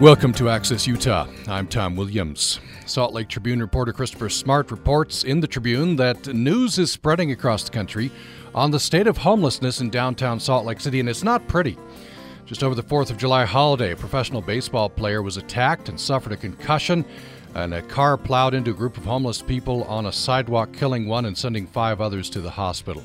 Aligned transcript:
Welcome 0.00 0.32
to 0.34 0.50
Access 0.50 0.88
Utah. 0.88 1.28
I'm 1.46 1.68
Tom 1.68 1.94
Williams. 1.94 2.58
Salt 2.84 3.14
Lake 3.14 3.28
Tribune 3.28 3.60
reporter 3.60 3.92
Christopher 3.92 4.28
Smart 4.28 4.72
reports 4.72 5.22
in 5.22 5.38
the 5.38 5.46
Tribune 5.46 5.94
that 5.96 6.26
news 6.34 6.80
is 6.80 6.90
spreading 6.90 7.30
across 7.30 7.62
the 7.62 7.70
country 7.70 8.10
on 8.56 8.72
the 8.72 8.80
state 8.80 9.06
of 9.06 9.18
homelessness 9.18 9.80
in 9.80 9.90
downtown 9.90 10.40
Salt 10.40 10.66
Lake 10.66 10.80
City, 10.80 10.98
and 10.98 11.08
it's 11.08 11.22
not 11.22 11.46
pretty. 11.46 11.78
Just 12.44 12.64
over 12.64 12.74
the 12.74 12.82
4th 12.82 13.12
of 13.12 13.18
July 13.18 13.44
holiday, 13.44 13.92
a 13.92 13.96
professional 13.96 14.42
baseball 14.42 14.90
player 14.90 15.22
was 15.22 15.36
attacked 15.36 15.88
and 15.88 15.98
suffered 15.98 16.32
a 16.32 16.36
concussion, 16.36 17.04
and 17.54 17.72
a 17.72 17.80
car 17.80 18.16
plowed 18.16 18.52
into 18.52 18.72
a 18.72 18.74
group 18.74 18.96
of 18.96 19.04
homeless 19.04 19.42
people 19.42 19.84
on 19.84 20.06
a 20.06 20.12
sidewalk, 20.12 20.72
killing 20.72 21.06
one 21.06 21.24
and 21.24 21.38
sending 21.38 21.68
five 21.68 22.00
others 22.00 22.28
to 22.30 22.40
the 22.40 22.50
hospital. 22.50 23.04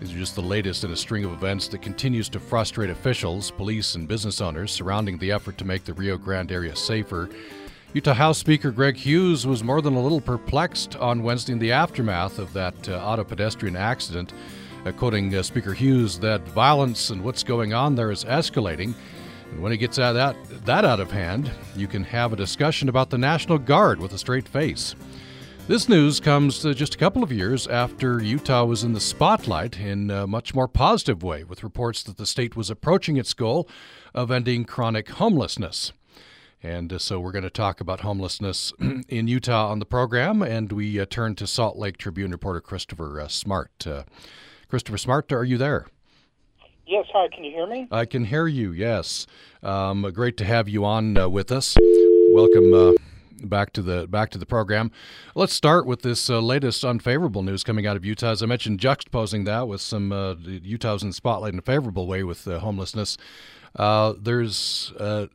These 0.00 0.10
just 0.10 0.34
the 0.34 0.42
latest 0.42 0.84
in 0.84 0.90
a 0.90 0.96
string 0.96 1.24
of 1.24 1.32
events 1.32 1.68
that 1.68 1.80
continues 1.80 2.28
to 2.28 2.38
frustrate 2.38 2.90
officials, 2.90 3.50
police, 3.50 3.94
and 3.94 4.06
business 4.06 4.42
owners 4.42 4.70
surrounding 4.70 5.16
the 5.16 5.32
effort 5.32 5.56
to 5.58 5.64
make 5.64 5.84
the 5.84 5.94
Rio 5.94 6.18
Grande 6.18 6.52
area 6.52 6.76
safer. 6.76 7.30
Utah 7.94 8.12
House 8.12 8.36
Speaker 8.36 8.70
Greg 8.70 8.94
Hughes 8.94 9.46
was 9.46 9.64
more 9.64 9.80
than 9.80 9.94
a 9.94 10.02
little 10.02 10.20
perplexed 10.20 10.96
on 10.96 11.22
Wednesday 11.22 11.54
in 11.54 11.58
the 11.58 11.72
aftermath 11.72 12.38
of 12.38 12.52
that 12.52 12.88
uh, 12.90 12.98
auto 12.98 13.24
pedestrian 13.24 13.74
accident, 13.74 14.34
uh, 14.84 14.92
quoting 14.92 15.34
uh, 15.34 15.42
Speaker 15.42 15.72
Hughes 15.72 16.18
that 16.18 16.46
violence 16.48 17.08
and 17.08 17.24
what's 17.24 17.42
going 17.42 17.72
on 17.72 17.94
there 17.94 18.10
is 18.10 18.22
escalating. 18.24 18.92
And 19.50 19.62
when 19.62 19.72
it 19.72 19.78
gets 19.78 19.98
out 19.98 20.12
that, 20.12 20.36
that 20.66 20.84
out 20.84 21.00
of 21.00 21.10
hand, 21.10 21.50
you 21.74 21.88
can 21.88 22.04
have 22.04 22.34
a 22.34 22.36
discussion 22.36 22.90
about 22.90 23.08
the 23.08 23.16
National 23.16 23.56
Guard 23.56 23.98
with 23.98 24.12
a 24.12 24.18
straight 24.18 24.46
face. 24.46 24.94
This 25.68 25.88
news 25.88 26.20
comes 26.20 26.64
uh, 26.64 26.74
just 26.74 26.94
a 26.94 26.98
couple 26.98 27.24
of 27.24 27.32
years 27.32 27.66
after 27.66 28.22
Utah 28.22 28.64
was 28.64 28.84
in 28.84 28.92
the 28.92 29.00
spotlight 29.00 29.80
in 29.80 30.12
a 30.12 30.24
much 30.24 30.54
more 30.54 30.68
positive 30.68 31.24
way, 31.24 31.42
with 31.42 31.64
reports 31.64 32.04
that 32.04 32.18
the 32.18 32.24
state 32.24 32.54
was 32.54 32.70
approaching 32.70 33.16
its 33.16 33.34
goal 33.34 33.68
of 34.14 34.30
ending 34.30 34.64
chronic 34.64 35.08
homelessness. 35.08 35.92
And 36.62 36.92
uh, 36.92 36.98
so 36.98 37.18
we're 37.18 37.32
going 37.32 37.42
to 37.42 37.50
talk 37.50 37.80
about 37.80 38.02
homelessness 38.02 38.74
in 39.08 39.26
Utah 39.26 39.68
on 39.68 39.80
the 39.80 39.86
program, 39.86 40.40
and 40.40 40.70
we 40.70 41.00
uh, 41.00 41.04
turn 41.04 41.34
to 41.34 41.48
Salt 41.48 41.76
Lake 41.76 41.96
Tribune 41.96 42.30
reporter 42.30 42.60
Christopher 42.60 43.20
uh, 43.20 43.26
Smart. 43.26 43.84
Uh, 43.84 44.04
Christopher 44.68 44.98
Smart, 44.98 45.32
are 45.32 45.42
you 45.42 45.58
there? 45.58 45.88
Yes, 46.86 47.06
hi. 47.12 47.26
Can 47.34 47.42
you 47.42 47.50
hear 47.50 47.66
me? 47.66 47.88
I 47.90 48.04
can 48.04 48.26
hear 48.26 48.46
you. 48.46 48.70
Yes, 48.70 49.26
um, 49.64 50.08
great 50.12 50.36
to 50.36 50.44
have 50.44 50.68
you 50.68 50.84
on 50.84 51.18
uh, 51.18 51.28
with 51.28 51.50
us. 51.50 51.76
Welcome 52.32 53.06
back 53.42 53.72
to 53.74 53.82
the 53.82 54.06
back 54.06 54.30
to 54.30 54.38
the 54.38 54.46
program. 54.46 54.90
Let's 55.34 55.52
start 55.52 55.86
with 55.86 56.02
this 56.02 56.30
uh, 56.30 56.40
latest 56.40 56.84
unfavorable 56.84 57.42
news 57.42 57.62
coming 57.64 57.86
out 57.86 57.96
of 57.96 58.04
Utah. 58.04 58.30
As 58.30 58.42
I 58.42 58.46
mentioned, 58.46 58.80
juxtaposing 58.80 59.44
that 59.44 59.68
with 59.68 59.80
some 59.80 60.12
uh, 60.12 60.34
Utah's 60.34 61.02
in 61.02 61.10
the 61.10 61.14
spotlight 61.14 61.52
in 61.52 61.58
a 61.58 61.62
favorable 61.62 62.06
way 62.06 62.22
with 62.22 62.46
uh, 62.48 62.60
homelessness. 62.60 63.16
Uh, 63.74 64.14
there's 64.18 64.92
uh, 64.98 65.26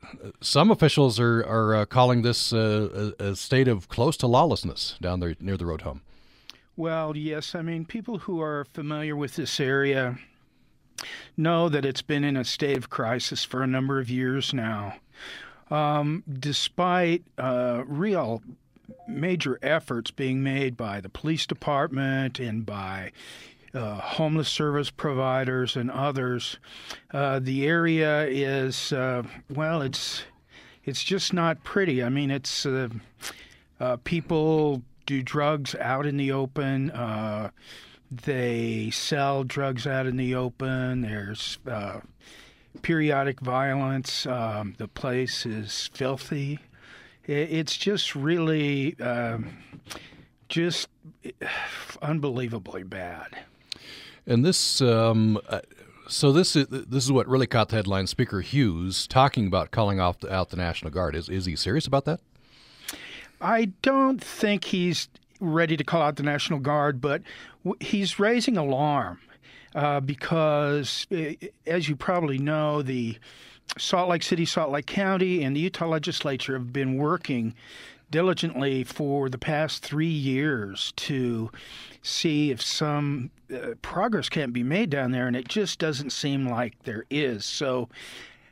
some 0.41 0.71
officials 0.71 1.19
are 1.19 1.45
are 1.45 1.75
uh, 1.75 1.85
calling 1.85 2.23
this 2.23 2.52
a, 2.52 3.13
a, 3.19 3.35
state 3.35 3.67
of 3.67 3.88
close 3.88 4.17
to 4.17 4.27
lawlessness 4.27 4.97
down 4.99 5.19
there 5.19 5.36
near 5.39 5.58
the 5.58 5.65
road 5.65 5.81
home. 5.81 6.02
Well, 6.75 7.15
yes. 7.15 7.53
I 7.53 7.61
mean, 7.61 7.86
people 7.86 8.19
who 8.19 8.41
are 8.41 8.65
familiar 8.73 9.15
with 9.15 9.36
this 9.36 9.59
area 9.59 10.17
know 11.38 11.69
that 11.69 11.86
it's 11.86 12.02
been 12.02 12.23
in 12.23 12.36
a 12.36 12.43
state 12.43 12.77
of 12.77 12.89
crisis 12.89 13.43
for 13.43 13.61
a 13.61 13.67
number 13.67 13.99
of 13.99 14.09
years 14.09 14.53
now 14.53 14.95
um, 15.72 16.23
despite 16.39 17.23
uh, 17.38 17.83
real 17.88 18.44
major 19.08 19.58
efforts 19.61 20.11
being 20.11 20.44
made 20.44 20.77
by 20.77 21.02
the 21.02 21.09
police 21.09 21.45
department 21.45 22.39
and 22.39 22.66
by 22.66 23.11
uh, 23.73 23.95
homeless 23.95 24.49
service 24.49 24.89
providers 24.89 25.77
and 25.77 25.89
others, 25.89 26.59
uh, 27.14 27.39
the 27.39 27.66
area 27.66 28.25
is 28.25 28.92
uh, 28.92 29.23
well, 29.49 29.81
it's 29.81 30.23
it's 30.83 31.03
just 31.03 31.33
not 31.33 31.64
pretty. 31.64 32.03
I 32.03 32.09
mean, 32.09 32.31
it's 32.31 32.66
uh, 32.66 32.89
uh, 33.80 33.98
people 34.03 34.82
do 35.05 35.23
drugs 35.23 35.73
out 35.76 36.05
in 36.05 36.17
the 36.17 36.32
open. 36.32 36.92
they 38.11 38.89
sell 38.92 39.45
drugs 39.45 39.88
out 39.88 40.05
in 40.05 40.17
the 40.17 40.36
open. 40.36 41.02
There's 41.02 41.59
periodic 42.81 43.39
violence. 43.39 44.25
Um, 44.25 44.75
the 44.77 44.87
place 44.87 45.45
is 45.45 45.89
filthy. 45.93 46.59
It's 47.25 47.77
just 47.77 48.15
really 48.15 48.99
um, 48.99 49.58
just 50.49 50.89
unbelievably 52.02 52.83
bad. 52.83 53.27
And 54.25 54.45
this, 54.45 54.81
um, 54.81 55.39
uh, 55.47 55.61
so 56.08 56.31
this 56.31 56.55
is 56.55 56.67
this 56.67 57.03
is 57.03 57.11
what 57.11 57.27
really 57.27 57.47
caught 57.47 57.70
the 57.70 57.77
headline. 57.77 58.08
Speaker 58.08 58.41
Hughes 58.41 59.08
talking 59.08 59.47
about 59.47 59.71
calling 59.71 59.99
off 59.99 60.20
the, 60.20 60.33
out 60.33 60.49
the 60.49 60.58
National 60.58 60.91
Guard. 60.91 61.15
Is 61.15 61.30
is 61.30 61.45
he 61.45 61.55
serious 61.55 61.87
about 61.87 62.05
that? 62.05 62.20
I 63.39 63.65
don't 63.81 64.23
think 64.23 64.65
he's 64.65 65.08
ready 65.39 65.75
to 65.75 65.83
call 65.83 66.02
out 66.02 66.17
the 66.17 66.23
National 66.23 66.59
Guard, 66.59 67.02
but 67.02 67.21
he's 67.80 68.20
raising 68.20 68.58
alarm 68.58 69.20
uh, 69.76 69.99
because, 69.99 71.08
eh, 71.11 71.36
as 71.65 71.87
you 71.87 71.95
probably 71.95 72.37
know, 72.37 72.82
the 72.82 73.17
Salt 73.77 74.09
Lake 74.09 74.23
City, 74.23 74.45
Salt 74.45 74.71
Lake 74.71 74.86
County, 74.86 75.43
and 75.43 75.55
the 75.55 75.61
Utah 75.61 75.87
legislature 75.87 76.54
have 76.54 76.73
been 76.73 76.98
working 76.98 77.54
diligently 78.09 78.83
for 78.83 79.30
the 79.30 79.37
past 79.37 79.83
three 79.83 80.05
years 80.05 80.92
to 80.98 81.49
see 82.02 82.52
if 82.52 82.61
some 82.61 83.32
uh, 83.54 83.73
progress 83.82 84.27
can't 84.27 84.52
be 84.52 84.64
made 84.64 84.89
down 84.89 85.11
there, 85.11 85.27
and 85.27 85.36
it 85.36 85.48
just 85.48 85.80
doesn't 85.80 86.11
seem 86.11 86.48
like 86.48 86.83
there 86.83 87.05
is. 87.09 87.45
So, 87.45 87.88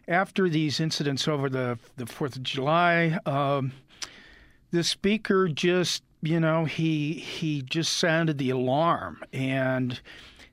after 0.07 0.49
these 0.49 0.79
incidents 0.79 1.27
over 1.27 1.49
the 1.49 1.77
the 1.97 2.05
Fourth 2.05 2.37
of 2.37 2.43
July, 2.43 3.19
um, 3.25 3.73
the 4.71 4.83
speaker 4.83 5.47
just, 5.49 6.03
you 6.21 6.39
know, 6.39 6.65
he 6.65 7.13
he 7.13 7.61
just 7.61 7.97
sounded 7.97 8.37
the 8.37 8.49
alarm 8.49 9.21
and 9.33 9.99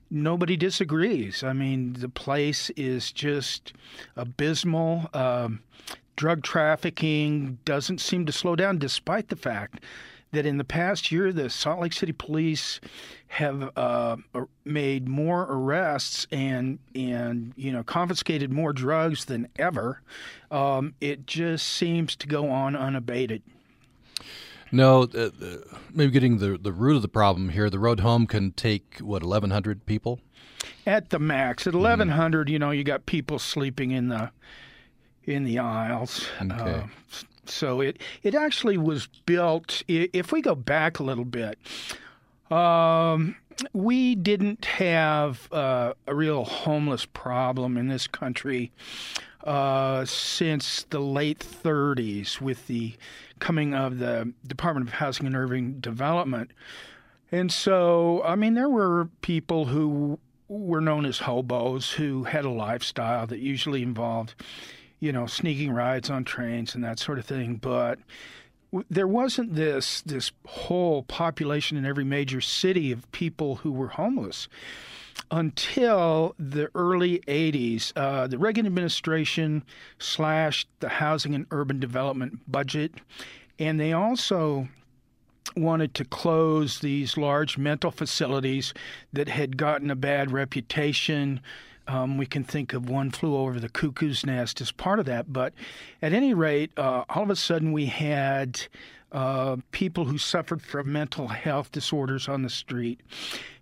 nobody 0.09 0.57
disagrees. 0.57 1.43
I 1.43 1.53
mean, 1.53 1.93
the 1.93 2.09
place 2.09 2.69
is 2.71 3.11
just 3.11 3.73
abysmal. 4.15 5.09
Um, 5.13 5.61
drug 6.15 6.43
trafficking 6.43 7.59
doesn't 7.65 8.01
seem 8.01 8.25
to 8.25 8.31
slow 8.31 8.55
down, 8.55 8.77
despite 8.79 9.29
the 9.29 9.35
fact 9.35 9.83
that 10.31 10.45
in 10.45 10.57
the 10.57 10.63
past 10.63 11.11
year, 11.11 11.31
the 11.31 11.49
Salt 11.49 11.79
Lake 11.79 11.93
City 11.93 12.11
Police 12.11 12.81
have 13.27 13.71
uh, 13.77 14.17
made 14.65 15.07
more 15.07 15.43
arrests 15.49 16.27
and 16.31 16.79
and 16.95 17.53
you 17.55 17.71
know 17.71 17.83
confiscated 17.83 18.51
more 18.51 18.73
drugs 18.73 19.25
than 19.25 19.47
ever. 19.57 20.01
Um, 20.51 20.93
it 21.01 21.27
just 21.27 21.67
seems 21.67 22.15
to 22.17 22.27
go 22.27 22.49
on 22.49 22.75
unabated. 22.75 23.41
No, 24.71 25.03
uh, 25.03 25.29
uh, 25.41 25.57
maybe 25.93 26.11
getting 26.11 26.37
the 26.37 26.57
the 26.57 26.71
root 26.71 26.95
of 26.95 27.01
the 27.01 27.07
problem 27.07 27.49
here. 27.49 27.69
The 27.69 27.79
road 27.79 27.99
home 28.01 28.27
can 28.27 28.51
take 28.51 28.99
what 28.99 29.23
eleven 29.23 29.51
hundred 29.51 29.85
people 29.85 30.19
at 30.85 31.09
the 31.09 31.19
max. 31.19 31.65
At 31.65 31.71
mm-hmm. 31.71 31.79
eleven 31.79 32.09
hundred, 32.09 32.47
mm-hmm. 32.47 32.53
you 32.53 32.59
know, 32.59 32.71
you 32.71 32.83
got 32.83 33.05
people 33.05 33.39
sleeping 33.39 33.91
in 33.91 34.09
the 34.09 34.31
in 35.23 35.43
the 35.43 35.59
aisles. 35.59 36.27
Okay. 36.41 36.55
Uh, 36.55 36.87
so 37.45 37.81
it 37.81 38.01
it 38.23 38.35
actually 38.35 38.77
was 38.77 39.07
built. 39.25 39.83
If 39.87 40.31
we 40.31 40.41
go 40.41 40.55
back 40.55 40.99
a 40.99 41.03
little 41.03 41.25
bit, 41.25 41.57
um, 42.51 43.35
we 43.73 44.15
didn't 44.15 44.65
have 44.65 45.51
uh, 45.51 45.93
a 46.05 46.15
real 46.15 46.43
homeless 46.43 47.05
problem 47.05 47.77
in 47.77 47.87
this 47.87 48.07
country 48.07 48.71
uh, 49.43 50.05
since 50.05 50.85
the 50.89 50.99
late 50.99 51.39
30s 51.39 52.41
with 52.41 52.67
the 52.67 52.93
coming 53.39 53.73
of 53.73 53.99
the 53.99 54.33
Department 54.45 54.87
of 54.87 54.93
Housing 54.93 55.25
and 55.25 55.35
Urban 55.35 55.79
Development. 55.79 56.51
And 57.31 57.51
so, 57.51 58.21
I 58.23 58.35
mean, 58.35 58.53
there 58.53 58.69
were 58.69 59.09
people 59.21 59.65
who 59.65 60.19
were 60.47 60.81
known 60.81 61.05
as 61.05 61.19
hobos 61.19 61.91
who 61.91 62.23
had 62.23 62.45
a 62.45 62.49
lifestyle 62.49 63.27
that 63.27 63.39
usually 63.39 63.83
involved, 63.83 64.33
you 64.99 65.11
know, 65.11 65.25
sneaking 65.25 65.71
rides 65.71 66.09
on 66.09 66.23
trains 66.23 66.73
and 66.73 66.83
that 66.83 66.99
sort 66.99 67.19
of 67.19 67.25
thing. 67.25 67.55
But 67.55 67.99
there 68.89 69.07
wasn't 69.07 69.55
this 69.55 70.01
this 70.01 70.31
whole 70.45 71.03
population 71.03 71.77
in 71.77 71.85
every 71.85 72.03
major 72.03 72.41
city 72.41 72.91
of 72.91 73.09
people 73.11 73.55
who 73.57 73.71
were 73.71 73.89
homeless 73.89 74.47
until 75.31 76.35
the 76.37 76.69
early 76.75 77.19
80s. 77.27 77.91
Uh, 77.95 78.27
the 78.27 78.37
Reagan 78.37 78.65
administration 78.65 79.63
slashed 79.99 80.67
the 80.79 80.89
housing 80.89 81.35
and 81.35 81.47
urban 81.51 81.79
development 81.79 82.39
budget, 82.49 82.93
and 83.59 83.79
they 83.79 83.93
also 83.93 84.67
wanted 85.55 85.93
to 85.95 86.05
close 86.05 86.79
these 86.79 87.17
large 87.17 87.57
mental 87.57 87.91
facilities 87.91 88.73
that 89.13 89.27
had 89.27 89.57
gotten 89.57 89.89
a 89.89 89.95
bad 89.95 90.31
reputation. 90.31 91.39
Um, 91.87 92.17
we 92.17 92.25
can 92.25 92.43
think 92.43 92.73
of 92.73 92.89
one 92.89 93.11
flew 93.11 93.35
over 93.35 93.59
the 93.59 93.69
cuckoo's 93.69 94.25
nest 94.25 94.59
as 94.61 94.71
part 94.71 94.99
of 94.99 95.05
that. 95.05 95.31
But 95.31 95.53
at 96.01 96.13
any 96.13 96.33
rate, 96.33 96.71
uh, 96.77 97.05
all 97.09 97.23
of 97.23 97.29
a 97.29 97.35
sudden 97.35 97.71
we 97.71 97.85
had 97.85 98.61
uh, 99.11 99.57
people 99.71 100.05
who 100.05 100.17
suffered 100.17 100.61
from 100.61 100.91
mental 100.91 101.27
health 101.29 101.71
disorders 101.71 102.27
on 102.27 102.41
the 102.41 102.49
street. 102.49 103.01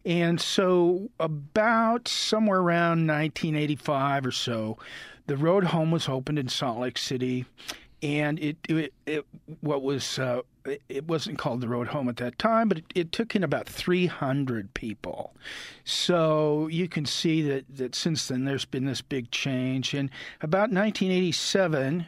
And 0.06 0.40
so, 0.40 1.10
about 1.20 2.08
somewhere 2.08 2.60
around 2.60 3.08
1985 3.08 4.26
or 4.26 4.32
so, 4.32 4.78
the 5.28 5.38
road 5.38 5.66
home 5.66 5.92
was 5.92 6.08
opened 6.08 6.40
in 6.40 6.48
Salt 6.48 6.80
Lake 6.80 6.98
City. 6.98 7.46
and 8.02 8.40
it, 8.40 8.58
it, 8.70 8.94
it 9.06 9.26
what 9.62 9.82
was 9.82 10.20
uh, 10.20 10.42
it 10.90 11.08
wasn't 11.08 11.38
called 11.38 11.62
the 11.62 11.68
road 11.68 11.88
home 11.88 12.10
at 12.10 12.18
that 12.18 12.40
time, 12.40 12.68
but 12.70 12.80
it, 12.80 12.86
it, 12.96 13.12
took 13.12 13.36
in 13.36 13.44
about 13.44 13.68
300 13.68 14.74
people. 14.74 15.34
So 15.84 16.68
you 16.68 16.88
can 16.88 17.06
see 17.06 17.42
that, 17.44 17.66
that 17.78 17.96
since 17.96 18.28
then 18.28 18.46
there's 18.46 18.66
been 18.66 18.86
this 18.86 19.02
big 19.02 19.32
change. 19.32 19.94
And 19.94 20.10
about 20.42 20.72
1987, 20.72 22.06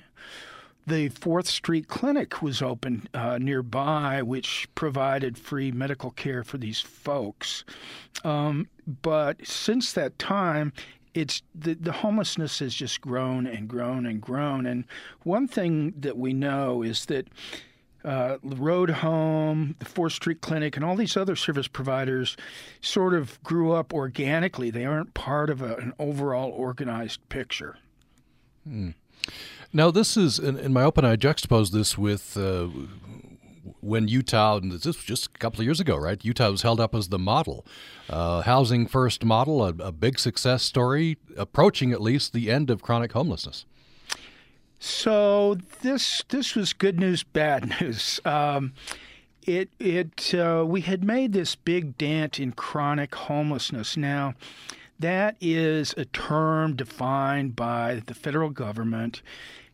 the 0.88 1.10
Fourth 1.10 1.48
Street 1.48 1.88
Clinic 1.88 2.42
was 2.42 2.62
opened 2.62 3.10
uh, 3.14 3.38
nearby, 3.38 4.22
which 4.22 4.68
provided 4.74 5.38
free 5.38 5.72
medical 5.72 6.12
care 6.12 6.44
for 6.44 6.58
these 6.58 6.80
folks. 6.80 7.64
Um, 8.24 8.68
but 9.02 9.46
since 9.46 9.92
that 9.94 10.18
time, 10.18 10.72
it's 11.14 11.42
the, 11.54 11.74
the 11.74 11.92
homelessness 11.92 12.60
has 12.60 12.74
just 12.74 13.02
grown 13.02 13.48
and 13.48 13.68
grown 13.68 14.06
and 14.06 14.22
grown. 14.22 14.66
And 14.66 14.86
one 15.24 15.48
thing 15.48 15.94
that 15.98 16.18
we 16.18 16.32
know 16.32 16.84
is 16.84 17.06
that 17.08 17.28
uh, 18.08 18.38
the 18.42 18.56
Road 18.56 18.90
Home, 18.90 19.76
the 19.80 19.86
Fourth 19.86 20.14
Street 20.14 20.40
Clinic, 20.40 20.78
and 20.78 20.86
all 20.86 20.96
these 20.96 21.18
other 21.18 21.36
service 21.36 21.68
providers 21.68 22.38
sort 22.80 23.14
of 23.14 23.42
grew 23.44 23.74
up 23.74 23.94
organically. 23.94 24.70
They 24.72 24.86
aren't 24.86 25.14
part 25.14 25.50
of 25.50 25.62
a, 25.62 25.76
an 25.76 25.94
overall 26.00 26.50
organized 26.52 27.28
picture. 27.28 27.78
Hmm. 28.64 28.92
Now, 29.74 29.92
this 29.92 30.16
is 30.16 30.40
in, 30.40 30.58
in, 30.58 30.72
my 30.72 30.84
open. 30.84 31.04
I 31.04 31.18
juxtapose 31.18 31.72
this 31.72 31.98
with 31.98 32.38
uh, 32.38 32.70
when 33.82 34.08
Utah, 34.08 34.56
and 34.56 34.72
this 34.72 34.86
was 34.86 35.04
just 35.04 35.26
a 35.28 35.40
couple 35.40 35.60
of 35.60 35.66
years 35.66 35.82
ago, 35.82 35.98
right? 35.98 36.24
Utah 36.24 36.50
was 36.50 36.62
held 36.62 36.80
up 36.80 36.96
as 36.96 37.10
the 37.10 37.20
model, 37.20 37.66
uh, 38.10 38.42
housing 38.44 38.88
first 38.88 39.26
model, 39.26 39.62
a, 39.66 39.74
a 39.80 39.92
big 39.92 40.18
success 40.18 40.64
story, 40.64 41.18
approaching 41.36 41.92
at 41.92 42.02
least 42.02 42.32
the 42.32 42.50
end 42.50 42.70
of 42.70 42.82
chronic 42.82 43.12
homelessness. 43.12 43.66
So 44.80 45.58
this 45.82 46.24
this 46.30 46.56
was 46.56 46.74
good 46.74 47.00
news, 47.00 47.24
bad 47.24 47.82
news. 47.82 48.20
Um, 48.26 48.74
it 49.44 49.70
it 49.80 50.34
uh, 50.34 50.66
we 50.68 50.82
had 50.82 51.04
made 51.04 51.34
this 51.34 51.56
big 51.56 51.98
dent 51.98 52.40
in 52.40 52.52
chronic 52.52 53.16
homelessness. 53.16 53.98
Now, 53.98 54.36
that 55.00 55.36
is 55.42 55.94
a 55.98 56.06
term 56.06 56.76
defined 56.76 57.56
by 57.56 58.02
the 58.06 58.14
federal 58.14 58.50
government 58.50 59.22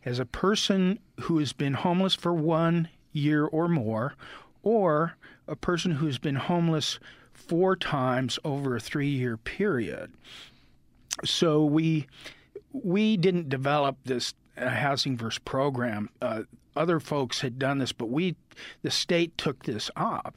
as 0.04 0.18
a 0.18 0.26
person 0.26 0.98
who 1.22 1.38
has 1.38 1.52
been 1.52 1.74
homeless 1.74 2.14
for 2.14 2.32
one 2.32 2.88
year 3.12 3.46
or 3.46 3.68
more, 3.68 4.14
or 4.62 5.16
a 5.48 5.56
person 5.56 5.92
who's 5.92 6.18
been 6.18 6.34
homeless 6.34 6.98
four 7.32 7.76
times 7.76 8.38
over 8.44 8.76
a 8.76 8.80
three-year 8.80 9.36
period. 9.36 10.12
So 11.24 11.64
we 11.64 12.06
we 12.72 13.16
didn't 13.16 13.48
develop 13.48 13.96
this 14.04 14.34
housing 14.56 15.16
first 15.16 15.44
program. 15.44 16.10
Uh, 16.20 16.42
other 16.76 16.98
folks 16.98 17.40
had 17.40 17.58
done 17.58 17.78
this, 17.78 17.92
but 17.92 18.10
we, 18.10 18.34
the 18.82 18.90
state 18.90 19.36
took 19.38 19.62
this 19.64 19.90
up. 19.96 20.36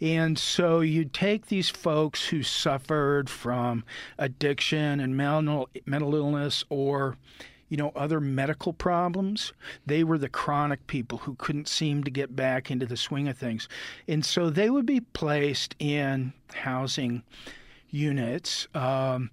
And 0.00 0.38
so 0.38 0.80
you 0.80 1.04
take 1.06 1.46
these 1.46 1.70
folks 1.70 2.26
who 2.26 2.42
suffered 2.42 3.30
from 3.30 3.84
addiction 4.18 5.00
and 5.00 5.16
mental, 5.16 5.68
mental 5.86 6.14
illness 6.14 6.64
or 6.68 7.16
you 7.68 7.76
know, 7.76 7.92
other 7.94 8.20
medical 8.20 8.72
problems. 8.72 9.52
They 9.84 10.02
were 10.02 10.18
the 10.18 10.28
chronic 10.28 10.86
people 10.86 11.18
who 11.18 11.34
couldn't 11.34 11.68
seem 11.68 12.02
to 12.04 12.10
get 12.10 12.34
back 12.34 12.70
into 12.70 12.86
the 12.86 12.96
swing 12.96 13.28
of 13.28 13.36
things. 13.36 13.68
And 14.06 14.24
so 14.24 14.48
they 14.50 14.70
would 14.70 14.86
be 14.86 15.00
placed 15.00 15.74
in 15.78 16.32
housing 16.54 17.22
units. 17.90 18.68
Um, 18.74 19.30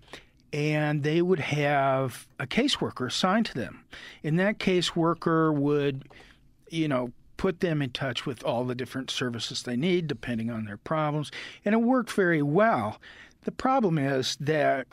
and 0.56 1.04
they 1.04 1.22
would 1.22 1.42
have 1.42 2.28
a 2.40 2.48
caseworker 2.48 3.08
assigned 3.08 3.46
to 3.46 3.54
them. 3.54 3.84
And 4.24 4.40
that 4.40 4.58
caseworker 4.58 5.54
would, 5.54 6.08
you 6.70 6.88
know, 6.88 7.12
put 7.36 7.60
them 7.60 7.82
in 7.82 7.90
touch 7.90 8.26
with 8.26 8.42
all 8.46 8.64
the 8.64 8.74
different 8.74 9.12
services 9.12 9.64
they 9.64 9.76
need 9.76 10.08
depending 10.08 10.50
on 10.50 10.64
their 10.64 10.78
problems. 10.78 11.30
And 11.66 11.76
it 11.76 11.80
worked 11.80 12.10
very 12.14 12.42
well. 12.42 13.02
The 13.44 13.52
problem 13.52 13.98
is 13.98 14.38
that 14.40 14.88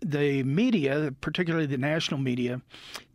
the 0.00 0.44
media, 0.44 1.12
particularly 1.20 1.66
the 1.66 1.76
national 1.76 2.20
media, 2.20 2.62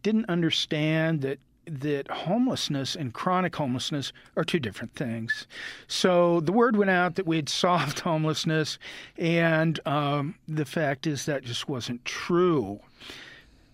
didn't 0.03 0.25
understand 0.27 1.21
that 1.21 1.39
that 1.67 2.09
homelessness 2.09 2.95
and 2.95 3.13
chronic 3.13 3.56
homelessness 3.56 4.13
are 4.35 4.44
two 4.44 4.59
different 4.59 4.95
things. 4.95 5.47
So 5.88 6.39
the 6.41 6.51
word 6.51 6.75
went 6.77 6.91
out 6.91 7.15
that 7.15 7.27
we 7.27 7.35
had 7.35 7.50
solved 7.50 8.00
homelessness, 8.01 8.77
and 9.17 9.79
um, 9.85 10.35
the 10.47 10.65
fact 10.65 11.07
is 11.07 11.25
that 11.25 11.44
just 11.44 11.67
wasn't 11.67 12.03
true. 12.06 12.79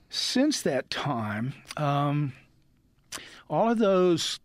Since 0.10 0.62
that 0.64 0.90
time, 0.90 1.54
um, 1.78 2.34
all 3.50 3.70
of 3.70 3.78
those 3.78 4.40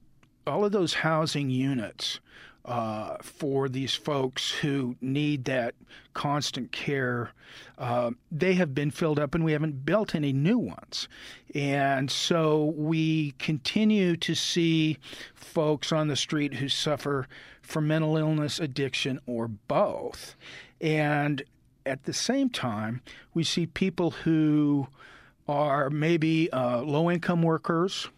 all 0.47 0.65
of 0.65 0.71
those 0.71 0.95
housing 0.95 1.51
units 1.51 2.21
uh, 2.67 3.17
for 3.23 3.69
these 3.69 3.95
folks 3.95 4.51
who 4.51 4.97
need 5.01 5.45
that 5.45 5.75
constant 6.15 6.73
care. 6.73 7.31
Uh, 7.79 8.11
they 8.33 8.55
have 8.55 8.75
been 8.75 8.91
filled 8.91 9.21
up, 9.21 9.35
and 9.35 9.45
we 9.45 9.53
haven't 9.53 9.87
built 9.87 10.15
any 10.15 10.33
new 10.33 10.59
ones. 10.59 11.09
And 11.55 12.11
so 12.11 12.75
we 12.77 13.33
continue 13.39 14.17
to 14.17 14.35
see 14.35 14.99
folks 15.35 15.93
on 15.93 16.09
the 16.09 16.17
street 16.17 16.55
who 16.55 16.69
suffer 16.69 17.29
from 17.63 17.87
mental 17.87 18.17
illness, 18.17 18.59
addiction, 18.59 19.21
or 19.27 19.47
both. 19.47 20.35
And 20.81 21.43
at 21.85 22.05
the 22.05 22.13
same 22.13 22.51
time, 22.51 23.01
we 23.33 23.45
see 23.45 23.67
people 23.67 24.11
who 24.11 24.89
are 25.49 25.89
maybe 25.89 26.51
uh, 26.51 26.81
low 26.83 27.11
income 27.11 27.43
workers 27.43 28.09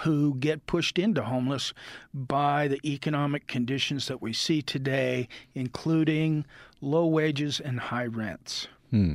who 0.00 0.34
get 0.34 0.66
pushed 0.66 0.98
into 0.98 1.22
homeless 1.22 1.72
by 2.12 2.68
the 2.68 2.80
economic 2.84 3.46
conditions 3.46 4.08
that 4.08 4.22
we 4.22 4.32
see 4.32 4.62
today, 4.62 5.28
including 5.54 6.44
low 6.80 7.06
wages 7.06 7.60
and 7.60 7.80
high 7.80 8.06
rents. 8.06 8.68
Hmm. 8.90 9.14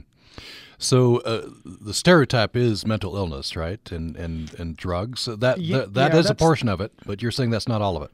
So 0.77 1.17
uh, 1.17 1.47
the 1.63 1.93
stereotype 1.93 2.55
is 2.55 2.85
mental 2.87 3.15
illness, 3.15 3.55
right, 3.55 3.91
and 3.91 4.15
and 4.15 4.53
and 4.59 4.75
drugs. 4.75 5.25
That 5.25 5.59
yeah, 5.59 5.79
that, 5.79 5.93
that 5.93 6.13
yeah, 6.13 6.19
is 6.19 6.29
a 6.29 6.35
portion 6.35 6.69
of 6.69 6.81
it, 6.81 6.91
but 7.05 7.21
you're 7.21 7.31
saying 7.31 7.51
that's 7.51 7.67
not 7.67 7.81
all 7.81 7.95
of 7.97 8.03
it. 8.03 8.11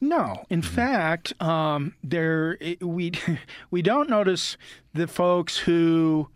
No, 0.00 0.44
in 0.50 0.60
mm-hmm. 0.60 0.74
fact, 0.74 1.40
um, 1.40 1.94
there 2.02 2.58
we 2.80 3.12
we 3.70 3.82
don't 3.82 4.10
notice 4.10 4.56
the 4.92 5.06
folks 5.06 5.58
who 5.58 6.28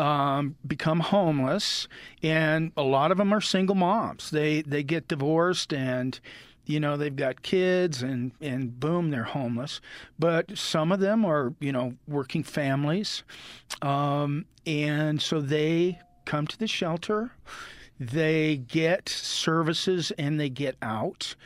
um, 0.00 0.56
become 0.66 1.00
homeless, 1.00 1.88
and 2.22 2.72
a 2.76 2.82
lot 2.82 3.12
of 3.12 3.18
them 3.18 3.32
are 3.32 3.40
single 3.40 3.74
moms. 3.74 4.30
They 4.30 4.62
they 4.62 4.82
get 4.82 5.08
divorced 5.08 5.72
and 5.72 6.18
you 6.66 6.80
know 6.80 6.96
they've 6.96 7.14
got 7.14 7.42
kids 7.42 8.02
and 8.02 8.32
and 8.40 8.78
boom 8.80 9.10
they're 9.10 9.24
homeless. 9.24 9.80
But 10.18 10.56
some 10.56 10.92
of 10.92 11.00
them 11.00 11.24
are 11.24 11.54
you 11.60 11.72
know 11.72 11.94
working 12.08 12.44
families. 12.44 13.22
Um, 13.82 14.46
and 14.66 15.20
so 15.20 15.40
they 15.40 16.00
come 16.24 16.46
to 16.46 16.58
the 16.58 16.66
shelter 16.66 17.32
they 18.00 18.56
get 18.56 19.10
services 19.10 20.10
and 20.12 20.40
they 20.40 20.48
get 20.48 20.76
out. 20.80 21.36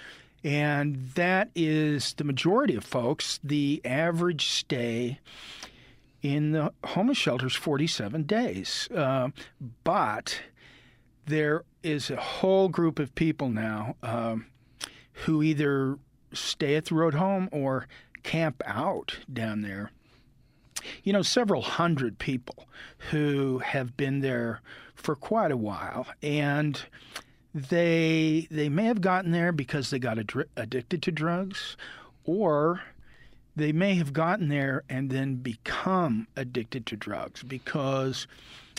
And 0.45 1.11
that 1.17 1.51
is 1.57 2.15
the 2.15 2.25
majority 2.25 2.77
of 2.77 2.85
folks 2.85 3.41
the 3.43 3.81
average 3.85 4.47
stay 4.47 5.19
in 6.25 6.53
the 6.53 6.73
homeless 6.83 7.19
shelters 7.19 7.55
47 7.55 8.23
days. 8.23 8.89
Uh, 8.93 9.29
but 9.85 10.41
there 11.27 11.65
is 11.83 12.11
a 12.11 12.17
whole 12.17 12.71
group 12.71 12.99
of 12.99 13.15
people 13.15 13.51
now 13.51 13.95
um, 14.03 14.47
who 15.13 15.43
either 15.43 15.99
stay 16.33 16.77
at 16.77 16.87
the 16.87 16.95
road 16.95 17.13
home 17.13 17.51
or 17.53 17.87
camp 18.23 18.63
out 18.65 19.19
down 19.31 19.61
there. 19.61 19.91
You 21.03 21.13
know, 21.13 21.21
several 21.21 21.61
hundred 21.61 22.19
people 22.19 22.67
who 23.11 23.59
have 23.59 23.95
been 23.97 24.21
there 24.21 24.63
for 24.95 25.15
quite 25.15 25.53
a 25.53 25.57
while, 25.59 26.07
and 26.23 26.81
they 27.55 28.49
they 28.51 28.69
may 28.69 28.85
have 28.85 29.01
gotten 29.01 29.31
there 29.31 29.53
because 29.53 29.91
they 29.91 29.99
got 29.99 30.19
ad- 30.19 30.49
addicted 30.57 31.03
to 31.03 31.13
drugs, 31.13 31.77
or 32.25 32.83
they 33.57 33.73
may 33.73 33.95
have 33.95 34.13
gotten 34.13 34.49
there 34.49 34.83
and 34.89 35.11
then 35.11 35.37
become 35.37 36.27
addicted 36.37 36.87
to 36.87 36.97
drugs 36.97 37.43
because 37.43 38.27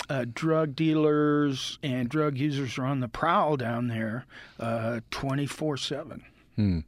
uh, 0.09 0.25
drug 0.33 0.75
dealers 0.75 1.79
and 1.81 2.09
drug 2.09 2.37
users 2.37 2.77
are 2.77 2.85
on 2.85 2.99
the 2.99 3.07
prowl 3.07 3.57
down 3.57 3.87
there 3.87 4.25
uh, 4.59 4.99
24 5.11 5.77
7. 5.77 6.23
Hmm. 6.55 6.79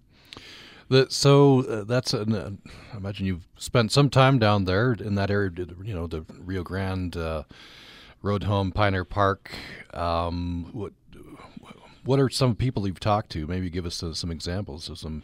so 1.10 1.62
uh, 1.64 1.84
that's 1.84 2.14
an, 2.14 2.34
uh, 2.34 2.52
I 2.94 2.98
imagine 2.98 3.26
you've 3.26 3.48
spent 3.58 3.92
some 3.92 4.10
time 4.10 4.40
down 4.40 4.66
there 4.66 4.94
in 4.94 5.16
that 5.16 5.32
area, 5.32 5.52
you 5.84 5.94
know, 5.94 6.08
the 6.08 6.26
Rio 6.40 6.64
Grande 6.64 7.18
uh, 7.18 7.44
Road 8.22 8.44
Home, 8.44 8.72
Pioneer 8.72 9.06
Park. 9.06 9.52
Um, 9.94 10.70
what 10.74 10.94
what 12.08 12.20
are 12.20 12.30
some 12.30 12.56
people 12.56 12.88
you've 12.88 13.00
talked 13.00 13.30
to? 13.32 13.46
Maybe 13.46 13.70
give 13.70 13.86
us 13.86 14.02
uh, 14.02 14.14
some 14.14 14.32
examples 14.32 14.90
of 14.90 14.98
some 14.98 15.24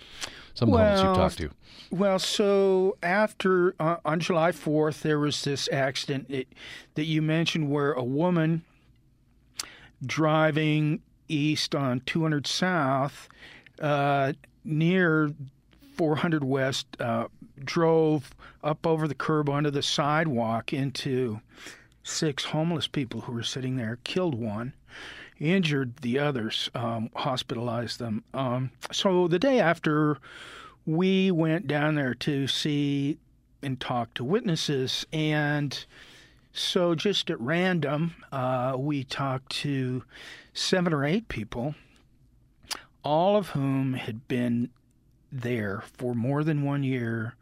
some 0.53 0.69
well, 0.69 0.83
homeless 0.83 1.03
you've 1.03 1.15
talked 1.15 1.37
to. 1.37 1.49
Well, 1.89 2.19
so 2.19 2.97
after 3.01 3.73
uh, 3.79 3.97
on 4.05 4.19
July 4.19 4.51
fourth, 4.51 5.01
there 5.01 5.19
was 5.19 5.43
this 5.43 5.69
accident 5.71 6.29
it, 6.29 6.47
that 6.95 7.05
you 7.05 7.21
mentioned 7.21 7.69
where 7.71 7.93
a 7.93 8.03
woman 8.03 8.63
driving 10.05 11.01
east 11.29 11.73
on 11.73 12.01
200 12.01 12.45
South, 12.45 13.29
uh, 13.79 14.33
near 14.65 15.33
400 15.95 16.43
West, 16.43 16.87
uh, 16.99 17.27
drove 17.63 18.31
up 18.63 18.85
over 18.85 19.07
the 19.07 19.15
curb 19.15 19.49
onto 19.49 19.69
the 19.69 19.81
sidewalk 19.81 20.73
into 20.73 21.39
six 22.03 22.45
homeless 22.45 22.87
people 22.87 23.21
who 23.21 23.31
were 23.31 23.43
sitting 23.43 23.77
there, 23.77 23.99
killed 24.03 24.35
one, 24.35 24.73
injured 25.39 25.97
the 25.97 26.19
others, 26.19 26.69
um, 26.75 27.09
hospitalized 27.15 27.99
them. 27.99 28.23
Um, 28.33 28.71
so 28.91 29.27
the 29.27 29.39
day 29.39 29.59
after, 29.59 30.17
we 30.85 31.31
went 31.31 31.67
down 31.67 31.95
there 31.95 32.13
to 32.15 32.47
see 32.47 33.17
and 33.61 33.79
talk 33.79 34.13
to 34.15 34.23
witnesses, 34.23 35.05
and 35.13 35.85
so 36.51 36.93
just 36.93 37.29
at 37.29 37.39
random, 37.39 38.13
uh, 38.31 38.75
we 38.77 39.03
talked 39.03 39.49
to 39.61 40.03
seven 40.53 40.93
or 40.93 41.05
eight 41.05 41.27
people, 41.27 41.73
all 43.03 43.37
of 43.37 43.49
whom 43.49 43.93
had 43.93 44.27
been 44.27 44.69
there 45.31 45.83
for 45.97 46.13
more 46.13 46.43
than 46.43 46.63
one 46.63 46.83
year, 46.83 47.35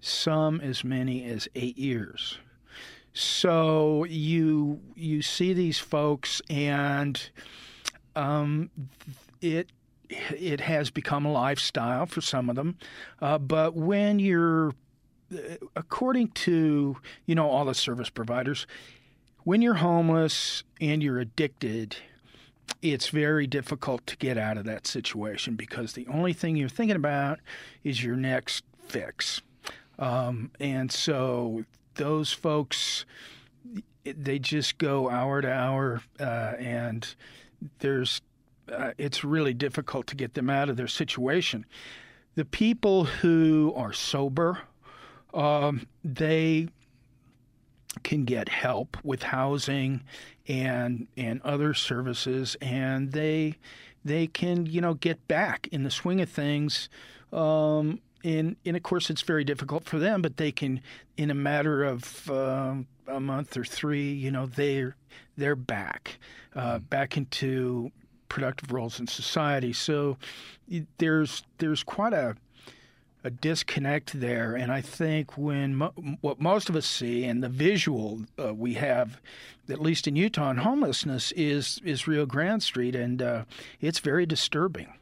some 0.00 0.60
as 0.60 0.82
many 0.82 1.24
as 1.24 1.48
eight 1.54 1.78
years. 1.78 2.38
So 3.18 4.04
you 4.04 4.78
you 4.94 5.22
see 5.22 5.54
these 5.54 5.78
folks, 5.78 6.42
and 6.50 7.18
um, 8.14 8.68
it 9.40 9.70
it 10.10 10.60
has 10.60 10.90
become 10.90 11.24
a 11.24 11.32
lifestyle 11.32 12.04
for 12.04 12.20
some 12.20 12.50
of 12.50 12.56
them. 12.56 12.76
Uh, 13.22 13.38
but 13.38 13.74
when 13.74 14.18
you're, 14.18 14.74
uh, 15.34 15.56
according 15.74 16.28
to 16.32 16.98
you 17.24 17.34
know 17.34 17.48
all 17.48 17.64
the 17.64 17.74
service 17.74 18.10
providers, 18.10 18.66
when 19.44 19.62
you're 19.62 19.74
homeless 19.76 20.62
and 20.78 21.02
you're 21.02 21.18
addicted, 21.18 21.96
it's 22.82 23.08
very 23.08 23.46
difficult 23.46 24.06
to 24.08 24.16
get 24.18 24.36
out 24.36 24.58
of 24.58 24.66
that 24.66 24.86
situation 24.86 25.54
because 25.54 25.94
the 25.94 26.06
only 26.08 26.34
thing 26.34 26.54
you're 26.54 26.68
thinking 26.68 26.96
about 26.96 27.40
is 27.82 28.04
your 28.04 28.16
next 28.16 28.62
fix. 28.88 29.40
Um, 29.98 30.50
and 30.60 30.92
so 30.92 31.64
those 31.96 32.32
folks 32.32 33.04
they 34.04 34.38
just 34.38 34.78
go 34.78 35.10
hour 35.10 35.40
to 35.40 35.52
hour 35.52 36.00
uh, 36.20 36.52
and 36.58 37.14
there's 37.80 38.20
uh, 38.72 38.92
it's 38.98 39.24
really 39.24 39.54
difficult 39.54 40.06
to 40.08 40.16
get 40.16 40.34
them 40.34 40.50
out 40.50 40.68
of 40.68 40.76
their 40.76 40.88
situation. 40.88 41.64
The 42.34 42.44
people 42.44 43.04
who 43.04 43.72
are 43.76 43.92
sober 43.92 44.58
um, 45.34 45.86
they 46.04 46.68
can 48.02 48.24
get 48.24 48.48
help 48.48 48.96
with 49.04 49.22
housing 49.22 50.02
and 50.48 51.06
and 51.16 51.40
other 51.42 51.74
services 51.74 52.56
and 52.60 53.12
they 53.12 53.56
they 54.04 54.26
can 54.26 54.66
you 54.66 54.80
know 54.80 54.94
get 54.94 55.26
back 55.28 55.68
in 55.72 55.82
the 55.82 55.90
swing 55.90 56.20
of 56.20 56.28
things 56.28 56.88
um, 57.32 58.00
and 58.24 58.56
and 58.64 58.76
of 58.76 58.82
course 58.82 59.10
it's 59.10 59.22
very 59.22 59.44
difficult 59.44 59.84
for 59.84 59.98
them, 59.98 60.22
but 60.22 60.36
they 60.36 60.52
can, 60.52 60.80
in 61.16 61.30
a 61.30 61.34
matter 61.34 61.84
of 61.84 62.30
uh, 62.30 62.74
a 63.06 63.20
month 63.20 63.56
or 63.56 63.64
three, 63.64 64.12
you 64.12 64.30
know, 64.30 64.46
they're 64.46 64.96
they're 65.36 65.56
back, 65.56 66.18
uh, 66.54 66.78
mm. 66.78 66.90
back 66.90 67.16
into 67.16 67.90
productive 68.28 68.72
roles 68.72 68.98
in 68.98 69.06
society. 69.06 69.72
So 69.72 70.16
there's 70.98 71.44
there's 71.58 71.82
quite 71.82 72.12
a 72.12 72.36
a 73.24 73.30
disconnect 73.30 74.20
there, 74.20 74.54
and 74.54 74.70
I 74.70 74.80
think 74.80 75.36
when 75.36 75.74
mo- 75.74 75.94
what 76.20 76.40
most 76.40 76.68
of 76.68 76.76
us 76.76 76.86
see 76.86 77.24
and 77.24 77.42
the 77.42 77.48
visual 77.48 78.22
uh, 78.38 78.54
we 78.54 78.74
have, 78.74 79.20
at 79.68 79.80
least 79.80 80.06
in 80.06 80.14
Utah, 80.14 80.50
in 80.50 80.58
homelessness 80.58 81.32
is 81.32 81.80
is 81.84 82.06
Rio 82.06 82.24
Grande 82.24 82.62
Street, 82.62 82.94
and 82.94 83.20
uh, 83.20 83.44
it's 83.80 83.98
very 83.98 84.26
disturbing. 84.26 84.92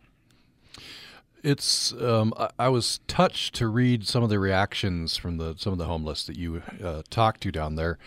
It's. 1.44 1.92
Um, 1.92 2.32
I, 2.36 2.48
I, 2.58 2.68
was 2.68 3.00
touched 3.06 3.54
to 3.56 3.68
read 3.68 4.06
some 4.06 4.22
of 4.22 4.30
the 4.30 4.38
reactions 4.38 5.16
from 5.16 5.36
the 5.36 5.54
some 5.58 5.72
of 5.72 5.78
the 5.78 5.84
homeless 5.84 6.24
that 6.24 6.36
you 6.36 6.62
uh, 6.82 7.02
talked 7.10 7.42
to 7.42 7.52
down 7.52 7.76
there 7.76 7.98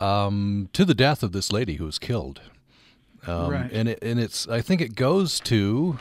um, 0.00 0.68
to 0.72 0.84
the 0.84 0.94
death 0.94 1.22
of 1.22 1.32
this 1.32 1.52
lady 1.52 1.74
who 1.76 1.84
was 1.84 1.98
killed. 1.98 2.40
Um, 3.26 3.50
right. 3.50 3.70
And 3.72 3.88
it, 3.88 3.98
and 4.02 4.20
it's. 4.20 4.48
I 4.48 4.60
think 4.60 4.80
it 4.80 4.94
goes 4.94 5.40
to. 5.40 5.98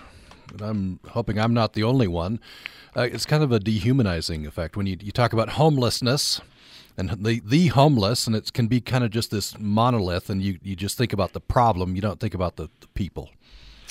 I'm 0.60 1.00
hoping 1.10 1.40
I'm 1.40 1.54
not 1.54 1.74
the 1.74 1.84
only 1.84 2.08
one. 2.08 2.40
Uh, 2.96 3.02
it's 3.02 3.26
kind 3.26 3.44
of 3.44 3.52
a 3.52 3.60
dehumanizing 3.60 4.46
effect 4.46 4.76
when 4.76 4.86
you 4.86 4.98
you 5.00 5.12
talk 5.12 5.34
about 5.34 5.50
homelessness 5.50 6.42
and 6.98 7.10
the 7.10 7.42
the 7.46 7.68
homeless, 7.68 8.28
and 8.28 8.36
it 8.36 8.52
can 8.54 8.68
be 8.68 8.82
kind 8.82 9.04
of 9.04 9.12
just 9.12 9.32
this 9.32 9.58
monolith, 9.60 10.30
and 10.30 10.42
you 10.42 10.60
you 10.64 10.76
just 10.76 10.98
think 10.98 11.14
about 11.14 11.34
the 11.34 11.42
problem, 11.42 11.96
you 11.96 12.02
don't 12.02 12.20
think 12.20 12.34
about 12.34 12.56
the, 12.56 12.70
the 12.80 12.88
people 12.94 13.30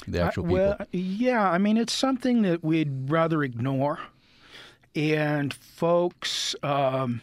the 0.06 0.22
actual 0.22 0.44
people? 0.44 0.56
well, 0.56 0.78
yeah. 0.92 1.50
I 1.50 1.58
mean, 1.58 1.76
it's 1.76 1.92
something 1.92 2.42
that 2.42 2.64
we'd 2.64 3.10
rather 3.10 3.42
ignore, 3.42 4.00
and 4.94 5.52
folks 5.52 6.54
um, 6.62 7.20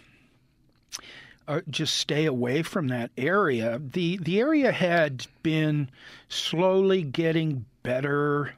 just 1.70 1.96
stay 1.96 2.26
away 2.26 2.64
from 2.64 2.88
that 2.90 3.12
area. 3.18 3.80
the 3.80 4.18
The 4.18 4.40
area 4.40 4.72
had 4.72 5.28
been 5.44 5.90
slowly 6.30 7.04
getting 7.04 7.66
better. 7.84 8.54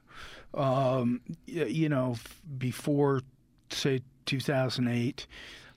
Um, 0.53 1.21
you 1.47 1.89
know, 1.89 2.15
before 2.59 3.21
say 3.69 4.01
2008. 4.25 5.27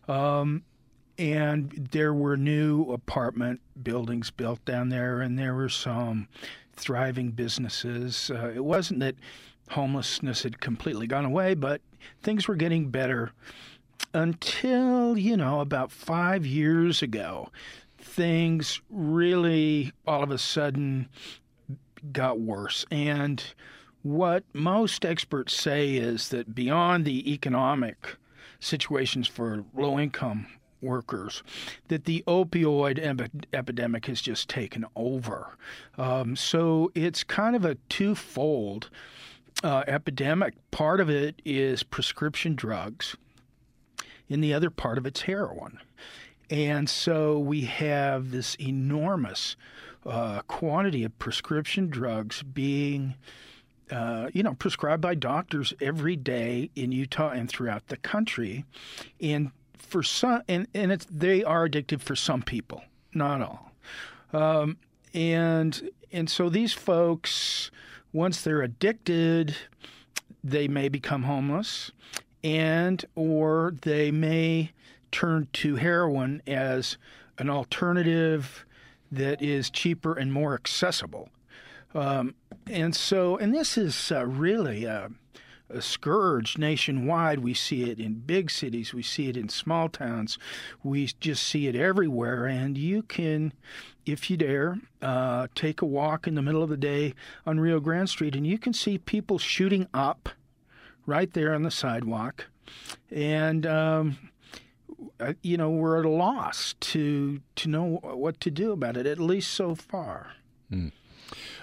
Um, 0.08 0.62
and 1.18 1.88
there 1.92 2.12
were 2.12 2.36
new 2.36 2.92
apartment 2.92 3.60
buildings 3.82 4.30
built 4.30 4.64
down 4.64 4.90
there, 4.90 5.20
and 5.20 5.38
there 5.38 5.54
were 5.54 5.70
some 5.70 6.28
thriving 6.76 7.30
businesses. 7.30 8.30
Uh, 8.32 8.52
it 8.54 8.64
wasn't 8.64 9.00
that 9.00 9.16
homelessness 9.70 10.42
had 10.42 10.60
completely 10.60 11.06
gone 11.06 11.24
away, 11.24 11.54
but 11.54 11.80
things 12.22 12.46
were 12.46 12.54
getting 12.54 12.90
better 12.90 13.32
until, 14.14 15.18
you 15.18 15.36
know, 15.36 15.60
about 15.60 15.90
five 15.90 16.46
years 16.46 17.02
ago. 17.02 17.50
Things 17.98 18.80
really 18.90 19.92
all 20.06 20.22
of 20.22 20.30
a 20.30 20.38
sudden 20.38 21.08
got 22.12 22.38
worse. 22.38 22.84
And 22.90 23.42
what 24.02 24.44
most 24.52 25.04
experts 25.04 25.52
say 25.52 25.94
is 25.94 26.28
that 26.28 26.54
beyond 26.54 27.04
the 27.04 27.32
economic 27.32 28.16
situations 28.60 29.26
for 29.26 29.64
low 29.74 29.98
income 29.98 30.46
workers, 30.80 31.42
that 31.88 32.04
the 32.04 32.22
opioid 32.26 33.44
epidemic 33.52 34.06
has 34.06 34.20
just 34.20 34.48
taken 34.48 34.84
over. 34.94 35.56
Um, 35.98 36.36
so 36.36 36.90
it's 36.94 37.24
kind 37.24 37.56
of 37.56 37.64
a 37.64 37.76
twofold 37.88 38.90
uh, 39.62 39.84
epidemic. 39.86 40.54
Part 40.70 41.00
of 41.00 41.08
it 41.08 41.40
is 41.44 41.82
prescription 41.82 42.54
drugs, 42.54 43.16
and 44.28 44.42
the 44.42 44.54
other 44.54 44.70
part 44.70 44.98
of 44.98 45.06
it's 45.06 45.22
heroin. 45.22 45.78
And 46.50 46.88
so 46.88 47.38
we 47.38 47.62
have 47.62 48.30
this 48.30 48.54
enormous 48.60 49.56
uh, 50.04 50.42
quantity 50.42 51.02
of 51.04 51.18
prescription 51.18 51.88
drugs 51.88 52.42
being. 52.42 53.14
Uh, 53.88 54.28
you 54.32 54.42
know, 54.42 54.52
prescribed 54.54 55.00
by 55.00 55.14
doctors 55.14 55.72
every 55.80 56.16
day 56.16 56.68
in 56.74 56.90
Utah 56.90 57.30
and 57.30 57.48
throughout 57.48 57.86
the 57.86 57.96
country. 57.96 58.64
And 59.20 59.52
for 59.78 60.02
some, 60.02 60.42
and, 60.48 60.66
and 60.74 60.92
it's, 60.92 61.06
they 61.10 61.44
are 61.44 61.68
addictive 61.68 62.00
for 62.00 62.16
some 62.16 62.42
people, 62.42 62.82
not 63.14 63.40
all. 63.40 63.72
Um, 64.32 64.76
and 65.14 65.90
and 66.12 66.30
so 66.30 66.48
these 66.48 66.72
folks, 66.72 67.70
once 68.12 68.42
they're 68.42 68.62
addicted, 68.62 69.56
they 70.42 70.68
may 70.68 70.88
become 70.88 71.24
homeless, 71.24 71.90
and 72.44 73.04
or 73.14 73.74
they 73.82 74.10
may 74.10 74.72
turn 75.10 75.48
to 75.52 75.76
heroin 75.76 76.42
as 76.46 76.98
an 77.38 77.50
alternative 77.50 78.64
that 79.10 79.40
is 79.40 79.70
cheaper 79.70 80.14
and 80.14 80.32
more 80.32 80.54
accessible. 80.54 81.28
Um, 81.94 82.34
and 82.66 82.94
so, 82.94 83.36
and 83.36 83.54
this 83.54 83.78
is 83.78 84.12
uh, 84.12 84.26
really. 84.26 84.86
Uh, 84.86 85.08
a 85.68 85.82
scourge 85.82 86.58
nationwide. 86.58 87.40
We 87.40 87.54
see 87.54 87.90
it 87.90 87.98
in 87.98 88.14
big 88.20 88.50
cities, 88.50 88.94
we 88.94 89.02
see 89.02 89.28
it 89.28 89.36
in 89.36 89.48
small 89.48 89.88
towns, 89.88 90.38
we 90.82 91.06
just 91.20 91.42
see 91.42 91.66
it 91.66 91.74
everywhere. 91.74 92.46
And 92.46 92.78
you 92.78 93.02
can, 93.02 93.52
if 94.04 94.30
you 94.30 94.36
dare, 94.36 94.78
uh, 95.02 95.48
take 95.54 95.82
a 95.82 95.86
walk 95.86 96.26
in 96.26 96.34
the 96.34 96.42
middle 96.42 96.62
of 96.62 96.68
the 96.68 96.76
day 96.76 97.14
on 97.44 97.60
Rio 97.60 97.80
Grande 97.80 98.08
Street, 98.08 98.36
and 98.36 98.46
you 98.46 98.58
can 98.58 98.72
see 98.72 98.98
people 98.98 99.38
shooting 99.38 99.88
up 99.92 100.28
right 101.06 101.32
there 101.32 101.54
on 101.54 101.62
the 101.62 101.70
sidewalk. 101.70 102.46
And, 103.10 103.66
um, 103.66 104.18
uh, 105.20 105.34
you 105.42 105.56
know, 105.56 105.70
we're 105.70 105.98
at 105.98 106.04
a 106.04 106.10
loss 106.10 106.74
to 106.80 107.40
to 107.56 107.68
know 107.68 108.00
what 108.02 108.40
to 108.40 108.50
do 108.50 108.72
about 108.72 108.96
it, 108.96 109.06
at 109.06 109.18
least 109.18 109.52
so 109.52 109.74
far. 109.74 110.32
Mm. 110.70 110.92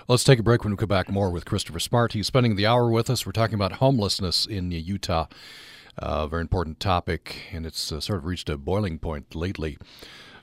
Let's 0.06 0.26
take 0.26 0.38
a 0.38 0.44
break 0.44 0.66
when 0.66 0.74
we 0.74 0.78
come 0.78 0.90
back 0.90 1.10
more 1.10 1.30
with 1.30 1.46
Christopher 1.46 1.80
Smart. 1.80 2.12
He's 2.12 2.28
spending 2.28 2.58
the 2.58 2.66
hour 2.66 2.90
with 2.90 3.10
us. 3.10 3.26
We're 3.26 3.32
talking 3.32 3.56
about 3.56 3.74
homelessness 3.74 4.46
in 4.46 4.70
Utah, 4.70 5.28
a 5.98 6.06
uh, 6.06 6.28
very 6.28 6.42
important 6.42 6.82
topic, 6.82 7.44
and 7.54 7.66
it's 7.66 7.90
uh, 7.90 8.02
sort 8.02 8.20
of 8.20 8.26
reached 8.26 8.50
a 8.50 8.58
boiling 8.58 9.00
point 9.00 9.34
lately. 9.34 9.78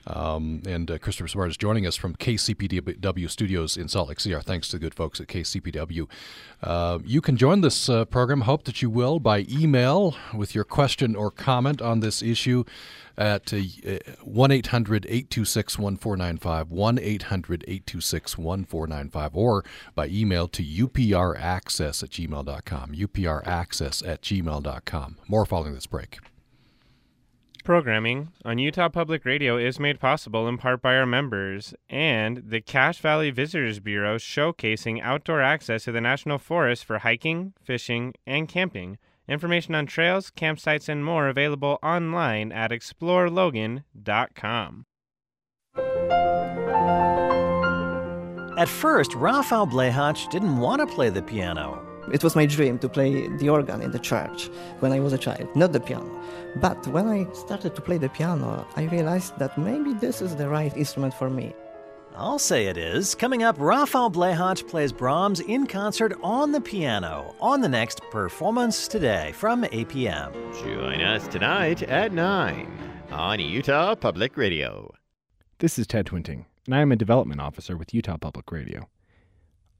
Um, 0.07 0.61
and 0.67 0.89
uh, 0.89 0.97
Christopher 0.97 1.27
Smart 1.27 1.49
is 1.49 1.57
joining 1.57 1.85
us 1.85 1.95
from 1.95 2.15
KCPW 2.15 3.29
Studios 3.29 3.77
in 3.77 3.87
Salt 3.87 4.09
Lake 4.09 4.19
City. 4.19 4.33
Our 4.33 4.41
thanks 4.41 4.67
to 4.69 4.77
the 4.77 4.79
good 4.79 4.95
folks 4.95 5.19
at 5.19 5.27
KCPW. 5.27 6.07
Uh, 6.61 6.99
you 7.03 7.21
can 7.21 7.37
join 7.37 7.61
this 7.61 7.89
uh, 7.89 8.05
program, 8.05 8.41
hope 8.41 8.63
that 8.63 8.81
you 8.81 8.89
will, 8.89 9.19
by 9.19 9.45
email 9.49 10.15
with 10.33 10.55
your 10.55 10.63
question 10.63 11.15
or 11.15 11.29
comment 11.29 11.81
on 11.81 11.99
this 11.99 12.21
issue 12.21 12.63
at 13.17 13.53
uh, 13.53 13.59
1 14.23 14.51
800 14.51 15.05
826 15.05 15.77
1495, 15.77 16.71
1 16.71 16.99
800 16.99 17.63
826 17.67 18.37
1495, 18.37 19.35
or 19.35 19.63
by 19.93 20.07
email 20.07 20.47
to 20.47 20.63
upraccess 20.63 22.03
at 22.03 22.09
gmail.com, 22.09 22.91
upraccess 22.93 24.07
at 24.07 24.21
gmail.com. 24.21 25.17
More 25.27 25.45
following 25.45 25.73
this 25.73 25.87
break. 25.87 26.19
Programming 27.63 28.29
on 28.43 28.57
Utah 28.57 28.89
Public 28.89 29.25
Radio 29.25 29.57
is 29.57 29.79
made 29.79 29.99
possible 29.99 30.47
in 30.47 30.57
part 30.57 30.81
by 30.81 30.95
our 30.95 31.05
members 31.05 31.73
and 31.89 32.43
the 32.45 32.61
Cache 32.61 32.99
Valley 32.99 33.31
Visitors 33.31 33.79
Bureau 33.79 34.17
showcasing 34.17 35.01
outdoor 35.01 35.41
access 35.41 35.83
to 35.83 35.91
the 35.91 36.01
National 36.01 36.37
Forest 36.37 36.85
for 36.85 36.99
hiking, 36.99 37.53
fishing, 37.63 38.13
and 38.25 38.47
camping. 38.47 38.97
Information 39.27 39.75
on 39.75 39.85
trails, 39.85 40.31
campsites, 40.31 40.89
and 40.89 41.05
more 41.05 41.27
available 41.27 41.79
online 41.83 42.51
at 42.51 42.71
explorelogan.com. 42.71 44.85
At 48.57 48.67
first, 48.67 49.15
Raphael 49.15 49.65
Blechacz 49.65 50.27
didn't 50.27 50.57
want 50.57 50.81
to 50.81 50.87
play 50.87 51.09
the 51.09 51.21
piano. 51.21 51.90
It 52.11 52.23
was 52.23 52.35
my 52.35 52.45
dream 52.45 52.77
to 52.79 52.89
play 52.89 53.27
the 53.37 53.49
organ 53.49 53.81
in 53.81 53.91
the 53.91 53.99
church 53.99 54.49
when 54.79 54.91
I 54.91 54.99
was 54.99 55.13
a 55.13 55.17
child, 55.17 55.47
not 55.55 55.71
the 55.71 55.79
piano. 55.79 56.11
But 56.57 56.85
when 56.87 57.07
I 57.07 57.31
started 57.33 57.75
to 57.75 57.81
play 57.81 57.97
the 57.97 58.09
piano, 58.09 58.67
I 58.75 58.83
realized 58.83 59.39
that 59.39 59.57
maybe 59.57 59.93
this 59.93 60.21
is 60.21 60.35
the 60.35 60.49
right 60.49 60.75
instrument 60.75 61.13
for 61.13 61.29
me. 61.29 61.53
I'll 62.13 62.39
say 62.39 62.65
it 62.65 62.75
is. 62.77 63.15
Coming 63.15 63.43
up, 63.43 63.55
Rafael 63.57 64.09
Blechacz 64.09 64.61
plays 64.61 64.91
Brahms 64.91 65.39
in 65.39 65.65
concert 65.65 66.13
on 66.21 66.51
the 66.51 66.59
piano 66.59 67.33
on 67.39 67.61
the 67.61 67.69
next 67.69 68.01
Performance 68.11 68.89
Today 68.89 69.31
from 69.31 69.63
APM. 69.63 70.33
Join 70.61 71.01
us 71.01 71.25
tonight 71.29 71.83
at 71.83 72.11
9 72.11 72.77
on 73.11 73.39
Utah 73.39 73.95
Public 73.95 74.35
Radio. 74.35 74.93
This 75.59 75.79
is 75.79 75.87
Ted 75.87 76.07
Twinting, 76.07 76.45
and 76.65 76.75
I 76.75 76.81
am 76.81 76.91
a 76.91 76.97
development 76.97 77.39
officer 77.39 77.77
with 77.77 77.93
Utah 77.93 78.17
Public 78.17 78.51
Radio. 78.51 78.89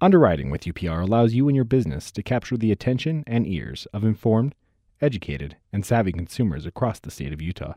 Underwriting 0.04 0.50
with 0.50 0.64
UPR 0.64 1.04
allows 1.04 1.36
you 1.36 1.48
and 1.48 1.56
your 1.56 1.64
business 1.64 2.12
to 2.14 2.24
capture 2.24 2.58
the 2.58 2.72
attention 2.72 3.24
and 3.28 3.46
ears 3.46 3.86
of 3.94 4.04
informed, 4.04 4.56
educated, 5.00 5.58
and 5.72 5.86
savvy 5.86 6.12
consumers 6.12 6.66
across 6.66 7.00
the 7.00 7.12
state 7.12 7.32
of 7.32 7.40
Utah. 7.40 7.76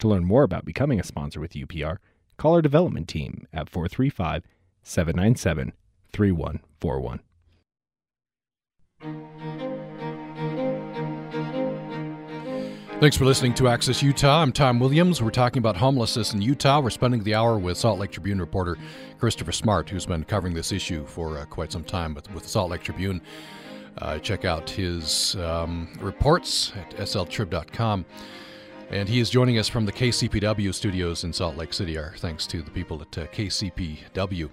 To 0.00 0.08
learn 0.08 0.26
more 0.26 0.42
about 0.42 0.66
becoming 0.66 1.00
a 1.00 1.04
sponsor 1.04 1.40
with 1.40 1.54
UPR, 1.54 1.96
call 2.36 2.52
our 2.52 2.60
development 2.60 3.08
team 3.08 3.48
at 3.50 3.70
435 3.70 4.44
797 4.82 5.72
3141. 6.12 7.20
Thanks 13.00 13.16
for 13.16 13.26
listening 13.26 13.54
to 13.54 13.68
Access 13.68 14.02
Utah. 14.02 14.42
I'm 14.42 14.50
Tom 14.50 14.80
Williams. 14.80 15.22
We're 15.22 15.30
talking 15.30 15.60
about 15.60 15.76
homelessness 15.76 16.32
in 16.32 16.42
Utah. 16.42 16.80
We're 16.80 16.90
spending 16.90 17.22
the 17.22 17.32
hour 17.32 17.56
with 17.56 17.78
Salt 17.78 18.00
Lake 18.00 18.10
Tribune 18.10 18.40
reporter 18.40 18.76
Christopher 19.20 19.52
Smart, 19.52 19.88
who's 19.88 20.04
been 20.04 20.24
covering 20.24 20.52
this 20.52 20.72
issue 20.72 21.06
for 21.06 21.38
uh, 21.38 21.44
quite 21.44 21.70
some 21.70 21.84
time 21.84 22.12
with, 22.12 22.28
with 22.32 22.48
Salt 22.48 22.72
Lake 22.72 22.82
Tribune. 22.82 23.22
Uh, 23.98 24.18
check 24.18 24.44
out 24.44 24.68
his 24.68 25.36
um, 25.36 25.96
reports 26.00 26.72
at 26.74 26.90
sltrib.com. 26.96 28.04
And 28.90 29.08
he 29.08 29.20
is 29.20 29.30
joining 29.30 29.58
us 29.58 29.68
from 29.68 29.86
the 29.86 29.92
KCPW 29.92 30.74
studios 30.74 31.22
in 31.22 31.32
Salt 31.32 31.56
Lake 31.56 31.72
City. 31.72 31.96
Our 31.96 32.14
thanks 32.16 32.48
to 32.48 32.62
the 32.62 32.70
people 32.72 33.00
at 33.00 33.16
uh, 33.16 33.26
KCPW. 33.28 34.50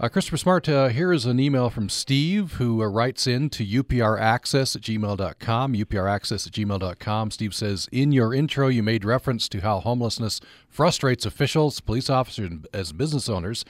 Uh, 0.00 0.08
Christopher 0.08 0.38
Smart, 0.38 0.66
uh, 0.66 0.88
here 0.88 1.12
is 1.12 1.26
an 1.26 1.38
email 1.38 1.68
from 1.68 1.90
Steve 1.90 2.54
who 2.54 2.82
uh, 2.82 2.86
writes 2.86 3.26
in 3.26 3.50
to 3.50 3.66
upraccess 3.66 4.74
at 4.74 4.80
gmail.com. 4.80 5.74
upraccess 5.74 6.46
at 6.46 6.52
gmail.com. 6.54 7.30
Steve 7.30 7.54
says, 7.54 7.86
In 7.92 8.10
your 8.10 8.32
intro, 8.32 8.68
you 8.68 8.82
made 8.82 9.04
reference 9.04 9.46
to 9.50 9.60
how 9.60 9.80
homelessness 9.80 10.40
frustrates 10.70 11.26
officials, 11.26 11.80
police 11.80 12.08
officers, 12.08 12.50
as 12.72 12.92
business 12.94 13.28
owners. 13.28 13.62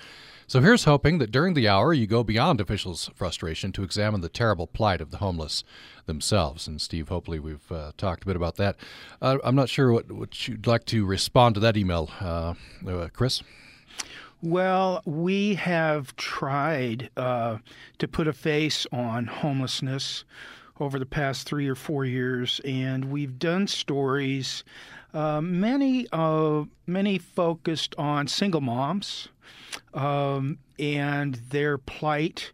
So 0.46 0.60
here's 0.60 0.84
hoping 0.84 1.18
that 1.18 1.32
during 1.32 1.54
the 1.54 1.66
hour 1.66 1.92
you 1.92 2.06
go 2.06 2.22
beyond 2.22 2.60
officials' 2.60 3.10
frustration 3.12 3.72
to 3.72 3.82
examine 3.82 4.20
the 4.20 4.28
terrible 4.28 4.68
plight 4.68 5.00
of 5.00 5.10
the 5.10 5.18
homeless 5.18 5.64
themselves. 6.06 6.68
And 6.68 6.80
Steve, 6.80 7.08
hopefully 7.08 7.40
we've 7.40 7.72
uh, 7.72 7.90
talked 7.96 8.22
a 8.22 8.26
bit 8.26 8.36
about 8.36 8.54
that. 8.54 8.76
Uh, 9.20 9.38
I'm 9.42 9.56
not 9.56 9.68
sure 9.68 9.90
what, 9.90 10.12
what 10.12 10.46
you'd 10.46 10.68
like 10.68 10.84
to 10.86 11.04
respond 11.04 11.56
to 11.56 11.60
that 11.60 11.76
email, 11.76 12.08
uh 12.20 12.54
Chris. 13.12 13.42
Well, 14.42 15.02
we 15.04 15.56
have 15.56 16.16
tried 16.16 17.10
uh, 17.14 17.58
to 17.98 18.08
put 18.08 18.26
a 18.26 18.32
face 18.32 18.86
on 18.90 19.26
homelessness 19.26 20.24
over 20.78 20.98
the 20.98 21.04
past 21.04 21.46
three 21.46 21.68
or 21.68 21.74
four 21.74 22.06
years, 22.06 22.58
and 22.64 23.10
we've 23.10 23.38
done 23.38 23.66
stories, 23.66 24.64
uh, 25.12 25.42
many 25.42 26.06
uh, 26.10 26.64
many 26.86 27.18
focused 27.18 27.94
on 27.98 28.28
single 28.28 28.62
moms 28.62 29.28
um, 29.92 30.56
and 30.78 31.34
their 31.50 31.76
plight. 31.76 32.52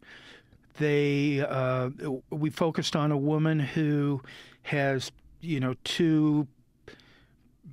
They 0.79 1.39
uh, 1.49 1.91
we 2.31 2.51
focused 2.51 2.97
on 2.97 3.13
a 3.13 3.17
woman 3.17 3.61
who 3.61 4.23
has 4.63 5.13
you 5.41 5.61
know 5.61 5.77
two 5.85 6.49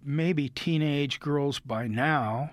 maybe 0.05 0.49
teenage 0.49 1.19
girls 1.19 1.59
by 1.59 1.87
now 1.87 2.51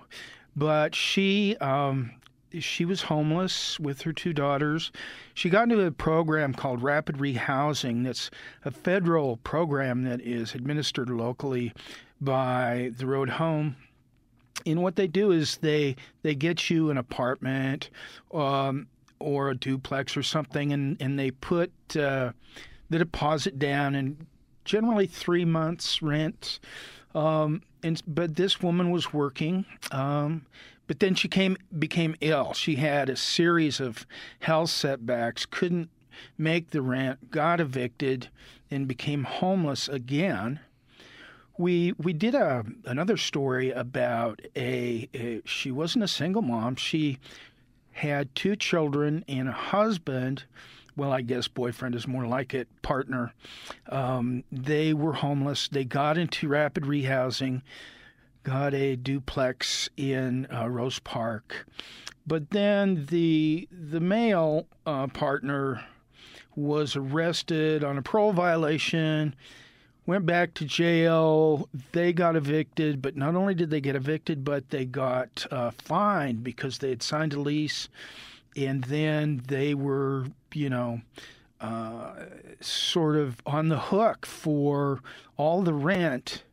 but 0.56 0.94
she 0.94 1.56
um, 1.58 2.12
she 2.58 2.84
was 2.84 3.02
homeless 3.02 3.78
with 3.78 4.02
her 4.02 4.12
two 4.12 4.32
daughters. 4.32 4.90
She 5.34 5.50
got 5.50 5.64
into 5.64 5.80
a 5.82 5.92
program 5.92 6.52
called 6.52 6.82
Rapid 6.82 7.16
Rehousing. 7.18 8.04
That's 8.04 8.30
a 8.64 8.70
federal 8.70 9.36
program 9.38 10.02
that 10.02 10.20
is 10.20 10.54
administered 10.54 11.10
locally 11.10 11.72
by 12.20 12.90
the 12.98 13.06
Road 13.06 13.30
Home. 13.30 13.76
And 14.66 14.82
what 14.82 14.96
they 14.96 15.06
do 15.06 15.30
is 15.30 15.58
they 15.58 15.96
they 16.22 16.34
get 16.34 16.68
you 16.68 16.90
an 16.90 16.98
apartment 16.98 17.90
um, 18.34 18.88
or 19.18 19.50
a 19.50 19.56
duplex 19.56 20.16
or 20.16 20.22
something, 20.22 20.72
and 20.72 21.00
and 21.00 21.18
they 21.18 21.30
put 21.30 21.72
uh, 21.96 22.32
the 22.90 22.98
deposit 22.98 23.58
down 23.58 23.94
and 23.94 24.26
generally 24.64 25.06
three 25.06 25.44
months 25.44 26.02
rent. 26.02 26.60
Um, 27.14 27.62
and 27.82 28.02
but 28.06 28.36
this 28.36 28.62
woman 28.62 28.90
was 28.90 29.12
working. 29.12 29.64
Um, 29.90 30.46
but 30.86 31.00
then 31.00 31.14
she 31.14 31.28
came 31.28 31.56
became 31.78 32.16
ill. 32.20 32.52
She 32.52 32.76
had 32.76 33.08
a 33.08 33.16
series 33.16 33.80
of 33.80 34.06
health 34.40 34.70
setbacks. 34.70 35.46
Couldn't 35.46 35.90
make 36.36 36.70
the 36.70 36.82
rent. 36.82 37.30
Got 37.30 37.60
evicted, 37.60 38.28
and 38.70 38.88
became 38.88 39.24
homeless 39.24 39.88
again. 39.88 40.60
We 41.58 41.92
we 41.92 42.12
did 42.12 42.34
a 42.34 42.64
another 42.84 43.16
story 43.16 43.70
about 43.70 44.40
a, 44.56 45.08
a 45.14 45.42
she 45.44 45.70
wasn't 45.70 46.04
a 46.04 46.08
single 46.08 46.42
mom. 46.42 46.76
She 46.76 47.18
had 47.92 48.34
two 48.34 48.56
children 48.56 49.24
and 49.28 49.48
a 49.48 49.52
husband 49.52 50.44
well, 50.96 51.12
I 51.12 51.22
guess 51.22 51.48
boyfriend 51.48 51.94
is 51.94 52.06
more 52.06 52.26
like 52.26 52.54
it, 52.54 52.68
partner. 52.82 53.32
Um, 53.88 54.44
they 54.50 54.92
were 54.92 55.14
homeless. 55.14 55.68
They 55.68 55.84
got 55.84 56.18
into 56.18 56.48
rapid 56.48 56.84
rehousing, 56.84 57.62
got 58.42 58.74
a 58.74 58.96
duplex 58.96 59.88
in 59.96 60.46
uh, 60.52 60.68
Rose 60.68 60.98
Park. 60.98 61.66
But 62.26 62.50
then 62.50 63.06
the 63.06 63.68
the 63.72 64.00
male 64.00 64.66
uh, 64.86 65.06
partner 65.08 65.84
was 66.54 66.96
arrested 66.96 67.82
on 67.82 67.96
a 67.96 68.02
parole 68.02 68.32
violation, 68.32 69.34
went 70.06 70.26
back 70.26 70.54
to 70.54 70.64
jail. 70.64 71.68
They 71.92 72.12
got 72.12 72.36
evicted, 72.36 73.00
but 73.00 73.16
not 73.16 73.34
only 73.34 73.54
did 73.54 73.70
they 73.70 73.80
get 73.80 73.96
evicted, 73.96 74.44
but 74.44 74.70
they 74.70 74.84
got 74.84 75.46
uh, 75.50 75.70
fined 75.70 76.44
because 76.44 76.78
they 76.78 76.90
had 76.90 77.02
signed 77.02 77.32
a 77.32 77.40
lease 77.40 77.88
and 78.56 78.84
then 78.84 79.42
they 79.46 79.74
were, 79.74 80.26
you 80.54 80.70
know, 80.70 81.00
uh, 81.60 82.14
sort 82.60 83.16
of 83.16 83.40
on 83.44 83.68
the 83.68 83.78
hook 83.78 84.26
for 84.26 85.02
all 85.36 85.62
the 85.62 85.74
rent 85.74 86.44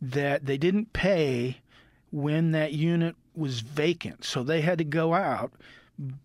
that 0.00 0.46
they 0.46 0.58
didn't 0.58 0.92
pay 0.92 1.58
when 2.10 2.52
that 2.52 2.72
unit 2.72 3.16
was 3.34 3.60
vacant. 3.60 4.24
So 4.24 4.42
they 4.42 4.60
had 4.60 4.78
to 4.78 4.84
go 4.84 5.14
out, 5.14 5.52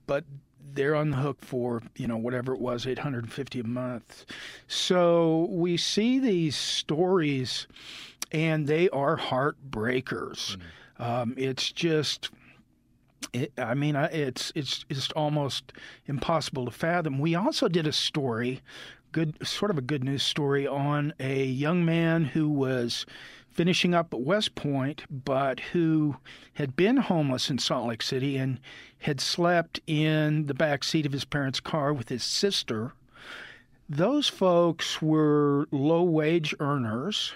but 0.05 0.25
they're 0.73 0.95
on 0.95 1.09
the 1.09 1.17
hook 1.17 1.37
for 1.41 1.81
you 1.95 2.07
know 2.07 2.17
whatever 2.17 2.53
it 2.53 2.59
was 2.59 2.85
850 2.85 3.61
a 3.61 3.63
month 3.63 4.25
so 4.67 5.47
we 5.49 5.75
see 5.75 6.19
these 6.19 6.55
stories 6.55 7.65
and 8.31 8.67
they 8.67 8.87
are 8.89 9.17
heartbreakers 9.17 10.57
mm-hmm. 10.57 11.03
um, 11.03 11.33
it's 11.35 11.71
just 11.71 12.29
it, 13.33 13.51
I 13.57 13.73
mean, 13.73 13.95
it's 13.95 14.51
it's 14.55 14.85
it's 14.89 15.11
almost 15.11 15.73
impossible 16.05 16.65
to 16.65 16.71
fathom. 16.71 17.19
We 17.19 17.35
also 17.35 17.67
did 17.67 17.87
a 17.87 17.91
story, 17.91 18.61
good 19.11 19.45
sort 19.45 19.71
of 19.71 19.77
a 19.77 19.81
good 19.81 20.03
news 20.03 20.23
story 20.23 20.67
on 20.67 21.13
a 21.19 21.45
young 21.45 21.85
man 21.85 22.25
who 22.25 22.49
was 22.49 23.05
finishing 23.49 23.93
up 23.93 24.13
at 24.13 24.21
West 24.21 24.55
Point, 24.55 25.03
but 25.09 25.59
who 25.59 26.17
had 26.53 26.75
been 26.75 26.97
homeless 26.97 27.49
in 27.49 27.57
Salt 27.57 27.87
Lake 27.87 28.03
City 28.03 28.37
and 28.37 28.59
had 28.99 29.19
slept 29.19 29.79
in 29.87 30.45
the 30.45 30.53
back 30.53 30.83
seat 30.83 31.05
of 31.05 31.11
his 31.11 31.25
parents' 31.25 31.59
car 31.59 31.91
with 31.91 32.09
his 32.09 32.23
sister. 32.23 32.93
Those 33.89 34.27
folks 34.27 35.01
were 35.01 35.67
low 35.71 36.03
wage 36.03 36.53
earners 36.59 37.33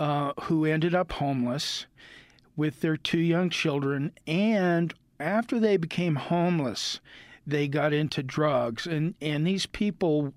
uh, 0.00 0.32
who 0.42 0.64
ended 0.64 0.94
up 0.94 1.12
homeless 1.12 1.86
with 2.56 2.80
their 2.80 2.96
two 2.96 3.18
young 3.20 3.50
children. 3.50 4.12
And 4.26 4.94
after 5.20 5.58
they 5.58 5.76
became 5.76 6.16
homeless, 6.16 7.00
they 7.46 7.68
got 7.68 7.92
into 7.92 8.22
drugs. 8.22 8.86
And, 8.86 9.14
and 9.20 9.46
these 9.46 9.66
people, 9.66 10.32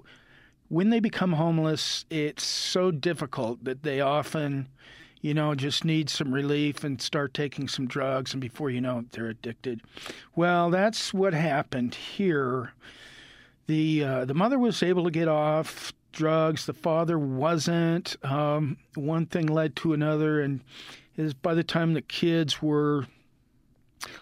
when 0.69 0.89
they 0.89 0.99
become 0.99 1.33
homeless, 1.33 2.05
it's 2.09 2.43
so 2.43 2.91
difficult 2.91 3.63
that 3.63 3.83
they 3.83 4.01
often 4.01 4.67
you 5.25 5.33
know, 5.33 5.55
just 5.55 5.83
need 5.83 6.07
some 6.07 6.31
relief 6.31 6.83
and 6.83 7.01
start 7.01 7.33
taking 7.33 7.67
some 7.67 7.87
drugs, 7.87 8.33
and 8.33 8.39
before 8.39 8.69
you 8.69 8.79
know 8.79 8.99
it, 8.99 9.11
they're 9.11 9.25
addicted. 9.25 9.81
Well, 10.35 10.69
that's 10.69 11.15
what 11.15 11.33
happened 11.33 11.95
here. 11.95 12.73
The 13.65 14.03
uh, 14.03 14.25
the 14.25 14.35
mother 14.35 14.59
was 14.59 14.83
able 14.83 15.03
to 15.05 15.09
get 15.09 15.27
off 15.27 15.91
drugs. 16.11 16.67
The 16.67 16.73
father 16.73 17.17
wasn't. 17.17 18.15
Um, 18.23 18.77
one 18.93 19.25
thing 19.25 19.47
led 19.47 19.75
to 19.77 19.93
another, 19.93 20.41
and 20.41 20.61
is 21.17 21.33
by 21.33 21.55
the 21.55 21.63
time 21.63 21.95
the 21.95 22.03
kids 22.03 22.61
were 22.61 23.07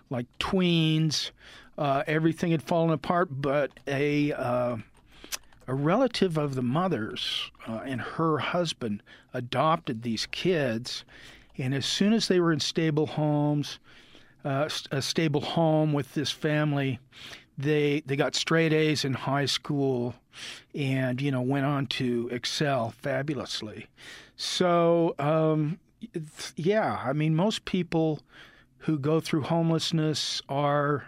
like 0.09 0.25
tweens, 0.39 1.31
uh, 1.77 2.03
everything 2.07 2.51
had 2.51 2.63
fallen 2.63 2.91
apart. 2.91 3.29
But 3.31 3.71
a 3.87 4.31
uh, 4.33 4.77
a 5.67 5.73
relative 5.73 6.37
of 6.37 6.55
the 6.55 6.61
mother's 6.61 7.51
uh, 7.67 7.81
and 7.85 8.01
her 8.01 8.37
husband 8.39 9.01
adopted 9.33 10.03
these 10.03 10.25
kids, 10.27 11.03
and 11.57 11.73
as 11.73 11.85
soon 11.85 12.13
as 12.13 12.27
they 12.27 12.39
were 12.39 12.51
in 12.51 12.59
stable 12.59 13.07
homes, 13.07 13.79
uh, 14.43 14.67
a 14.91 15.01
stable 15.01 15.41
home 15.41 15.93
with 15.93 16.13
this 16.13 16.31
family, 16.31 16.99
they 17.57 18.01
they 18.05 18.15
got 18.15 18.35
straight 18.35 18.73
A's 18.73 19.05
in 19.05 19.13
high 19.13 19.45
school, 19.45 20.15
and 20.75 21.21
you 21.21 21.31
know 21.31 21.41
went 21.41 21.65
on 21.65 21.87
to 21.87 22.29
excel 22.31 22.91
fabulously. 22.91 23.87
So 24.35 25.15
um, 25.19 25.79
yeah, 26.55 27.01
I 27.03 27.13
mean 27.13 27.35
most 27.35 27.65
people 27.65 28.19
who 28.83 28.99
go 28.99 29.19
through 29.19 29.43
homelessness 29.43 30.41
are 30.49 31.05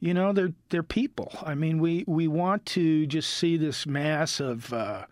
you 0.00 0.12
know 0.12 0.32
they're 0.32 0.52
they're 0.68 0.82
people. 0.82 1.32
I 1.42 1.54
mean 1.54 1.78
we 1.78 2.04
we 2.06 2.28
want 2.28 2.66
to 2.66 3.06
just 3.06 3.30
see 3.30 3.56
this 3.56 3.86
mass 3.86 4.40
of 4.40 4.72
uh, 4.72 5.06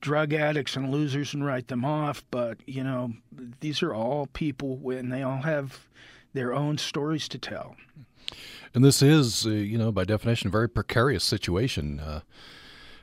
drug 0.00 0.32
addicts 0.32 0.76
and 0.76 0.90
losers 0.90 1.34
and 1.34 1.44
write 1.44 1.68
them 1.68 1.84
off 1.84 2.24
but 2.30 2.58
you 2.66 2.82
know 2.82 3.12
these 3.60 3.82
are 3.82 3.94
all 3.94 4.26
people 4.26 4.80
and 4.90 5.12
they 5.12 5.22
all 5.22 5.42
have 5.42 5.86
their 6.34 6.52
own 6.52 6.78
stories 6.78 7.28
to 7.28 7.38
tell. 7.38 7.76
And 8.74 8.84
this 8.84 9.02
is 9.02 9.46
uh, 9.46 9.50
you 9.50 9.78
know 9.78 9.92
by 9.92 10.04
definition 10.04 10.48
a 10.48 10.50
very 10.50 10.68
precarious 10.68 11.24
situation 11.24 12.00
uh, 12.00 12.20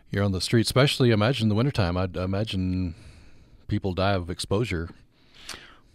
you're 0.10 0.24
on 0.24 0.32
the 0.32 0.42
street 0.42 0.66
especially 0.66 1.12
imagine 1.12 1.46
in 1.46 1.50
the 1.50 1.56
wintertime. 1.56 1.98
I'd 1.98 2.18
imagine 2.18 2.96
people 3.68 3.94
die 3.94 4.14
of 4.14 4.30
exposure 4.30 4.90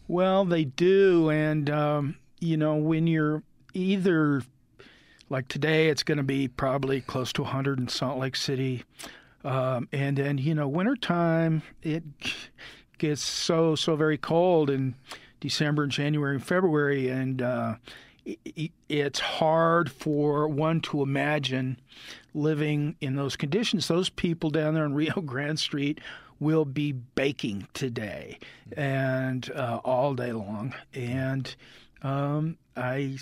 well 0.08 0.44
they 0.44 0.64
do 0.64 1.30
and 1.30 1.70
um, 1.70 2.16
you 2.40 2.56
know 2.56 2.76
when 2.76 3.06
you're 3.06 3.42
either 3.74 4.42
like 5.30 5.48
today, 5.48 5.88
it's 5.88 6.02
going 6.02 6.18
to 6.18 6.24
be 6.24 6.48
probably 6.48 7.00
close 7.00 7.32
to 7.34 7.42
100 7.42 7.78
in 7.78 7.88
Salt 7.88 8.18
Lake 8.18 8.36
City. 8.36 8.84
Um, 9.44 9.88
and 9.92 10.16
then, 10.16 10.38
you 10.38 10.54
know, 10.54 10.68
wintertime, 10.68 11.62
it 11.82 12.02
gets 12.98 13.22
so, 13.22 13.74
so 13.74 13.96
very 13.96 14.18
cold 14.18 14.70
in 14.70 14.94
December 15.40 15.82
and 15.82 15.92
January 15.92 16.36
and 16.36 16.44
February. 16.44 17.08
And 17.08 17.42
uh, 17.42 17.74
it, 18.24 18.70
it's 18.88 19.18
hard 19.18 19.90
for 19.90 20.48
one 20.48 20.80
to 20.82 21.02
imagine 21.02 21.80
living 22.32 22.96
in 23.00 23.16
those 23.16 23.36
conditions. 23.36 23.88
Those 23.88 24.08
people 24.08 24.50
down 24.50 24.74
there 24.74 24.84
on 24.84 24.94
Rio 24.94 25.20
Grande 25.20 25.58
Street 25.58 26.00
will 26.44 26.66
be 26.66 26.92
baking 26.92 27.66
today 27.72 28.38
and 28.76 29.50
uh, 29.50 29.80
all 29.82 30.14
day 30.14 30.32
long. 30.32 30.74
And 30.92 31.54
um, 32.02 32.58
I, 32.76 33.16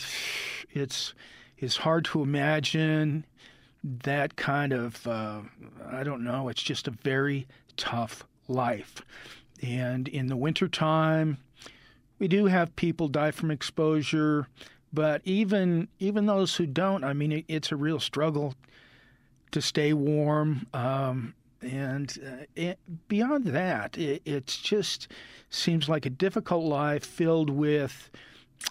it's, 0.73 1.15
it's 1.57 1.77
hard 1.77 2.05
to 2.07 2.23
imagine 2.23 3.25
that 3.85 4.37
kind 4.37 4.73
of, 4.73 5.07
uh, 5.07 5.41
I 5.91 6.03
don't 6.03 6.25
know, 6.25 6.49
it's 6.49 6.63
just 6.63 6.89
a 6.89 6.91
very 6.91 7.47
tough 7.77 8.25
life. 8.49 9.01
And 9.63 10.09
in 10.09 10.27
the 10.27 10.37
wintertime, 10.37 11.39
we 12.19 12.29
do 12.29 12.47
have 12.47 12.75
people 12.77 13.09
die 13.09 13.31
from 13.31 13.51
exposure, 13.51 14.49
but 14.93 15.23
even 15.25 15.89
even 15.99 16.27
those 16.27 16.57
who 16.57 16.67
don't, 16.67 17.05
I 17.05 17.13
mean, 17.13 17.33
it, 17.33 17.45
it's 17.49 17.73
a 17.73 17.77
real 17.77 17.99
struggle 17.99 18.55
to 19.53 19.61
stay 19.61 19.93
warm. 19.93 20.67
Um, 20.75 21.35
and 21.63 22.19
uh, 22.25 22.45
it, 22.57 22.79
beyond 23.09 23.47
that, 23.47 23.97
it 23.97 24.23
it's 24.25 24.57
just 24.57 25.09
seems 25.51 25.89
like 25.89 26.07
a 26.07 26.11
difficult 26.11 26.65
life 26.65 27.05
filled 27.05 27.51
with 27.51 28.11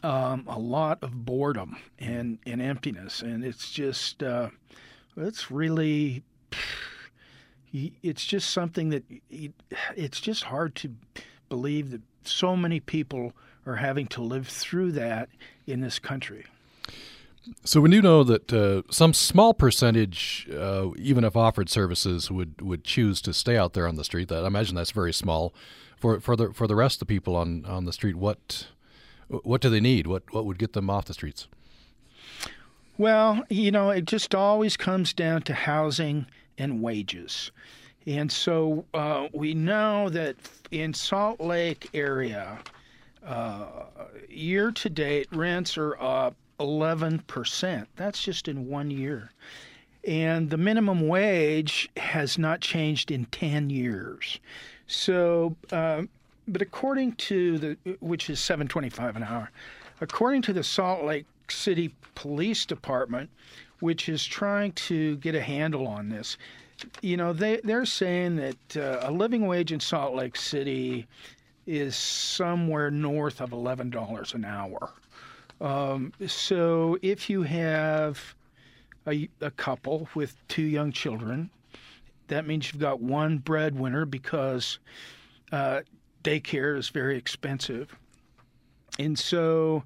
um, 0.04 0.46
a 0.48 0.60
lot 0.60 1.00
of 1.02 1.26
boredom 1.26 1.78
and, 2.00 2.40
and 2.46 2.62
emptiness, 2.62 3.22
and 3.22 3.44
it's 3.44 3.72
just 3.72 4.24
uh, 4.24 4.50
it's 5.18 5.52
really 5.52 6.24
it's 7.74 8.26
just 8.26 8.50
something 8.50 8.90
that 8.90 9.04
it's 9.96 10.20
just 10.20 10.44
hard 10.44 10.76
to 10.76 10.94
believe 11.50 11.92
that 11.92 12.02
so 12.24 12.56
many 12.56 12.80
people 12.80 13.34
are 13.66 13.76
having 13.76 14.08
to 14.08 14.22
live 14.22 14.48
through 14.48 14.92
that 14.94 15.30
in 15.68 15.82
this 15.82 16.00
country. 16.00 16.46
So 17.64 17.82
we 17.82 17.90
do 17.90 18.02
know 18.02 18.24
that 18.24 18.54
uh, 18.54 18.84
some 18.92 19.14
small 19.14 19.54
percentage, 19.54 20.48
uh, 20.56 20.90
even 20.96 21.24
if 21.24 21.36
offered 21.36 21.70
services, 21.70 22.30
would, 22.30 22.62
would 22.62 22.84
choose 22.84 23.20
to 23.22 23.34
stay 23.34 23.58
out 23.58 23.74
there 23.74 23.88
on 23.88 23.96
the 23.96 24.04
street. 24.04 24.30
That 24.30 24.44
I 24.44 24.48
imagine 24.48 24.76
that's 24.76 24.92
very 24.92 25.14
small. 25.14 25.54
For 25.98 26.20
for 26.20 26.36
the 26.36 26.52
for 26.54 26.68
the 26.68 26.76
rest 26.76 26.96
of 26.96 27.08
the 27.08 27.14
people 27.14 27.36
on, 27.36 27.64
on 27.66 27.86
the 27.86 27.94
street, 27.94 28.16
what 28.16 28.68
what 29.28 29.62
do 29.62 29.70
they 29.70 29.80
need? 29.80 30.08
What 30.08 30.24
what 30.34 30.46
would 30.46 30.58
get 30.58 30.74
them 30.74 30.90
off 30.90 31.06
the 31.06 31.14
streets? 31.14 31.48
Well, 32.98 33.44
you 33.50 33.72
know, 33.72 33.90
it 33.90 34.06
just 34.06 34.36
always 34.36 34.78
comes 34.78 35.14
down 35.14 35.42
to 35.44 35.54
housing 35.54 36.26
and 36.58 36.82
wages. 36.82 37.52
And 38.06 38.32
so 38.32 38.86
uh, 38.94 39.28
we 39.34 39.54
know 39.54 40.10
that 40.10 40.36
in 40.72 40.94
Salt 40.94 41.40
Lake 41.40 41.90
area, 41.94 42.60
uh, 43.26 43.86
year 44.30 44.72
to 44.72 44.90
date, 44.90 45.28
rents 45.32 45.78
are 45.78 46.02
up 46.02 46.36
11%. 46.62 47.88
That's 47.96 48.22
just 48.22 48.48
in 48.48 48.68
one 48.68 48.92
year. 48.92 49.32
And 50.08 50.50
the 50.50 50.58
minimum 50.58 51.08
wage 51.08 51.90
has 51.98 52.38
not 52.38 52.62
changed 52.62 53.12
in 53.12 53.26
10 53.26 53.70
years. 53.70 54.40
So 54.88 55.56
uh, 55.72 56.04
but 56.48 56.62
according 56.62 57.14
to 57.14 57.58
the, 57.58 57.78
which 58.00 58.30
is 58.30 58.40
725 58.40 59.16
an 59.16 59.24
hour, 59.24 59.52
according 60.02 60.42
to 60.44 60.54
the 60.54 60.64
Salt 60.64 61.04
Lake 61.04 61.26
City 61.50 61.94
Police 62.16 62.66
Department, 62.66 63.30
which 63.80 64.10
is 64.10 64.26
trying 64.26 64.74
to 64.74 65.16
get 65.18 65.36
a 65.36 65.42
handle 65.42 65.88
on 65.88 66.10
this, 66.10 66.38
you 67.02 67.16
know, 67.16 67.32
they, 67.32 67.62
they're 67.64 67.86
saying 67.86 68.36
that 68.38 68.78
uh, 68.78 69.08
a 69.08 69.12
living 69.12 69.48
wage 69.48 69.72
in 69.72 69.80
Salt 69.80 70.16
Lake 70.16 70.36
City 70.36 71.08
is 71.68 71.96
somewhere 71.96 72.90
north 72.90 73.40
of 73.40 73.52
$11 73.52 74.34
an 74.34 74.46
hour. 74.46 74.90
Um, 75.62 76.12
so 76.26 76.98
if 77.04 77.30
you 77.30 77.44
have 77.44 78.36
a, 79.08 79.30
a 79.42 79.52
couple 79.52 80.10
with 80.16 80.36
two 80.48 80.64
young 80.64 80.92
children, 80.92 81.52
that 82.28 82.48
means 82.48 82.72
you've 82.72 82.82
got 82.82 83.00
one 83.00 83.38
breadwinner 83.38 84.06
because 84.06 84.80
uh, 85.52 85.82
daycare 86.24 86.78
is 86.78 86.90
very 86.90 87.18
expensive. 87.18 87.96
And 88.98 89.18
so, 89.18 89.84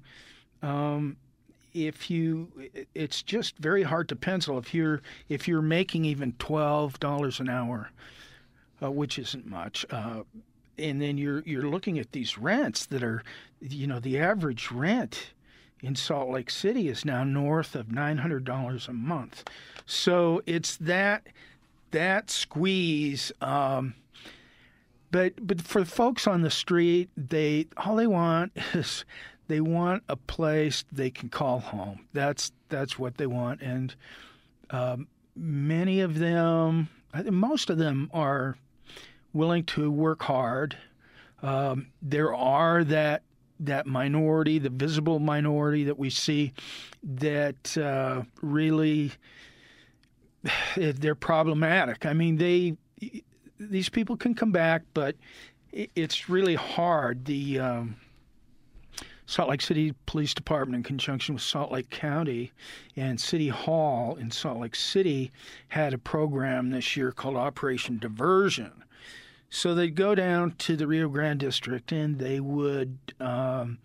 um, 0.62 1.16
if 1.74 2.10
you, 2.10 2.48
it's 2.94 3.22
just 3.22 3.58
very 3.58 3.82
hard 3.82 4.08
to 4.08 4.16
pencil. 4.16 4.56
If 4.58 4.72
you're 4.72 5.02
if 5.28 5.46
you're 5.46 5.60
making 5.60 6.06
even 6.06 6.32
twelve 6.38 6.98
dollars 7.00 7.38
an 7.38 7.50
hour, 7.50 7.90
uh, 8.82 8.90
which 8.90 9.18
isn't 9.18 9.46
much, 9.46 9.84
uh, 9.90 10.22
and 10.78 11.02
then 11.02 11.18
you're 11.18 11.42
you're 11.44 11.68
looking 11.68 11.98
at 11.98 12.12
these 12.12 12.38
rents 12.38 12.86
that 12.86 13.02
are, 13.02 13.22
you 13.60 13.86
know, 13.86 14.00
the 14.00 14.18
average 14.18 14.72
rent 14.72 15.32
in 15.80 15.94
Salt 15.94 16.30
Lake 16.30 16.50
City 16.50 16.88
is 16.88 17.04
now 17.04 17.24
north 17.24 17.74
of 17.74 17.90
nine 17.90 18.18
hundred 18.18 18.44
dollars 18.44 18.88
a 18.88 18.92
month. 18.92 19.44
So 19.84 20.42
it's 20.46 20.76
that 20.76 21.26
that 21.90 22.30
squeeze. 22.30 23.32
Um, 23.40 23.94
but 25.10 25.46
but 25.46 25.60
for 25.60 25.84
folks 25.84 26.26
on 26.26 26.42
the 26.42 26.50
street, 26.50 27.10
they 27.16 27.66
all 27.76 27.96
they 27.96 28.06
want 28.06 28.52
is 28.74 29.04
they 29.48 29.60
want 29.60 30.02
a 30.08 30.16
place 30.16 30.84
they 30.90 31.10
can 31.10 31.28
call 31.28 31.60
home. 31.60 32.06
That's 32.12 32.52
that's 32.68 32.98
what 32.98 33.16
they 33.16 33.26
want, 33.26 33.62
and 33.62 33.94
um, 34.70 35.06
many 35.36 36.00
of 36.00 36.18
them, 36.18 36.88
most 37.30 37.70
of 37.70 37.78
them, 37.78 38.10
are 38.12 38.56
willing 39.32 39.64
to 39.64 39.90
work 39.90 40.22
hard. 40.22 40.76
Um, 41.42 41.88
there 42.02 42.34
are 42.34 42.82
that 42.84 43.22
that 43.60 43.86
minority, 43.86 44.58
the 44.58 44.70
visible 44.70 45.18
minority 45.18 45.84
that 45.84 45.98
we 45.98 46.10
see, 46.10 46.52
that 47.02 47.76
uh, 47.78 48.22
really 48.42 49.12
they're 50.76 51.14
problematic. 51.14 52.06
I 52.06 52.12
mean, 52.12 52.36
they 52.36 52.76
these 53.58 53.88
people 53.88 54.16
can 54.16 54.34
come 54.34 54.52
back, 54.52 54.82
but 54.94 55.16
it's 55.72 56.28
really 56.28 56.54
hard. 56.54 57.24
The 57.24 57.58
um, 57.58 57.96
Salt 59.26 59.50
Lake 59.50 59.60
City 59.60 59.92
Police 60.06 60.34
Department, 60.34 60.76
in 60.76 60.82
conjunction 60.82 61.34
with 61.34 61.42
Salt 61.42 61.72
Lake 61.72 61.90
County 61.90 62.52
and 62.96 63.20
City 63.20 63.48
Hall 63.48 64.16
in 64.16 64.30
Salt 64.30 64.58
Lake 64.58 64.76
City, 64.76 65.32
had 65.68 65.92
a 65.92 65.98
program 65.98 66.70
this 66.70 66.96
year 66.96 67.12
called 67.12 67.36
Operation 67.36 67.98
Diversion. 67.98 68.84
So 69.48 69.74
they'd 69.74 69.94
go 69.94 70.14
down 70.14 70.52
to 70.58 70.76
the 70.76 70.86
Rio 70.86 71.08
Grande 71.08 71.40
district 71.40 71.92
and 71.92 72.18
they 72.18 72.40
would 72.40 72.98
um, 73.20 73.78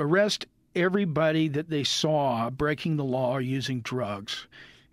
arrest 0.00 0.46
everybody 0.74 1.48
that 1.48 1.70
they 1.70 1.84
saw 1.84 2.50
breaking 2.50 2.96
the 2.96 3.04
law 3.04 3.32
or 3.32 3.40
using 3.40 3.80
drugs. 3.80 4.46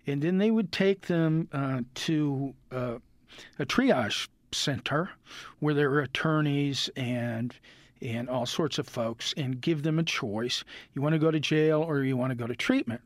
And 0.06 0.22
then 0.22 0.38
they 0.38 0.50
would 0.50 0.70
take 0.70 1.06
them 1.06 1.48
uh, 1.52 1.80
to 1.94 2.54
uh, 2.70 2.98
a 3.58 3.66
triage 3.66 4.28
center 4.52 5.10
where 5.60 5.74
there 5.74 5.90
were 5.90 6.00
attorneys 6.00 6.88
and 6.96 7.54
and 8.02 8.28
all 8.28 8.44
sorts 8.44 8.78
of 8.78 8.86
folks 8.86 9.32
and 9.36 9.60
give 9.60 9.82
them 9.82 9.98
a 9.98 10.02
choice. 10.02 10.62
You 10.92 11.00
want 11.00 11.14
to 11.14 11.18
go 11.18 11.30
to 11.30 11.40
jail 11.40 11.80
or 11.80 12.02
you 12.02 12.16
want 12.16 12.32
to 12.32 12.34
go 12.34 12.46
to 12.46 12.54
treatment. 12.54 13.00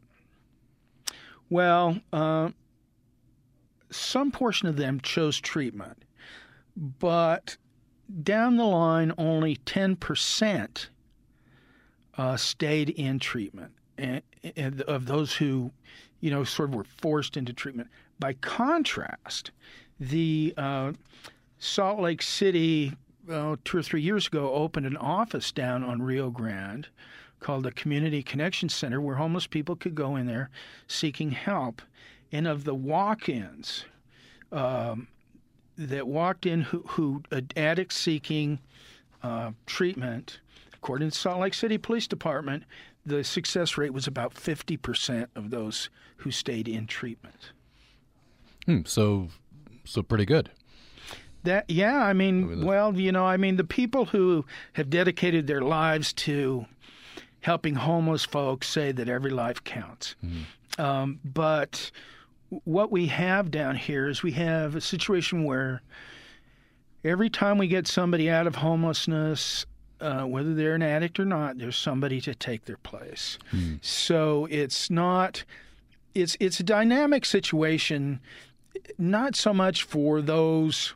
Well, 1.51 2.01
uh, 2.13 2.51
some 3.91 4.33
portion 4.33 4.69
of 4.69 4.77
them 4.77 5.01
chose 5.01 5.41
treatment, 5.41 6.03
but 6.79 7.57
down 8.23 8.57
the 8.57 8.65
line, 8.65 9.13
only 9.19 9.57
10% 9.67 10.87
uh, 12.17 12.37
stayed 12.37 12.91
in 12.91 13.19
treatment 13.19 13.73
and, 13.97 14.23
and 14.57 14.81
of 14.83 15.07
those 15.07 15.35
who, 15.35 15.73
you 16.21 16.31
know, 16.31 16.45
sort 16.45 16.71
of 16.71 16.75
were 16.77 16.85
forced 16.85 17.37
into 17.37 17.53
treatment. 17.53 17.89
By 18.19 18.35
contrast, 18.35 19.51
the 19.99 20.55
uh, 20.57 20.93
Salt 21.59 22.01
Lake 22.01 22.23
City, 22.23 22.93
two 23.27 23.79
or 23.79 23.83
three 23.83 24.03
years 24.03 24.29
ago, 24.29 24.53
opened 24.53 24.87
an 24.87 24.97
office 24.97 25.53
down 25.53 25.83
on 25.83 26.01
Rio 26.01 26.31
Grande 26.31 26.89
called 27.41 27.65
the 27.65 27.73
Community 27.73 28.23
Connection 28.23 28.69
Center, 28.69 29.01
where 29.01 29.17
homeless 29.17 29.47
people 29.47 29.77
could 29.77 29.95
go 29.95 30.17
in 30.17 30.27
there 30.27 30.51
seeking 30.87 31.33
help. 31.33 31.83
And 32.31 32.47
of 32.47 32.65
the 32.65 32.75
walk 32.75 33.29
ins 33.29 33.85
um, 34.53 35.09
that 35.79 36.09
walked 36.09 36.45
in 36.45 36.63
who, 36.63 36.83
who 36.89 37.23
addicts 37.57 37.97
seeking 37.97 38.59
uh, 39.23 39.53
treatment, 39.65 40.41
according 40.75 41.11
to 41.11 41.17
Salt 41.17 41.41
Lake 41.41 41.55
City 41.55 41.79
Police 41.79 42.09
Department, 42.09 42.65
the 43.07 43.25
success 43.25 43.79
rate 43.79 43.93
was 43.93 44.07
about 44.07 44.35
50% 44.35 45.29
of 45.35 45.51
those 45.51 45.89
who 46.19 46.31
stayed 46.31 46.69
in 46.69 46.87
treatment. 46.87 47.53
Hmm, 48.67 48.81
so, 48.85 49.29
so 49.85 50.03
pretty 50.03 50.27
good. 50.27 50.51
That 51.45 51.71
yeah, 51.71 52.03
I 52.03 52.13
mean, 52.13 52.45
I 52.45 52.47
mean 52.49 52.67
well, 52.67 52.99
you 52.99 53.13
know, 53.13 53.25
I 53.25 53.37
mean, 53.37 53.57
the 53.57 53.65
people 53.65 54.07
who 54.07 54.45
have 54.73 54.91
dedicated 54.91 55.47
their 55.47 55.63
lives 55.63 56.13
to 56.15 56.67
helping 57.41 57.77
homeless 57.77 58.25
folks 58.25 58.69
say 58.69 58.91
that 58.91 59.09
every 59.09 59.31
life 59.31 59.63
counts. 59.63 60.17
Mm-hmm. 60.25 60.83
Um, 60.83 61.21
but 61.25 61.91
what 62.65 62.91
we 62.91 63.07
have 63.07 63.51
down 63.51 63.77
here 63.77 64.09
is 64.09 64.23
we 64.23 64.33
have 64.33 64.75
a 64.75 64.81
situation 64.81 65.45
where 65.45 65.83
every 67.05 67.31
time 67.31 67.59
we 67.59 67.69
get 67.69 67.87
somebody 67.87 68.31
out 68.31 68.47
of 68.47 68.57
homelessness, 68.57 69.67
uh, 70.01 70.23
whether 70.23 70.55
they're 70.55 70.75
an 70.75 70.83
addict 70.83 71.19
or 71.19 71.25
not, 71.25 71.59
there's 71.59 71.77
somebody 71.77 72.21
to 72.21 72.35
take 72.35 72.65
their 72.65 72.79
place. 72.79 73.39
Mm-hmm. 73.53 73.77
So 73.83 74.47
it's 74.51 74.91
not. 74.91 75.45
It's 76.15 76.37
it's 76.41 76.59
a 76.59 76.65
dynamic 76.65 77.25
situation, 77.25 78.21
not 78.97 79.37
so 79.37 79.53
much 79.53 79.83
for 79.83 80.23
those 80.23 80.95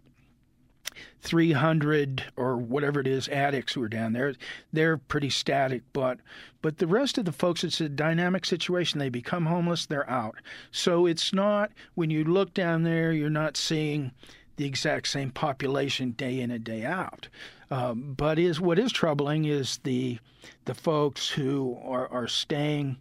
300 1.20 2.24
or 2.36 2.56
whatever 2.56 3.00
it 3.00 3.06
is 3.06 3.28
addicts 3.28 3.72
who 3.74 3.82
are 3.82 3.88
down 3.88 4.12
there. 4.12 4.34
They're 4.72 4.96
pretty 4.96 5.30
static 5.30 5.82
but 5.92 6.18
but 6.60 6.78
the 6.78 6.86
rest 6.86 7.18
of 7.18 7.24
the 7.24 7.32
folks 7.32 7.64
it's 7.64 7.80
a 7.80 7.88
dynamic 7.88 8.44
situation. 8.44 8.98
They 8.98 9.08
become 9.08 9.46
homeless 9.46 9.86
they're 9.86 10.08
out. 10.08 10.36
So 10.70 11.06
it's 11.06 11.32
not 11.32 11.72
when 11.94 12.10
you 12.10 12.24
look 12.24 12.54
down 12.54 12.82
there 12.82 13.12
you're 13.12 13.30
not 13.30 13.56
seeing 13.56 14.12
the 14.56 14.66
exact 14.66 15.08
same 15.08 15.30
population 15.30 16.12
day 16.12 16.40
in 16.40 16.50
and 16.50 16.62
day 16.62 16.84
out. 16.84 17.28
Um, 17.70 18.14
but 18.16 18.38
is 18.38 18.60
what 18.60 18.78
is 18.78 18.92
troubling 18.92 19.46
is 19.46 19.78
the 19.82 20.18
the 20.66 20.74
folks 20.74 21.28
who 21.28 21.78
are, 21.82 22.06
are 22.08 22.28
staying 22.28 22.98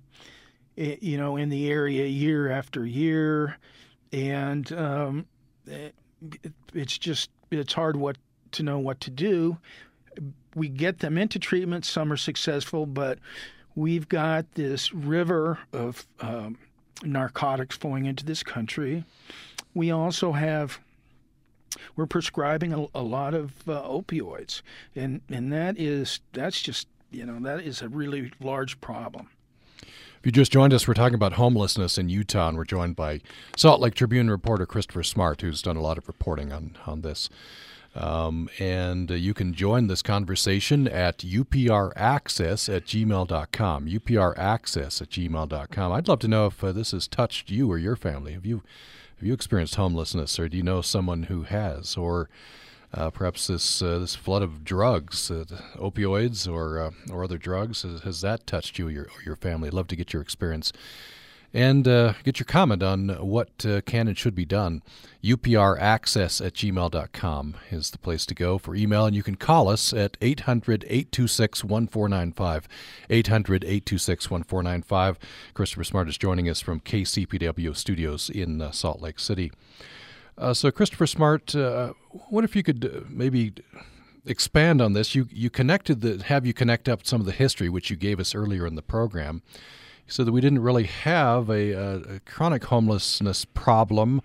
you 0.75 1.17
know 1.17 1.35
in 1.37 1.49
the 1.49 1.69
area 1.69 2.05
year 2.05 2.49
after 2.49 2.85
year. 2.85 3.57
And 4.13 4.71
um, 4.73 5.25
it, 5.65 5.95
it's 6.73 6.97
just 6.97 7.29
it's 7.59 7.73
hard 7.73 7.97
what 7.97 8.17
to 8.53 8.63
know 8.63 8.79
what 8.79 8.99
to 9.01 9.09
do. 9.09 9.57
We 10.55 10.69
get 10.69 10.99
them 10.99 11.17
into 11.17 11.39
treatment. 11.39 11.85
Some 11.85 12.11
are 12.11 12.17
successful, 12.17 12.85
but 12.85 13.19
we've 13.75 14.09
got 14.09 14.53
this 14.55 14.93
river 14.93 15.59
of 15.71 16.05
um, 16.19 16.57
narcotics 17.03 17.77
flowing 17.77 18.05
into 18.05 18.25
this 18.25 18.43
country. 18.43 19.05
We 19.73 19.91
also 19.91 20.33
have 20.33 20.79
we're 21.95 22.05
prescribing 22.05 22.73
a, 22.73 22.85
a 22.93 23.01
lot 23.01 23.33
of 23.33 23.67
uh, 23.67 23.81
opioids, 23.83 24.61
and 24.95 25.21
and 25.29 25.53
that 25.53 25.79
is 25.79 26.19
that's 26.33 26.61
just 26.61 26.87
you 27.11 27.25
know 27.25 27.39
that 27.39 27.63
is 27.63 27.81
a 27.81 27.89
really 27.89 28.31
large 28.41 28.79
problem. 28.81 29.29
If 30.21 30.27
you 30.27 30.31
just 30.31 30.51
joined 30.51 30.71
us, 30.71 30.87
we're 30.87 30.93
talking 30.93 31.15
about 31.15 31.33
homelessness 31.33 31.97
in 31.97 32.07
Utah, 32.07 32.49
and 32.49 32.55
we're 32.55 32.63
joined 32.63 32.95
by 32.95 33.21
Salt 33.57 33.81
Lake 33.81 33.95
Tribune 33.95 34.29
reporter 34.29 34.67
Christopher 34.67 35.01
Smart, 35.01 35.41
who's 35.41 35.63
done 35.63 35.77
a 35.77 35.81
lot 35.81 35.97
of 35.97 36.07
reporting 36.07 36.53
on, 36.53 36.77
on 36.85 37.01
this. 37.01 37.27
Um, 37.95 38.47
and 38.59 39.09
uh, 39.09 39.15
you 39.15 39.33
can 39.33 39.55
join 39.55 39.87
this 39.87 40.03
conversation 40.03 40.87
at 40.87 41.17
upraccess 41.17 42.71
at 42.71 42.85
gmail.com. 42.85 43.87
upraccess 43.87 45.01
at 45.01 45.09
gmail.com. 45.09 45.91
I'd 45.91 46.07
love 46.07 46.19
to 46.19 46.27
know 46.27 46.45
if 46.45 46.63
uh, 46.63 46.71
this 46.71 46.91
has 46.91 47.07
touched 47.07 47.49
you 47.49 47.71
or 47.71 47.79
your 47.79 47.95
family. 47.95 48.33
Have 48.33 48.45
you, 48.45 48.61
have 49.17 49.27
you 49.27 49.33
experienced 49.33 49.73
homelessness, 49.73 50.37
or 50.37 50.47
do 50.47 50.55
you 50.55 50.61
know 50.61 50.83
someone 50.83 51.23
who 51.23 51.41
has? 51.45 51.97
Or 51.97 52.29
perhaps 52.91 53.47
this 53.47 53.81
uh, 53.81 53.99
this 53.99 54.15
flood 54.15 54.41
of 54.41 54.63
drugs, 54.63 55.31
uh, 55.31 55.45
opioids 55.75 56.51
or 56.51 56.79
uh, 56.79 56.91
or 57.11 57.23
other 57.23 57.37
drugs, 57.37 57.83
has, 57.83 58.01
has, 58.01 58.21
that 58.21 58.45
touched 58.45 58.77
you 58.77 58.87
or 58.87 58.91
your, 58.91 59.07
your 59.25 59.35
family? 59.35 59.67
I'd 59.67 59.73
love 59.73 59.87
to 59.87 59.95
get 59.95 60.13
your 60.13 60.21
experience 60.21 60.73
and 61.53 61.87
uh, 61.87 62.13
get 62.23 62.39
your 62.39 62.45
comment 62.45 62.81
on 62.81 63.09
what 63.09 63.65
uh, 63.65 63.81
can 63.81 64.07
and 64.07 64.17
should 64.17 64.35
be 64.35 64.45
done. 64.45 64.81
UPRaccess 65.23 66.45
at 66.45 66.53
gmail.com 66.53 67.55
is 67.69 67.91
the 67.91 67.97
place 67.97 68.25
to 68.25 68.33
go 68.33 68.57
for 68.57 68.75
email, 68.75 69.05
and 69.05 69.15
you 69.15 69.23
can 69.23 69.35
call 69.35 69.67
us 69.67 69.93
at 69.93 70.17
800 70.21 70.83
826 70.85 71.63
1495. 71.63 72.67
800 73.09 73.63
826 73.63 74.29
1495. 74.29 75.19
Christopher 75.53 75.83
Smart 75.83 76.09
is 76.09 76.17
joining 76.17 76.49
us 76.49 76.61
from 76.61 76.79
KCPW 76.79 77.75
Studios 77.75 78.29
in 78.29 78.71
Salt 78.71 79.01
Lake 79.01 79.19
City. 79.19 79.51
Uh, 80.37 80.53
so, 80.53 80.71
Christopher 80.71 81.07
Smart, 81.07 81.55
uh, 81.55 81.93
what 82.29 82.43
if 82.43 82.55
you 82.55 82.63
could 82.63 82.85
uh, 82.85 83.07
maybe 83.09 83.53
expand 84.25 84.81
on 84.81 84.93
this? 84.93 85.13
You 85.13 85.27
you 85.31 85.49
connected 85.49 86.01
the 86.01 86.23
have 86.23 86.45
you 86.45 86.53
connect 86.53 86.87
up 86.87 87.05
some 87.05 87.19
of 87.19 87.25
the 87.25 87.31
history 87.31 87.69
which 87.69 87.89
you 87.89 87.95
gave 87.95 88.19
us 88.19 88.33
earlier 88.33 88.65
in 88.65 88.75
the 88.75 88.81
program, 88.81 89.41
so 90.07 90.23
that 90.23 90.31
we 90.31 90.41
didn't 90.41 90.59
really 90.59 90.85
have 90.85 91.49
a, 91.49 91.71
a, 91.71 91.95
a 92.15 92.19
chronic 92.21 92.65
homelessness 92.65 93.45
problem. 93.45 94.21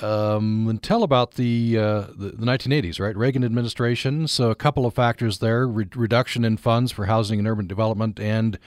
Um, 0.00 0.78
tell 0.80 1.02
about 1.02 1.34
the, 1.34 1.76
uh, 1.76 2.00
the, 2.14 2.30
the 2.36 2.46
1980s, 2.46 3.00
right? 3.00 3.16
Reagan 3.16 3.42
administration. 3.42 4.28
So 4.28 4.48
a 4.50 4.54
couple 4.54 4.86
of 4.86 4.94
factors 4.94 5.38
there: 5.38 5.66
re- 5.66 5.88
reduction 5.94 6.44
in 6.44 6.56
funds 6.56 6.92
for 6.92 7.06
housing 7.06 7.40
and 7.40 7.48
urban 7.48 7.66
development, 7.66 8.20
and 8.20 8.58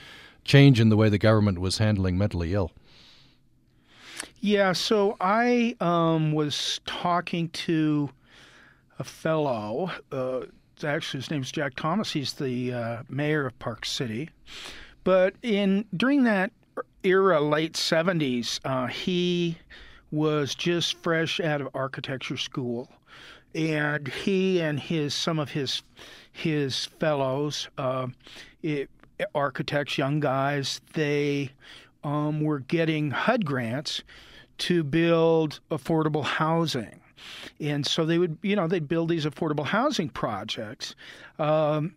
change 0.44 0.78
in 0.78 0.90
the 0.90 0.96
way 0.96 1.08
the 1.08 1.18
government 1.18 1.58
was 1.58 1.78
handling 1.78 2.18
mentally 2.18 2.52
ill. 2.52 2.72
Yeah, 4.44 4.72
so 4.72 5.16
I 5.20 5.76
um, 5.78 6.32
was 6.32 6.80
talking 6.84 7.48
to 7.50 8.10
a 8.98 9.04
fellow. 9.04 9.92
Uh, 10.10 10.40
actually, 10.82 11.20
his 11.20 11.30
name's 11.30 11.52
Jack 11.52 11.76
Thomas. 11.76 12.10
He's 12.10 12.32
the 12.32 12.72
uh, 12.72 13.02
mayor 13.08 13.46
of 13.46 13.56
Park 13.60 13.86
City. 13.86 14.30
But 15.04 15.36
in 15.42 15.84
during 15.96 16.24
that 16.24 16.50
era, 17.04 17.40
late 17.40 17.74
'70s, 17.74 18.58
uh, 18.64 18.88
he 18.88 19.58
was 20.10 20.56
just 20.56 21.00
fresh 21.04 21.38
out 21.38 21.60
of 21.60 21.68
architecture 21.72 22.36
school, 22.36 22.88
and 23.54 24.08
he 24.08 24.60
and 24.60 24.80
his 24.80 25.14
some 25.14 25.38
of 25.38 25.52
his 25.52 25.84
his 26.32 26.86
fellows, 26.86 27.68
uh, 27.78 28.08
it, 28.64 28.90
architects, 29.36 29.98
young 29.98 30.18
guys, 30.18 30.80
they 30.94 31.52
um, 32.02 32.40
were 32.40 32.58
getting 32.58 33.12
HUD 33.12 33.44
grants 33.44 34.02
to 34.62 34.84
build 34.84 35.58
affordable 35.72 36.22
housing. 36.22 37.00
and 37.60 37.84
so 37.84 38.04
they 38.04 38.16
would, 38.16 38.38
you 38.42 38.54
know, 38.54 38.68
they'd 38.68 38.86
build 38.86 39.08
these 39.08 39.26
affordable 39.26 39.64
housing 39.64 40.08
projects. 40.08 40.94
Um, 41.40 41.96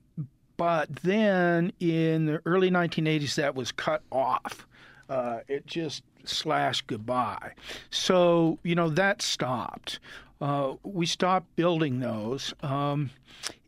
but 0.58 0.90
then 1.04 1.72
in 1.80 2.26
the 2.26 2.42
early 2.46 2.72
1980s, 2.72 3.36
that 3.36 3.54
was 3.54 3.72
cut 3.72 4.02
off. 4.12 4.66
Uh, 5.10 5.42
it 5.48 5.68
just 5.68 6.02
slashed 6.24 6.88
goodbye. 6.88 7.52
So, 7.92 8.58
you 8.64 8.74
know, 8.74 8.90
that 8.90 9.22
stopped. 9.22 10.00
Uh, 10.42 10.74
we 10.82 11.06
stopped 11.06 11.56
building 11.56 12.00
those. 12.00 12.52
Um, 12.64 13.12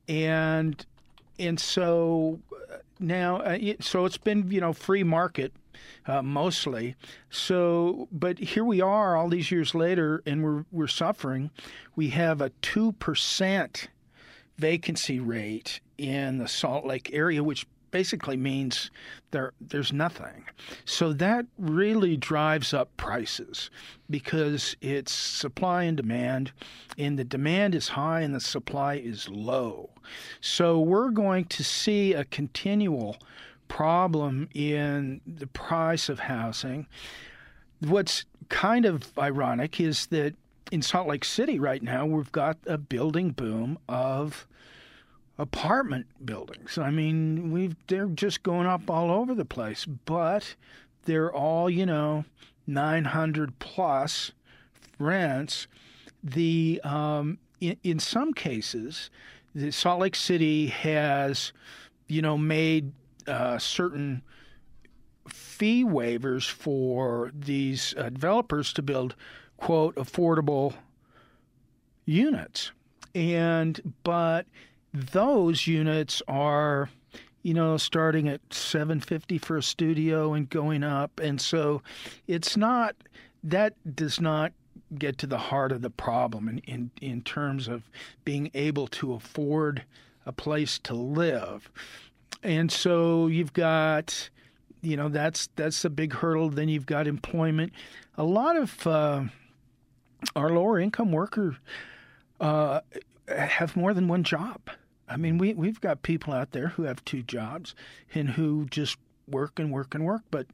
and 0.09 0.83
and 1.37 1.59
so 1.59 2.39
uh, 2.51 2.77
now, 2.99 3.37
uh, 3.37 3.59
so 3.79 4.05
it's 4.05 4.17
been, 4.17 4.49
you 4.49 4.59
know, 4.59 4.73
free 4.73 5.03
market 5.03 5.53
uh, 6.05 6.21
mostly. 6.21 6.95
So, 7.29 8.07
but 8.11 8.39
here 8.39 8.63
we 8.65 8.81
are, 8.81 9.15
all 9.15 9.29
these 9.29 9.51
years 9.51 9.75
later, 9.75 10.21
and 10.25 10.43
we're 10.43 10.65
we're 10.71 10.87
suffering. 10.87 11.51
We 11.95 12.09
have 12.09 12.41
a 12.41 12.49
two 12.61 12.93
percent 12.93 13.89
vacancy 14.57 15.19
rate 15.19 15.79
in 15.97 16.37
the 16.37 16.47
Salt 16.47 16.85
Lake 16.85 17.09
area, 17.13 17.43
which 17.43 17.65
basically 17.91 18.37
means 18.37 18.91
there 19.31 19.53
there's 19.59 19.93
nothing. 19.93 20.45
So 20.85 21.13
that 21.13 21.45
really 21.57 22.17
drives 22.17 22.73
up 22.73 22.95
prices 22.97 23.69
because 24.09 24.75
it's 24.81 25.11
supply 25.11 25.83
and 25.83 25.97
demand 25.97 26.51
and 26.97 27.17
the 27.17 27.23
demand 27.23 27.75
is 27.75 27.89
high 27.89 28.21
and 28.21 28.33
the 28.33 28.39
supply 28.39 28.95
is 28.95 29.29
low. 29.29 29.89
So 30.41 30.79
we're 30.79 31.09
going 31.09 31.45
to 31.45 31.63
see 31.63 32.13
a 32.13 32.25
continual 32.25 33.17
problem 33.67 34.49
in 34.53 35.21
the 35.25 35.47
price 35.47 36.09
of 36.09 36.19
housing. 36.19 36.87
What's 37.79 38.25
kind 38.49 38.85
of 38.85 39.17
ironic 39.17 39.79
is 39.79 40.07
that 40.07 40.35
in 40.71 40.81
Salt 40.81 41.07
Lake 41.07 41.25
City 41.25 41.59
right 41.59 41.81
now 41.81 42.05
we've 42.05 42.31
got 42.31 42.57
a 42.65 42.77
building 42.77 43.31
boom 43.31 43.77
of 43.87 44.47
apartment 45.37 46.07
buildings. 46.25 46.77
I 46.77 46.89
mean, 46.89 47.51
we 47.51 47.75
they're 47.87 48.07
just 48.07 48.43
going 48.43 48.67
up 48.67 48.89
all 48.89 49.11
over 49.11 49.35
the 49.35 49.45
place, 49.45 49.85
but 49.85 50.55
they're 51.05 51.31
all, 51.31 51.69
you 51.69 51.85
know, 51.85 52.25
900 52.65 53.59
plus 53.59 54.31
rents. 54.99 55.67
The 56.23 56.81
um, 56.83 57.37
in, 57.61 57.77
in 57.83 57.99
some 57.99 58.33
cases, 58.33 59.09
the 59.53 59.71
Salt 59.71 60.01
Lake 60.01 60.15
City 60.15 60.67
has, 60.67 61.53
you 62.07 62.21
know, 62.21 62.37
made 62.37 62.91
uh, 63.27 63.57
certain 63.57 64.21
fee 65.27 65.83
waivers 65.83 66.49
for 66.49 67.31
these 67.33 67.93
uh, 67.97 68.09
developers 68.09 68.73
to 68.73 68.81
build 68.81 69.15
quote 69.57 69.95
affordable 69.95 70.73
units. 72.05 72.71
And 73.13 73.93
but 74.03 74.45
those 74.93 75.67
units 75.67 76.21
are 76.27 76.89
you 77.43 77.53
know 77.53 77.77
starting 77.77 78.27
at 78.27 78.41
750 78.51 79.37
for 79.39 79.57
a 79.57 79.63
studio 79.63 80.33
and 80.33 80.49
going 80.49 80.83
up. 80.83 81.19
And 81.19 81.41
so 81.41 81.81
it's 82.27 82.55
not 82.55 82.95
that 83.43 83.73
does 83.95 84.19
not 84.19 84.53
get 84.97 85.17
to 85.17 85.27
the 85.27 85.37
heart 85.37 85.71
of 85.71 85.81
the 85.81 85.89
problem 85.89 86.47
in 86.47 86.59
in, 86.59 86.91
in 87.01 87.21
terms 87.21 87.67
of 87.67 87.89
being 88.23 88.51
able 88.53 88.87
to 88.87 89.13
afford 89.13 89.83
a 90.25 90.31
place 90.31 90.77
to 90.77 90.93
live 90.93 91.71
and 92.43 92.71
so 92.71 93.27
you've 93.27 93.53
got 93.53 94.29
you 94.81 94.95
know 94.95 95.09
that's 95.09 95.49
that's 95.55 95.83
a 95.85 95.89
big 95.89 96.13
hurdle. 96.13 96.49
Then 96.49 96.69
you've 96.69 96.85
got 96.85 97.07
employment. 97.07 97.73
A 98.15 98.23
lot 98.23 98.55
of 98.55 98.87
uh, 98.87 99.23
our 100.35 100.49
lower 100.49 100.79
income 100.79 101.11
workers 101.11 101.55
uh, 102.39 102.81
have 103.27 103.75
more 103.75 103.93
than 103.93 104.07
one 104.07 104.23
job. 104.23 104.69
I 105.09 105.17
mean, 105.17 105.37
we 105.37 105.53
we've 105.53 105.81
got 105.81 106.01
people 106.03 106.33
out 106.33 106.51
there 106.51 106.69
who 106.69 106.83
have 106.83 107.03
two 107.05 107.23
jobs 107.23 107.75
and 108.13 108.29
who 108.29 108.65
just 108.69 108.97
work 109.27 109.59
and 109.59 109.71
work 109.71 109.95
and 109.95 110.05
work, 110.05 110.23
but 110.31 110.47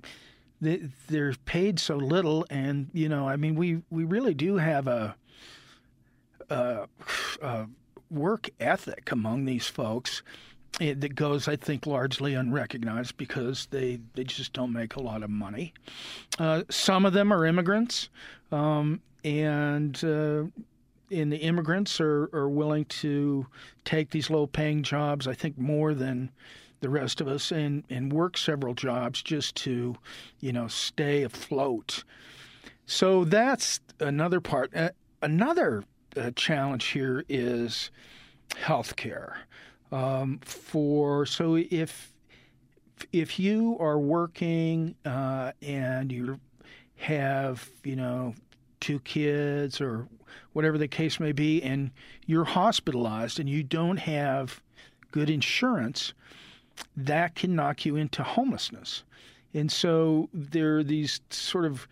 they, 0.62 0.90
they're 1.08 1.34
paid 1.46 1.80
so 1.80 1.96
little. 1.98 2.46
And 2.50 2.90
you 2.94 3.10
know, 3.10 3.28
I 3.28 3.36
mean, 3.36 3.56
we 3.56 3.82
we 3.90 4.04
really 4.04 4.34
do 4.34 4.58
have 4.58 4.88
a, 4.88 5.16
a, 6.50 6.88
a 7.42 7.68
work 8.10 8.50
ethic 8.60 9.12
among 9.12 9.46
these 9.46 9.68
folks 9.68 10.22
eh, 10.80 10.94
that 10.98 11.16
goes, 11.16 11.48
I 11.48 11.56
think, 11.56 11.86
largely 11.86 12.34
unrecognized 12.34 13.18
because 13.18 13.68
they, 13.68 14.00
they 14.14 14.24
just 14.24 14.54
don't 14.54 14.74
make 14.74 14.96
a 14.96 15.02
lot 15.02 15.24
of 15.24 15.30
money. 15.30 15.74
Uh, 16.40 16.64
some 16.70 17.06
of 17.06 17.14
them 17.14 17.32
are 17.32 17.46
immigrants, 17.46 18.10
um, 18.52 19.02
and 19.24 20.04
uh, 20.04 20.44
and 21.12 21.32
the 21.32 21.38
immigrants 21.38 22.02
are, 22.02 22.30
are 22.34 22.50
willing 22.50 22.86
to 22.86 23.46
take 23.86 24.10
these 24.10 24.30
low 24.30 24.48
paying 24.48 24.84
jobs, 24.84 25.28
I 25.28 25.34
think 25.34 25.58
more 25.58 25.94
than 25.94 26.32
the 26.82 26.90
rest 26.90 27.22
of 27.22 27.28
us, 27.28 27.52
and, 27.52 27.84
and 27.90 28.12
work 28.12 28.38
several 28.38 28.74
jobs 28.74 29.22
just 29.22 29.56
to, 29.58 29.96
you 30.40 30.52
know, 30.52 30.68
stay 30.68 31.24
afloat. 31.24 32.04
So 32.86 33.24
that's 33.24 33.80
another 34.00 34.42
part. 34.42 34.76
Uh, 34.76 34.90
another 35.22 35.84
uh, 36.18 36.32
challenge 36.36 36.86
here 36.88 37.24
is 37.30 37.92
healthcare. 38.50 39.34
Um, 39.94 40.40
for 40.40 41.24
so 41.28 41.56
if 41.56 42.12
if 43.12 43.40
you 43.40 43.78
are 43.80 44.00
working 44.00 44.96
uh, 45.06 45.52
and 45.62 46.12
you 46.12 46.40
have 46.96 47.70
you 47.84 47.96
know 47.96 48.34
two 48.80 49.00
kids 49.02 49.80
or 49.80 50.08
whatever 50.54 50.80
the 50.80 50.88
case 50.88 51.20
may 51.20 51.32
be, 51.32 51.62
and 51.62 51.92
you're 52.26 52.44
hospitalized 52.44 53.40
and 53.40 53.48
you 53.48 53.62
don't 53.62 53.98
have 53.98 54.62
good 55.12 55.30
insurance, 55.30 56.14
that 56.98 57.36
can 57.36 57.56
knock 57.56 57.86
you 57.86 57.96
into 57.96 58.24
homelessness. 58.24 59.04
And 59.54 59.72
so 59.72 60.28
there 60.34 60.78
are 60.80 60.84
these 60.84 61.22
sort 61.30 61.66
of 61.66 61.88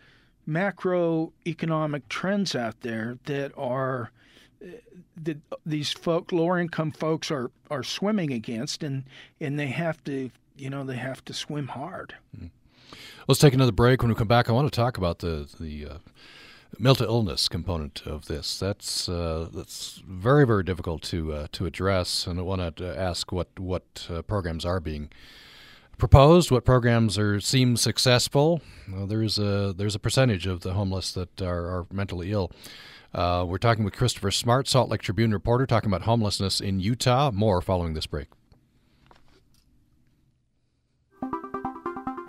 macroeconomic 0.50 2.02
trends 2.10 2.56
out 2.56 2.82
there 2.82 3.20
that 3.26 3.52
are 3.56 4.10
that 5.24 5.38
these 5.66 5.92
folk 5.92 6.32
lower 6.32 6.60
income 6.60 6.92
folks 6.92 7.32
are 7.32 7.52
are 7.70 7.84
swimming 7.84 8.32
against 8.32 8.84
and 8.84 9.04
and 9.40 9.60
they 9.60 9.68
have 9.68 10.04
to 10.04 10.32
you 10.56 10.70
know 10.70 10.84
they 10.84 10.98
have 10.98 11.24
to 11.26 11.34
swim 11.34 11.70
hard. 11.70 12.16
Mm-hmm. 12.36 12.48
Let's 13.28 13.40
take 13.40 13.54
another 13.54 13.72
break. 13.72 14.02
When 14.02 14.10
we 14.10 14.16
come 14.16 14.28
back, 14.28 14.50
I 14.50 14.54
want 14.54 14.72
to 14.72 14.76
talk 14.76 14.98
about 14.98 15.20
the 15.20 15.48
the 15.60 15.86
uh, 15.86 15.98
mental 16.78 17.06
illness 17.06 17.48
component 17.48 18.02
of 18.06 18.26
this. 18.26 18.60
That's 18.60 19.08
uh, 19.08 19.50
that's 19.54 20.02
very 20.08 20.46
very 20.46 20.64
difficult 20.64 21.02
to 21.04 21.34
uh, 21.34 21.48
to 21.54 21.66
address, 21.66 22.28
and 22.28 22.40
I 22.40 22.44
want 22.44 22.78
to 22.78 23.00
ask 23.00 23.32
what 23.32 23.48
what 23.60 24.08
uh, 24.10 24.22
programs 24.22 24.66
are 24.66 24.80
being 24.80 25.10
proposed, 25.98 26.50
what 26.50 26.66
programs 26.66 27.18
are 27.18 27.40
seem 27.40 27.78
successful. 27.78 28.62
Well, 28.92 29.08
there's 29.08 29.38
a 29.38 29.74
there's 29.76 29.96
a 29.96 30.00
percentage 30.00 30.48
of 30.48 30.62
the 30.62 30.74
homeless 30.74 31.12
that 31.14 31.42
are, 31.42 31.68
are 31.68 31.86
mentally 31.92 32.32
ill. 32.32 32.52
Uh, 33.14 33.46
we're 33.48 33.58
talking 33.58 33.84
with 33.84 33.94
Christopher 33.94 34.32
Smart, 34.32 34.68
Salt 34.68 34.90
Lake 34.90 35.02
Tribune 35.02 35.32
reporter, 35.32 35.66
talking 35.66 35.90
about 35.90 36.04
homelessness 36.04 36.62
in 36.62 36.80
Utah. 36.80 37.32
More 37.32 37.62
following 37.62 37.94
this 37.94 38.08
break. 38.08 38.28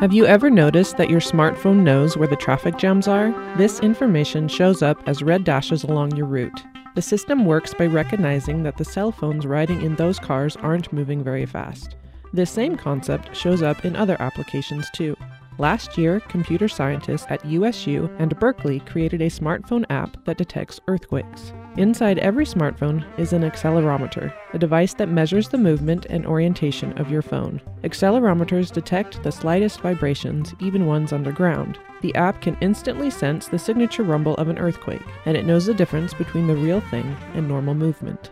Have 0.00 0.12
you 0.12 0.26
ever 0.26 0.50
noticed 0.50 0.96
that 0.96 1.10
your 1.10 1.20
smartphone 1.20 1.84
knows 1.84 2.16
where 2.16 2.26
the 2.26 2.34
traffic 2.34 2.76
jams 2.76 3.06
are? 3.06 3.30
This 3.56 3.78
information 3.78 4.48
shows 4.48 4.82
up 4.82 5.00
as 5.06 5.22
red 5.22 5.44
dashes 5.44 5.84
along 5.84 6.16
your 6.16 6.26
route. 6.26 6.60
The 6.96 7.02
system 7.02 7.44
works 7.44 7.72
by 7.72 7.86
recognizing 7.86 8.64
that 8.64 8.78
the 8.78 8.84
cell 8.84 9.12
phones 9.12 9.46
riding 9.46 9.80
in 9.80 9.94
those 9.94 10.18
cars 10.18 10.56
aren't 10.56 10.92
moving 10.92 11.22
very 11.22 11.46
fast. 11.46 11.94
This 12.32 12.50
same 12.50 12.76
concept 12.76 13.36
shows 13.36 13.62
up 13.62 13.84
in 13.84 13.94
other 13.94 14.16
applications 14.20 14.90
too. 14.90 15.16
Last 15.58 15.98
year, 15.98 16.20
computer 16.20 16.68
scientists 16.68 17.26
at 17.28 17.44
USU 17.44 18.10
and 18.18 18.38
Berkeley 18.38 18.80
created 18.80 19.20
a 19.20 19.26
smartphone 19.26 19.84
app 19.90 20.16
that 20.24 20.38
detects 20.38 20.80
earthquakes. 20.88 21.52
Inside 21.76 22.18
every 22.18 22.44
smartphone 22.44 23.04
is 23.18 23.32
an 23.32 23.42
accelerometer, 23.42 24.32
a 24.52 24.58
device 24.58 24.92
that 24.94 25.08
measures 25.08 25.48
the 25.48 25.58
movement 25.58 26.06
and 26.10 26.26
orientation 26.26 26.98
of 26.98 27.10
your 27.10 27.22
phone. 27.22 27.62
Accelerometers 27.82 28.70
detect 28.72 29.22
the 29.22 29.32
slightest 29.32 29.80
vibrations, 29.80 30.54
even 30.60 30.86
ones 30.86 31.12
underground. 31.12 31.78
The 32.02 32.14
app 32.14 32.42
can 32.42 32.58
instantly 32.60 33.10
sense 33.10 33.48
the 33.48 33.58
signature 33.58 34.02
rumble 34.02 34.34
of 34.34 34.48
an 34.48 34.58
earthquake, 34.58 35.06
and 35.24 35.36
it 35.36 35.46
knows 35.46 35.66
the 35.66 35.72
difference 35.72 36.12
between 36.12 36.46
the 36.46 36.56
real 36.56 36.80
thing 36.80 37.16
and 37.34 37.48
normal 37.48 37.74
movement. 37.74 38.30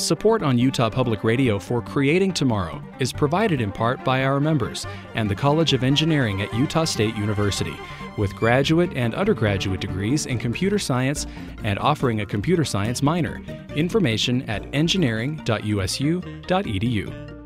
Support 0.00 0.42
on 0.42 0.58
Utah 0.58 0.90
Public 0.90 1.24
Radio 1.24 1.58
for 1.58 1.82
Creating 1.82 2.32
Tomorrow 2.32 2.82
is 2.98 3.12
provided 3.12 3.60
in 3.60 3.70
part 3.70 4.02
by 4.04 4.24
our 4.24 4.40
members 4.40 4.86
and 5.14 5.30
the 5.30 5.34
College 5.34 5.72
of 5.72 5.84
Engineering 5.84 6.42
at 6.42 6.52
Utah 6.54 6.84
State 6.84 7.16
University, 7.16 7.76
with 8.16 8.34
graduate 8.34 8.90
and 8.96 9.14
undergraduate 9.14 9.80
degrees 9.80 10.26
in 10.26 10.38
computer 10.38 10.78
science 10.78 11.26
and 11.64 11.78
offering 11.78 12.20
a 12.20 12.26
computer 12.26 12.64
science 12.64 13.02
minor. 13.02 13.40
Information 13.76 14.42
at 14.48 14.64
engineering.usu.edu. 14.74 17.39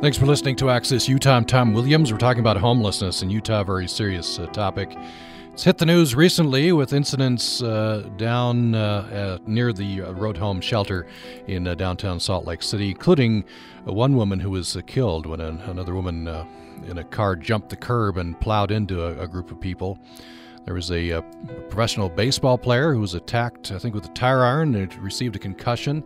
Thanks 0.00 0.16
for 0.16 0.26
listening 0.26 0.54
to 0.56 0.70
Access 0.70 1.08
Utah. 1.08 1.34
I'm 1.34 1.44
Tom 1.44 1.74
Williams. 1.74 2.12
We're 2.12 2.18
talking 2.18 2.38
about 2.38 2.56
homelessness 2.56 3.20
in 3.22 3.30
Utah, 3.30 3.62
a 3.62 3.64
very 3.64 3.88
serious 3.88 4.38
uh, 4.38 4.46
topic. 4.46 4.96
It's 5.52 5.64
hit 5.64 5.78
the 5.78 5.86
news 5.86 6.14
recently 6.14 6.70
with 6.70 6.92
incidents 6.92 7.60
uh, 7.64 8.08
down 8.16 8.76
uh, 8.76 9.38
near 9.44 9.72
the 9.72 10.02
uh, 10.02 10.12
Road 10.12 10.36
Home 10.36 10.60
shelter 10.60 11.08
in 11.48 11.66
uh, 11.66 11.74
downtown 11.74 12.20
Salt 12.20 12.46
Lake 12.46 12.62
City, 12.62 12.90
including 12.90 13.44
uh, 13.88 13.92
one 13.92 14.14
woman 14.14 14.38
who 14.38 14.50
was 14.50 14.76
killed 14.86 15.26
when 15.26 15.40
an, 15.40 15.60
another 15.62 15.96
woman 15.96 16.28
in 16.86 16.98
a 16.98 17.04
car 17.04 17.34
jumped 17.34 17.70
the 17.70 17.76
curb 17.76 18.18
and 18.18 18.40
plowed 18.40 18.70
into 18.70 19.02
a, 19.02 19.24
a 19.24 19.26
group 19.26 19.50
of 19.50 19.60
people. 19.60 19.98
There 20.64 20.74
was 20.74 20.92
a, 20.92 21.10
a, 21.10 21.22
professional 21.70 22.08
baseball 22.08 22.56
player 22.56 22.94
who 22.94 23.00
was 23.00 23.14
attacked, 23.14 23.72
I 23.72 23.80
think, 23.80 23.96
with 23.96 24.04
a 24.04 24.12
tire 24.12 24.44
iron 24.44 24.76
and 24.76 24.94
received 24.98 25.34
a 25.34 25.40
concussion. 25.40 26.04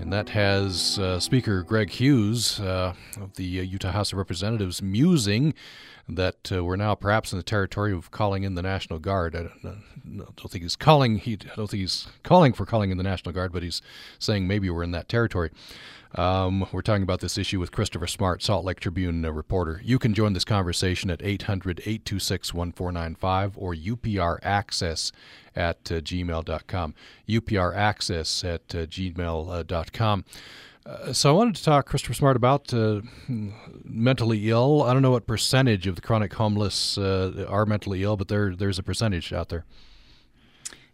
And 0.00 0.10
that 0.14 0.30
has 0.30 0.98
uh, 0.98 1.20
Speaker 1.20 1.62
Greg 1.62 1.90
Hughes 1.90 2.58
uh, 2.58 2.94
of 3.20 3.36
the 3.36 3.60
uh, 3.60 3.62
Utah 3.62 3.92
House 3.92 4.12
of 4.12 4.18
Representatives 4.18 4.80
musing 4.80 5.52
that 6.08 6.50
uh, 6.50 6.64
we're 6.64 6.76
now 6.76 6.94
perhaps 6.94 7.32
in 7.32 7.38
the 7.38 7.42
territory 7.42 7.92
of 7.92 8.10
calling 8.10 8.42
in 8.42 8.54
the 8.54 8.62
National 8.62 8.98
Guard. 8.98 9.36
I 9.36 9.40
don't, 9.40 9.66
I 9.66 10.32
don't, 10.36 10.50
think 10.50 10.62
he's 10.62 10.74
calling. 10.74 11.18
He, 11.18 11.34
I 11.34 11.54
don't 11.54 11.70
think 11.70 11.82
he's 11.82 12.08
calling 12.22 12.54
for 12.54 12.64
calling 12.64 12.90
in 12.90 12.96
the 12.96 13.04
National 13.04 13.34
Guard, 13.34 13.52
but 13.52 13.62
he's 13.62 13.82
saying 14.18 14.48
maybe 14.48 14.70
we're 14.70 14.82
in 14.82 14.92
that 14.92 15.06
territory. 15.06 15.50
Um, 16.14 16.66
we're 16.72 16.82
talking 16.82 17.04
about 17.04 17.20
this 17.20 17.38
issue 17.38 17.60
with 17.60 17.70
Christopher 17.70 18.08
Smart, 18.08 18.42
Salt 18.42 18.64
Lake 18.64 18.80
Tribune 18.80 19.24
uh, 19.24 19.32
reporter. 19.32 19.80
You 19.84 19.98
can 19.98 20.12
join 20.12 20.32
this 20.32 20.44
conversation 20.44 21.08
at 21.10 21.22
800 21.22 21.80
826 21.80 22.52
1495 22.52 23.56
or 23.56 23.74
UPR 23.74 24.38
Access 24.42 25.12
at 25.54 25.76
uh, 25.90 26.00
gmail.com. 26.00 26.94
UPR 27.28 27.76
Access 27.76 28.42
at 28.42 28.74
uh, 28.74 28.86
gmail.com. 28.86 30.24
Uh, 30.84 31.12
so 31.12 31.28
I 31.28 31.32
wanted 31.32 31.56
to 31.56 31.62
talk, 31.62 31.86
Christopher 31.86 32.14
Smart, 32.14 32.36
about 32.36 32.74
uh, 32.74 33.02
mentally 33.84 34.50
ill. 34.50 34.82
I 34.82 34.92
don't 34.92 35.02
know 35.02 35.10
what 35.12 35.26
percentage 35.26 35.86
of 35.86 35.94
the 35.94 36.00
chronic 36.00 36.32
homeless 36.32 36.98
uh, 36.98 37.44
are 37.48 37.66
mentally 37.66 38.02
ill, 38.02 38.16
but 38.16 38.28
there 38.28 38.56
there's 38.56 38.78
a 38.78 38.82
percentage 38.82 39.32
out 39.32 39.50
there. 39.50 39.64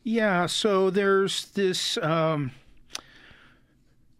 Yeah. 0.03 0.47
So 0.47 0.91
there's 0.91 1.47
this 1.47 1.97
um, 1.99 2.51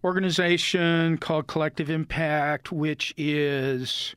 organization 0.07 1.19
called 1.19 1.49
Collective 1.49 1.91
Impact, 1.91 2.71
which 2.71 3.13
is 3.17 4.15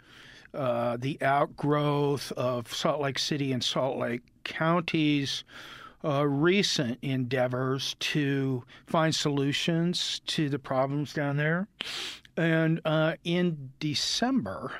uh, 0.54 0.98
the 0.98 1.18
outgrowth 1.20 2.32
of 2.34 2.72
Salt 2.72 3.02
Lake 3.02 3.18
City 3.18 3.52
and 3.52 3.64
Salt 3.64 3.98
Lake 3.98 4.22
County's 4.44 5.44
uh, 6.06 6.28
recent 6.28 7.00
endeavors 7.02 7.96
to 8.02 8.64
find 8.86 9.16
solutions 9.16 10.22
to 10.28 10.48
the 10.48 10.60
problems 10.60 11.12
down 11.12 11.38
there. 11.38 11.68
And 12.38 12.82
uh, 12.86 13.16
in 13.24 13.72
December, 13.80 14.72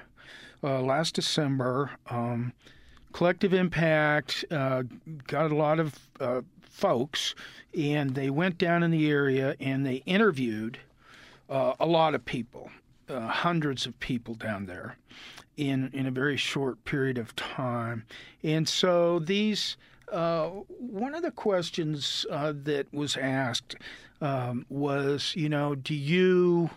uh, 0.64 0.80
last 0.80 1.16
December, 1.16 1.90
um, 2.12 2.54
Collective 3.14 3.56
Impact 3.56 4.46
uh, 4.52 4.84
got 5.26 5.52
a 5.52 5.56
lot 5.56 5.80
of 5.80 5.98
uh, 6.20 6.42
folks, 6.62 7.34
and 7.76 8.14
they 8.14 8.30
went 8.30 8.60
down 8.60 8.84
in 8.84 8.92
the 8.92 9.10
area 9.10 9.56
and 9.60 9.84
they 9.84 10.04
interviewed 10.06 10.78
uh, 11.50 11.74
a 11.80 11.86
lot 11.86 12.16
of 12.16 12.24
people, 12.26 12.70
hundreds 13.10 13.86
of 13.86 14.00
people 14.00 14.36
down 14.36 14.66
there 14.66 14.98
in 15.58 15.90
in 15.94 16.06
a 16.06 16.12
very 16.12 16.38
short 16.38 16.84
period 16.86 17.18
of 17.18 17.36
time. 17.36 18.06
And 18.44 18.68
so 18.68 19.20
these 19.20 19.76
uh, 20.12 20.48
one 20.48 21.14
of 21.14 21.22
the 21.22 21.32
questions 21.32 22.26
uh, 22.32 22.54
that 22.56 22.92
was 22.94 23.16
asked 23.18 23.76
um, 24.22 24.66
was, 24.70 25.34
you 25.36 25.50
know, 25.50 25.76
do 25.76 25.94
you 25.94 26.70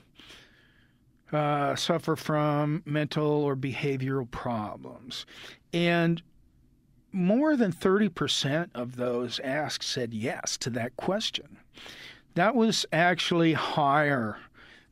uh, 1.32 1.74
suffer 1.74 2.14
from 2.14 2.82
mental 2.84 3.26
or 3.26 3.56
behavioral 3.56 4.30
problems? 4.30 5.24
And 5.72 6.22
more 7.10 7.56
than 7.56 7.72
30% 7.72 8.70
of 8.74 8.96
those 8.96 9.40
asked 9.40 9.84
said 9.84 10.12
yes 10.12 10.56
to 10.58 10.70
that 10.70 10.96
question. 10.96 11.58
That 12.34 12.54
was 12.54 12.86
actually 12.92 13.52
higher 13.52 14.38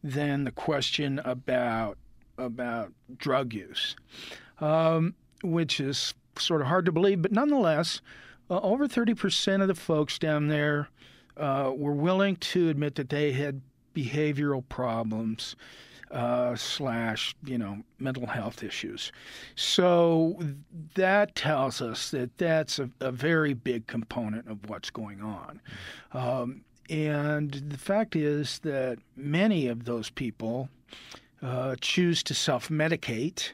than 0.02 0.44
the 0.44 0.50
question 0.50 1.20
about 1.24 1.98
about 2.38 2.92
drug 3.18 3.52
use, 3.52 3.96
um, 4.60 5.14
which 5.42 5.78
is 5.78 6.14
sort 6.38 6.62
of 6.62 6.68
hard 6.68 6.86
to 6.86 6.92
believe, 6.92 7.20
but 7.22 7.32
nonetheless, 7.32 8.00
uh, 8.50 8.58
over 8.60 8.88
30% 8.88 9.62
of 9.62 9.68
the 9.68 9.74
folks 9.74 10.18
down 10.18 10.48
there 10.48 10.88
uh, 11.36 11.72
were 11.74 11.92
willing 11.92 12.36
to 12.36 12.68
admit 12.68 12.94
that 12.96 13.10
they 13.10 13.32
had 13.32 13.60
behavioral 13.94 14.66
problems 14.68 15.54
uh, 16.10 16.56
slash, 16.56 17.34
you 17.44 17.56
know, 17.56 17.78
mental 17.98 18.26
health 18.26 18.64
issues. 18.64 19.12
So 19.54 20.40
that 20.94 21.34
tells 21.36 21.80
us 21.80 22.10
that 22.10 22.36
that's 22.36 22.78
a, 22.78 22.90
a 23.00 23.12
very 23.12 23.54
big 23.54 23.86
component 23.86 24.48
of 24.48 24.68
what's 24.68 24.90
going 24.90 25.22
on. 25.22 25.60
Um, 26.12 26.62
and 26.90 27.52
the 27.52 27.78
fact 27.78 28.16
is 28.16 28.58
that 28.60 28.98
many 29.16 29.68
of 29.68 29.84
those 29.84 30.10
people 30.10 30.68
uh, 31.40 31.76
choose 31.80 32.22
to 32.24 32.34
self 32.34 32.68
medicate 32.68 33.52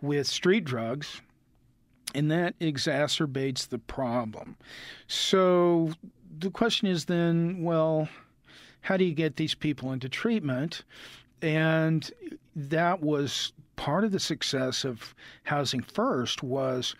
with 0.00 0.26
street 0.26 0.64
drugs 0.64 1.20
and 2.14 2.30
that 2.30 2.58
exacerbates 2.58 3.68
the 3.68 3.78
problem. 3.78 4.56
So 5.08 5.92
the 6.38 6.50
question 6.50 6.88
is 6.88 7.04
then, 7.04 7.62
well, 7.62 8.08
how 8.80 8.96
do 8.96 9.04
you 9.04 9.12
get 9.12 9.36
these 9.36 9.54
people 9.54 9.92
into 9.92 10.08
treatment? 10.08 10.84
And 11.42 12.10
that 12.56 13.02
was 13.02 13.52
part 13.76 14.04
of 14.04 14.12
the 14.12 14.20
success 14.20 14.84
of 14.84 15.14
Housing 15.44 15.82
First 15.82 16.42
was 16.42 16.94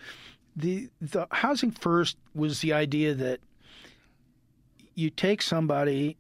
the 0.54 0.88
the 1.00 1.26
Housing 1.30 1.70
First 1.70 2.16
was 2.34 2.60
the 2.60 2.72
idea 2.72 3.14
that 3.14 3.40
you 4.98 5.10
take 5.10 5.40
somebody 5.42 6.16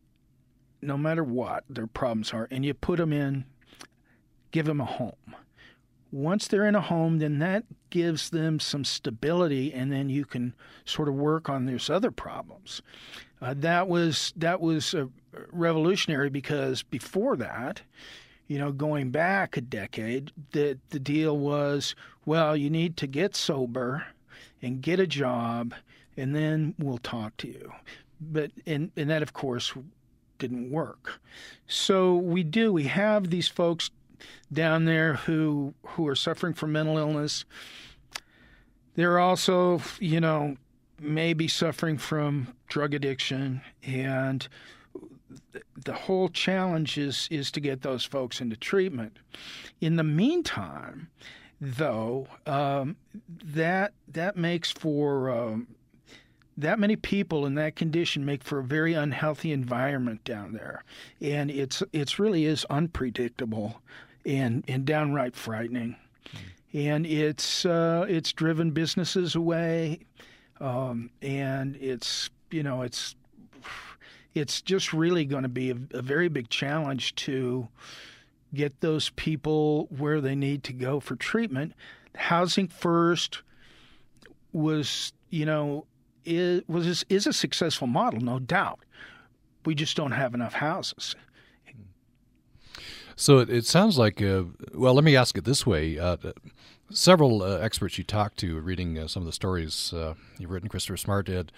no 0.80 0.96
matter 0.96 1.24
what 1.24 1.64
their 1.68 1.86
problems 1.86 2.32
are 2.32 2.46
and 2.50 2.64
you 2.64 2.72
put 2.72 2.98
them 2.98 3.12
in 3.12 3.44
give 4.50 4.66
them 4.66 4.80
a 4.80 4.84
home 4.84 5.34
once 6.10 6.48
they're 6.48 6.66
in 6.66 6.74
a 6.74 6.80
home, 6.80 7.18
then 7.18 7.38
that 7.38 7.64
gives 7.90 8.30
them 8.30 8.58
some 8.60 8.84
stability, 8.84 9.72
and 9.72 9.92
then 9.92 10.08
you 10.08 10.24
can 10.24 10.54
sort 10.84 11.08
of 11.08 11.14
work 11.14 11.48
on 11.48 11.66
these 11.66 11.90
other 11.90 12.10
problems. 12.10 12.82
Uh, 13.40 13.54
that 13.56 13.88
was 13.88 14.32
that 14.36 14.60
was 14.60 14.94
uh, 14.94 15.06
revolutionary 15.52 16.30
because 16.30 16.82
before 16.82 17.36
that, 17.36 17.82
you 18.46 18.58
know, 18.58 18.72
going 18.72 19.10
back 19.10 19.56
a 19.56 19.60
decade, 19.60 20.32
the 20.52 20.78
the 20.90 20.98
deal 20.98 21.36
was 21.36 21.94
well, 22.24 22.56
you 22.56 22.70
need 22.70 22.96
to 22.96 23.06
get 23.06 23.36
sober 23.36 24.06
and 24.62 24.82
get 24.82 24.98
a 24.98 25.06
job, 25.06 25.74
and 26.16 26.34
then 26.34 26.74
we'll 26.78 26.98
talk 26.98 27.36
to 27.36 27.48
you. 27.48 27.72
But 28.20 28.50
and 28.66 28.90
and 28.96 29.10
that 29.10 29.22
of 29.22 29.32
course 29.32 29.74
didn't 30.38 30.70
work. 30.70 31.20
So 31.66 32.16
we 32.16 32.42
do 32.42 32.72
we 32.72 32.84
have 32.84 33.30
these 33.30 33.48
folks 33.48 33.90
down 34.52 34.84
there 34.84 35.14
who 35.14 35.74
who 35.86 36.06
are 36.08 36.16
suffering 36.16 36.54
from 36.54 36.72
mental 36.72 36.98
illness. 36.98 37.44
They're 38.94 39.18
also, 39.20 39.80
you 40.00 40.20
know, 40.20 40.56
maybe 41.00 41.46
suffering 41.46 41.98
from 41.98 42.48
drug 42.68 42.94
addiction 42.94 43.60
and 43.84 44.48
the 45.84 45.92
whole 45.92 46.28
challenge 46.28 46.98
is 46.98 47.28
is 47.30 47.50
to 47.52 47.60
get 47.60 47.82
those 47.82 48.04
folks 48.04 48.40
into 48.40 48.56
treatment. 48.56 49.18
In 49.80 49.96
the 49.96 50.04
meantime, 50.04 51.08
though, 51.60 52.26
um, 52.46 52.96
that 53.44 53.92
that 54.08 54.36
makes 54.36 54.70
for 54.70 55.30
um, 55.30 55.68
that 56.58 56.80
many 56.80 56.96
people 56.96 57.46
in 57.46 57.54
that 57.54 57.76
condition 57.76 58.24
make 58.24 58.42
for 58.42 58.58
a 58.58 58.64
very 58.64 58.92
unhealthy 58.92 59.52
environment 59.52 60.24
down 60.24 60.52
there, 60.52 60.82
and 61.20 61.50
it's 61.50 61.82
it's 61.92 62.18
really 62.18 62.44
is 62.44 62.66
unpredictable 62.68 63.80
and 64.26 64.64
and 64.66 64.84
downright 64.84 65.36
frightening. 65.36 65.96
And 66.74 67.06
it's 67.06 67.64
uh, 67.64 68.04
it's 68.08 68.32
driven 68.32 68.72
businesses 68.72 69.36
away, 69.36 70.00
um, 70.60 71.10
and 71.22 71.76
it's 71.76 72.28
you 72.50 72.64
know 72.64 72.82
it's 72.82 73.14
it's 74.34 74.60
just 74.60 74.92
really 74.92 75.24
going 75.24 75.44
to 75.44 75.48
be 75.48 75.70
a, 75.70 75.76
a 75.92 76.02
very 76.02 76.28
big 76.28 76.50
challenge 76.50 77.14
to 77.14 77.68
get 78.52 78.80
those 78.80 79.10
people 79.10 79.86
where 79.96 80.20
they 80.20 80.34
need 80.34 80.64
to 80.64 80.72
go 80.72 80.98
for 80.98 81.14
treatment. 81.14 81.72
Housing 82.16 82.66
First 82.66 83.42
was, 84.52 85.12
you 85.30 85.46
know, 85.46 85.86
is, 86.24 86.62
was 86.68 87.04
is 87.08 87.26
a 87.26 87.32
successful 87.32 87.86
model, 87.86 88.20
no 88.20 88.38
doubt. 88.38 88.80
We 89.64 89.74
just 89.74 89.96
don't 89.96 90.12
have 90.12 90.34
enough 90.34 90.54
houses. 90.54 91.16
So 93.16 93.38
it, 93.38 93.50
it 93.50 93.66
sounds 93.66 93.98
like, 93.98 94.22
uh, 94.22 94.44
well, 94.72 94.94
let 94.94 95.04
me 95.04 95.16
ask 95.16 95.36
it 95.36 95.44
this 95.44 95.66
way. 95.66 95.98
Uh, 95.98 96.16
several 96.90 97.42
uh, 97.42 97.58
experts 97.58 97.98
you 97.98 98.04
talked 98.04 98.38
to, 98.38 98.60
reading 98.60 98.96
uh, 98.96 99.08
some 99.08 99.22
of 99.22 99.26
the 99.26 99.32
stories 99.32 99.92
uh, 99.92 100.14
you've 100.38 100.50
written, 100.50 100.68
Christopher 100.68 100.96
Smart 100.96 101.26
did, 101.26 101.50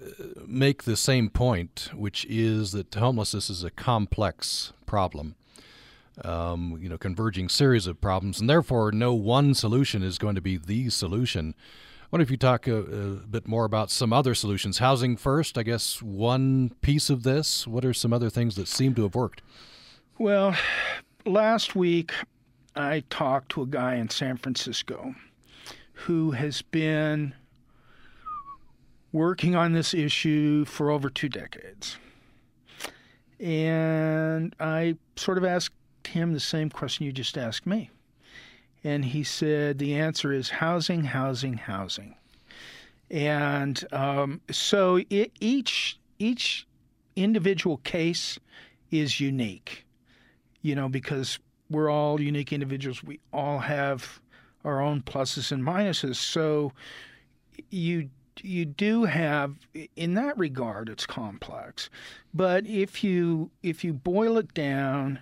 uh, 0.00 0.24
make 0.46 0.82
the 0.82 0.96
same 0.96 1.30
point, 1.30 1.90
which 1.94 2.26
is 2.28 2.72
that 2.72 2.94
homelessness 2.94 3.48
is 3.48 3.64
a 3.64 3.70
complex 3.70 4.72
problem. 4.84 5.36
um, 6.24 6.78
you 6.80 6.88
know, 6.88 6.98
converging 6.98 7.48
series 7.48 7.86
of 7.86 8.00
problems, 8.00 8.40
and 8.40 8.48
therefore 8.48 8.92
no 8.92 9.14
one 9.14 9.54
solution 9.54 10.02
is 10.02 10.18
going 10.18 10.34
to 10.34 10.40
be 10.40 10.56
the 10.56 10.90
solution. 10.90 11.54
Wonder 12.10 12.22
if 12.24 12.30
you 12.30 12.36
talk 12.36 12.66
a, 12.66 12.76
a, 12.76 13.10
bit 13.26 13.46
more 13.46 13.64
about 13.64 13.88
some 13.88 14.12
other 14.12 14.34
solutions. 14.34 14.78
Housing 14.78 15.16
first, 15.16 15.56
I 15.56 15.62
guess, 15.62 16.02
one 16.02 16.70
piece 16.80 17.08
of 17.08 17.22
this. 17.22 17.68
What 17.68 17.84
are 17.84 17.94
some 17.94 18.12
other 18.12 18.28
things 18.28 18.56
that 18.56 18.66
seem 18.66 18.96
to 18.96 19.02
have 19.02 19.14
worked? 19.14 19.42
Well, 20.18 20.56
last 21.24 21.76
week 21.76 22.12
I 22.74 23.04
talked 23.10 23.52
to 23.52 23.62
a 23.62 23.66
guy 23.66 23.94
in 23.94 24.10
San 24.10 24.38
Francisco 24.38 25.14
who 25.92 26.32
has 26.32 26.62
been 26.62 27.34
working 29.12 29.54
on 29.54 29.72
this 29.72 29.94
issue 29.94 30.64
for 30.64 30.90
over 30.90 31.10
two 31.10 31.28
decades. 31.28 31.96
And 33.38 34.54
I 34.58 34.96
sort 35.14 35.38
of 35.38 35.44
asked 35.44 35.74
him 36.06 36.32
the 36.32 36.40
same 36.40 36.70
question 36.70 37.06
you 37.06 37.12
just 37.12 37.38
asked 37.38 37.66
me. 37.66 37.90
And 38.82 39.04
he 39.04 39.22
said 39.24 39.78
the 39.78 39.94
answer 39.94 40.32
is 40.32 40.48
housing, 40.50 41.04
housing, 41.04 41.54
housing. 41.54 42.14
And 43.10 43.84
um, 43.92 44.40
so 44.50 45.00
it, 45.10 45.32
each 45.40 45.98
each 46.18 46.66
individual 47.16 47.78
case 47.78 48.38
is 48.90 49.20
unique, 49.20 49.84
you 50.62 50.74
know, 50.74 50.88
because 50.88 51.38
we're 51.68 51.90
all 51.90 52.20
unique 52.20 52.52
individuals. 52.52 53.02
We 53.02 53.20
all 53.32 53.58
have 53.58 54.20
our 54.64 54.80
own 54.80 55.02
pluses 55.02 55.52
and 55.52 55.62
minuses. 55.62 56.16
So 56.16 56.72
you 57.70 58.08
you 58.42 58.64
do 58.64 59.04
have 59.04 59.54
in 59.96 60.14
that 60.14 60.36
regard 60.38 60.88
it's 60.88 61.04
complex 61.04 61.90
but 62.32 62.66
if 62.66 63.04
you 63.04 63.50
if 63.62 63.84
you 63.84 63.92
boil 63.92 64.38
it 64.38 64.54
down 64.54 65.18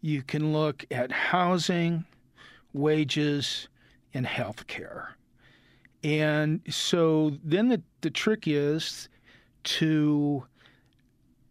you 0.00 0.22
can 0.22 0.52
look 0.52 0.84
at 0.90 1.12
housing 1.12 2.04
wages 2.76 3.68
and 4.14 4.26
health 4.26 4.66
care 4.66 5.16
and 6.04 6.60
so 6.68 7.32
then 7.42 7.68
the, 7.68 7.82
the 8.02 8.10
trick 8.10 8.44
is 8.46 9.08
to 9.64 10.44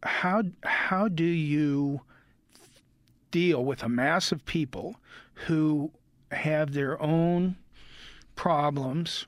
how 0.03 0.43
how 0.63 1.07
do 1.07 1.25
you 1.25 1.99
deal 3.31 3.65
with 3.65 3.83
a 3.83 3.89
mass 3.89 4.31
of 4.31 4.45
people 4.45 4.95
who 5.33 5.91
have 6.31 6.73
their 6.73 7.01
own 7.01 7.57
problems 8.35 9.25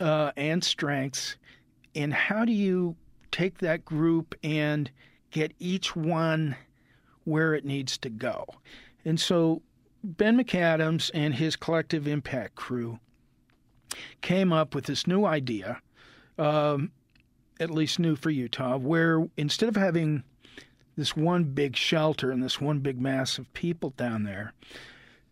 uh, 0.00 0.32
and 0.38 0.64
strengths, 0.64 1.36
and 1.94 2.14
how 2.14 2.44
do 2.44 2.52
you 2.52 2.96
take 3.30 3.58
that 3.58 3.84
group 3.84 4.34
and 4.42 4.90
get 5.30 5.52
each 5.58 5.94
one 5.94 6.56
where 7.24 7.54
it 7.54 7.66
needs 7.66 7.98
to 7.98 8.08
go? 8.08 8.46
And 9.04 9.20
so 9.20 9.60
Ben 10.02 10.38
McAdams 10.38 11.10
and 11.12 11.34
his 11.34 11.56
collective 11.56 12.08
impact 12.08 12.54
crew 12.54 12.98
came 14.20 14.52
up 14.52 14.74
with 14.74 14.84
this 14.84 15.06
new 15.06 15.24
idea, 15.24 15.80
um, 16.38 16.92
at 17.58 17.70
least 17.70 17.98
new 17.98 18.16
for 18.16 18.30
Utah, 18.30 18.76
where 18.76 19.28
instead 19.36 19.68
of 19.68 19.76
having 19.76 20.22
this 20.96 21.16
one 21.16 21.44
big 21.44 21.76
shelter 21.76 22.30
and 22.30 22.42
this 22.42 22.60
one 22.60 22.80
big 22.80 23.00
mass 23.00 23.38
of 23.38 23.52
people 23.52 23.90
down 23.90 24.24
there, 24.24 24.54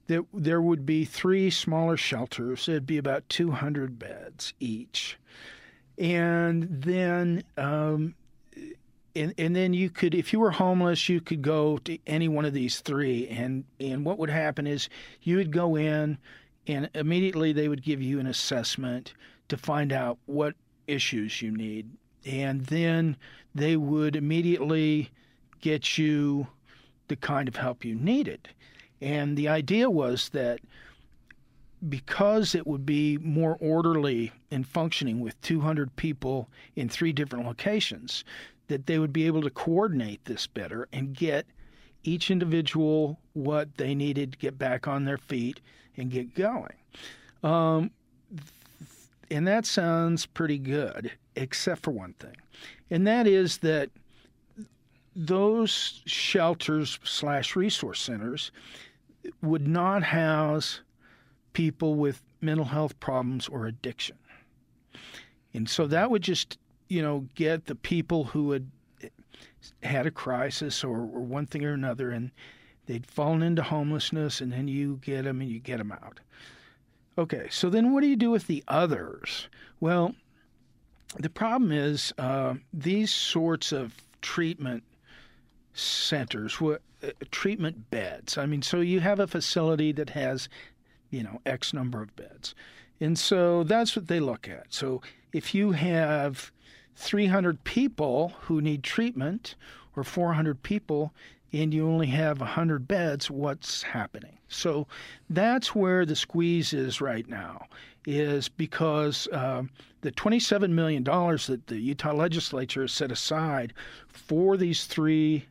that 0.06 0.24
there 0.32 0.60
would 0.60 0.84
be 0.84 1.04
three 1.04 1.50
smaller 1.50 1.96
shelters. 1.96 2.68
It'd 2.68 2.86
be 2.86 2.98
about 2.98 3.28
200 3.28 3.98
beds 3.98 4.54
each, 4.60 5.18
and 5.96 6.66
then 6.70 7.42
um, 7.56 8.14
and 9.18 9.34
and 9.36 9.56
then 9.56 9.74
you 9.74 9.90
could, 9.90 10.14
if 10.14 10.32
you 10.32 10.38
were 10.38 10.52
homeless, 10.52 11.08
you 11.08 11.20
could 11.20 11.42
go 11.42 11.78
to 11.78 11.98
any 12.06 12.28
one 12.28 12.44
of 12.44 12.54
these 12.54 12.80
three, 12.80 13.26
and 13.28 13.64
and 13.80 14.04
what 14.04 14.18
would 14.18 14.30
happen 14.30 14.66
is 14.66 14.88
you 15.22 15.36
would 15.36 15.50
go 15.50 15.76
in, 15.76 16.18
and 16.66 16.88
immediately 16.94 17.52
they 17.52 17.68
would 17.68 17.82
give 17.82 18.00
you 18.00 18.20
an 18.20 18.26
assessment 18.26 19.14
to 19.48 19.56
find 19.56 19.92
out 19.92 20.18
what 20.26 20.54
issues 20.86 21.42
you 21.42 21.50
need, 21.50 21.90
and 22.24 22.66
then 22.66 23.16
they 23.54 23.76
would 23.76 24.14
immediately 24.14 25.10
get 25.60 25.98
you 25.98 26.46
the 27.08 27.16
kind 27.16 27.48
of 27.48 27.56
help 27.56 27.84
you 27.84 27.96
needed. 27.96 28.48
And 29.00 29.36
the 29.36 29.48
idea 29.48 29.90
was 29.90 30.28
that 30.30 30.60
because 31.88 32.54
it 32.54 32.66
would 32.66 32.84
be 32.84 33.18
more 33.18 33.56
orderly 33.60 34.32
and 34.50 34.66
functioning 34.66 35.20
with 35.20 35.40
200 35.42 35.94
people 35.96 36.48
in 36.74 36.88
three 36.88 37.12
different 37.12 37.46
locations, 37.46 38.24
that 38.68 38.86
they 38.86 38.98
would 38.98 39.12
be 39.12 39.26
able 39.26 39.42
to 39.42 39.50
coordinate 39.50 40.24
this 40.24 40.46
better 40.46 40.88
and 40.92 41.14
get 41.14 41.46
each 42.04 42.30
individual 42.30 43.18
what 43.32 43.76
they 43.76 43.94
needed 43.94 44.32
to 44.32 44.38
get 44.38 44.58
back 44.58 44.86
on 44.86 45.04
their 45.04 45.18
feet 45.18 45.60
and 45.96 46.10
get 46.10 46.34
going. 46.34 46.74
Um, 47.42 47.90
and 49.30 49.46
that 49.46 49.66
sounds 49.66 50.26
pretty 50.26 50.58
good, 50.58 51.12
except 51.36 51.82
for 51.82 51.90
one 51.90 52.14
thing, 52.14 52.36
and 52.90 53.06
that 53.06 53.26
is 53.26 53.58
that 53.58 53.90
those 55.14 56.02
shelters 56.06 56.98
slash 57.02 57.56
resource 57.56 58.00
centers 58.00 58.52
would 59.42 59.66
not 59.66 60.02
house 60.02 60.80
people 61.52 61.96
with 61.96 62.22
mental 62.40 62.66
health 62.66 62.98
problems 63.00 63.48
or 63.48 63.66
addiction. 63.66 64.16
And 65.52 65.68
so 65.68 65.86
that 65.88 66.10
would 66.10 66.22
just, 66.22 66.56
you 66.88 67.02
know, 67.02 67.26
get 67.34 67.66
the 67.66 67.74
people 67.74 68.24
who 68.24 68.52
had 68.52 68.70
had 69.82 70.06
a 70.06 70.10
crisis 70.10 70.82
or, 70.82 70.96
or 70.96 71.20
one 71.20 71.46
thing 71.46 71.64
or 71.64 71.72
another 71.72 72.10
and 72.10 72.30
they'd 72.86 73.06
fallen 73.06 73.42
into 73.42 73.62
homelessness 73.62 74.40
and 74.40 74.52
then 74.52 74.66
you 74.66 74.98
get 75.02 75.24
them 75.24 75.40
and 75.40 75.50
you 75.50 75.58
get 75.58 75.78
them 75.78 75.92
out. 75.92 76.20
Okay, 77.18 77.48
so 77.50 77.68
then 77.68 77.92
what 77.92 78.02
do 78.02 78.06
you 78.06 78.16
do 78.16 78.30
with 78.30 78.46
the 78.46 78.64
others? 78.68 79.48
Well, 79.80 80.14
the 81.18 81.30
problem 81.30 81.72
is 81.72 82.12
uh, 82.18 82.54
these 82.72 83.12
sorts 83.12 83.72
of 83.72 83.94
treatment 84.22 84.84
centers, 85.74 86.60
uh, 86.60 86.76
treatment 87.30 87.90
beds. 87.90 88.38
I 88.38 88.46
mean, 88.46 88.62
so 88.62 88.80
you 88.80 89.00
have 89.00 89.20
a 89.20 89.26
facility 89.26 89.92
that 89.92 90.10
has, 90.10 90.48
you 91.10 91.22
know, 91.22 91.40
X 91.44 91.72
number 91.72 92.02
of 92.02 92.14
beds. 92.16 92.54
And 93.00 93.18
so 93.18 93.64
that's 93.64 93.94
what 93.94 94.08
they 94.08 94.20
look 94.20 94.48
at. 94.48 94.66
So 94.70 95.02
if 95.32 95.54
you 95.54 95.72
have 95.72 96.50
300 96.98 97.62
people 97.62 98.34
who 98.40 98.60
need 98.60 98.82
treatment 98.82 99.54
or 99.94 100.02
400 100.02 100.62
people 100.64 101.14
and 101.52 101.72
you 101.72 101.86
only 101.86 102.08
have 102.08 102.40
100 102.40 102.88
beds, 102.88 103.30
what's 103.30 103.82
happening? 103.82 104.36
So 104.48 104.86
that's 105.30 105.74
where 105.74 106.04
the 106.04 106.16
squeeze 106.16 106.72
is 106.72 107.00
right 107.00 107.26
now, 107.26 107.66
is 108.04 108.48
because 108.48 109.28
uh, 109.28 109.62
the 110.00 110.10
$27 110.12 110.70
million 110.70 111.04
that 111.04 111.62
the 111.68 111.78
Utah 111.78 112.12
legislature 112.12 112.82
has 112.82 112.92
set 112.92 113.12
aside 113.12 113.72
for 114.08 114.56
these 114.56 114.84
three 114.84 115.46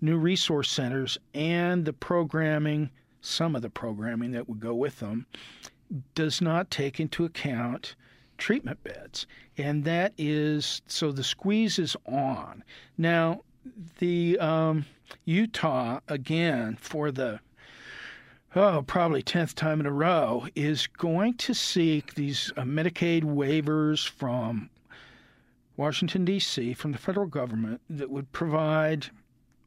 new 0.00 0.16
resource 0.16 0.70
centers 0.70 1.18
and 1.34 1.84
the 1.84 1.92
programming, 1.92 2.90
some 3.20 3.54
of 3.54 3.62
the 3.62 3.70
programming 3.70 4.32
that 4.32 4.48
would 4.48 4.60
go 4.60 4.74
with 4.74 4.98
them, 5.00 5.26
does 6.14 6.40
not 6.40 6.70
take 6.70 6.98
into 6.98 7.24
account 7.24 7.94
treatment 8.36 8.82
beds. 8.82 9.26
And 9.56 9.84
that 9.84 10.12
is 10.18 10.82
so 10.86 11.12
the 11.12 11.24
squeeze 11.24 11.78
is 11.78 11.96
on. 12.06 12.62
Now, 12.98 13.42
the 13.98 14.38
um, 14.38 14.84
Utah, 15.24 16.00
again, 16.08 16.76
for 16.80 17.10
the 17.10 17.40
oh, 18.54 18.82
probably 18.86 19.22
10th 19.22 19.54
time 19.54 19.80
in 19.80 19.86
a 19.86 19.92
row, 19.92 20.46
is 20.54 20.86
going 20.86 21.34
to 21.34 21.54
seek 21.54 22.14
these 22.14 22.52
uh, 22.56 22.62
Medicaid 22.62 23.22
waivers 23.22 24.08
from 24.08 24.70
Washington, 25.76 26.24
D.C., 26.24 26.72
from 26.72 26.92
the 26.92 26.98
federal 26.98 27.26
government 27.26 27.82
that 27.90 28.10
would 28.10 28.32
provide 28.32 29.10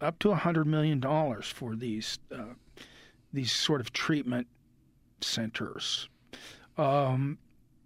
up 0.02 0.18
to 0.20 0.30
$100 0.30 0.66
million 0.66 1.02
for 1.44 1.76
these, 1.76 2.18
uh, 2.34 2.54
these 3.32 3.52
sort 3.52 3.80
of 3.80 3.94
treatment 3.94 4.48
centers. 5.22 6.10
Um, 6.78 7.38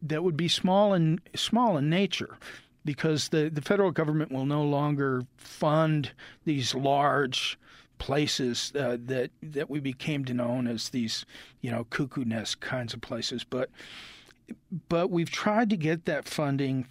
that 0.04 0.24
would 0.24 0.38
be 0.38 0.48
small 0.48 0.94
in 0.94 1.20
small 1.36 1.78
in 1.78 1.90
nature, 1.90 2.38
because 2.86 3.30
the, 3.30 3.50
the 3.50 3.62
federal 3.62 3.92
government 3.92 4.32
will 4.32 4.46
no 4.46 4.64
longer 4.64 5.24
fund 5.38 6.12
these 6.46 6.76
large 6.76 7.58
places 7.98 8.74
uh, 8.76 8.98
that 9.06 9.32
that 9.42 9.70
we 9.70 9.80
became 9.80 10.26
to 10.26 10.34
know 10.34 10.62
as 10.68 10.90
these 10.90 11.26
you 11.62 11.72
know 11.72 11.86
cuckoo 11.90 12.26
nest 12.26 12.60
kinds 12.60 12.94
of 12.94 13.02
places. 13.02 13.44
But 13.44 13.70
but 14.90 15.10
we've 15.10 15.32
tried 15.32 15.70
to 15.70 15.78
get 15.78 16.06
that 16.06 16.28
funding 16.28 16.88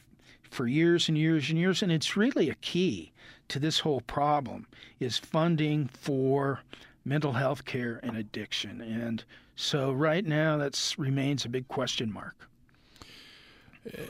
for 0.51 0.67
years 0.67 1.09
and 1.09 1.17
years 1.17 1.51
and 1.51 1.59
years, 1.59 1.83
and 1.83 1.93
it's 1.93 2.17
really 2.17 2.51
a 2.51 2.55
key 2.57 3.13
to 3.49 3.59
this 3.59 3.81
whole 3.81 4.01
problem 4.03 4.67
is 5.01 5.19
funding 5.19 5.89
for 5.89 6.61
mental 7.05 7.33
health 7.33 7.65
care 7.65 8.01
and 8.03 8.17
addiction. 8.17 8.81
And 8.81 9.25
so 9.57 9.93
right 9.93 10.25
now 10.25 10.57
that 10.57 10.95
remains 10.97 11.45
a 11.45 11.49
big 11.49 11.69
question 11.69 12.13
mark. 12.13 12.49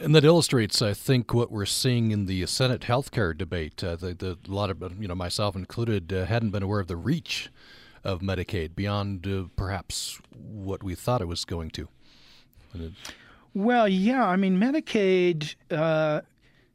And 0.03 0.15
that 0.15 0.25
illustrates, 0.25 0.83
I 0.83 0.93
think, 0.93 1.33
what 1.33 1.51
we're 1.51 1.65
seeing 1.65 2.11
in 2.11 2.27
the 2.27 2.45
Senate 2.47 2.83
healthcare 2.83 3.37
debate. 3.37 3.83
Uh, 3.83 3.97
the, 3.97 4.13
the, 4.13 4.39
a 4.47 4.53
lot 4.53 4.69
of, 4.69 5.01
you 5.01 5.09
know, 5.09 5.15
myself 5.15 5.57
included, 5.57 6.13
uh, 6.13 6.27
hadn't 6.27 6.51
been 6.51 6.63
aware 6.63 6.81
of 6.81 6.89
the 6.89 6.97
reach 6.97 7.51
of 8.05 8.21
Medicaid 8.21 8.75
beyond 8.75 9.27
uh, 9.27 9.45
perhaps 9.57 10.21
what 10.37 10.83
we 10.83 10.95
thought 10.95 11.21
it 11.21 11.29
was 11.29 11.45
going 11.45 11.71
to? 11.71 11.89
Well, 13.55 13.89
yeah. 13.89 14.27
I 14.27 14.37
mean, 14.37 14.59
Medicaid 14.59 15.55
uh, 15.71 16.23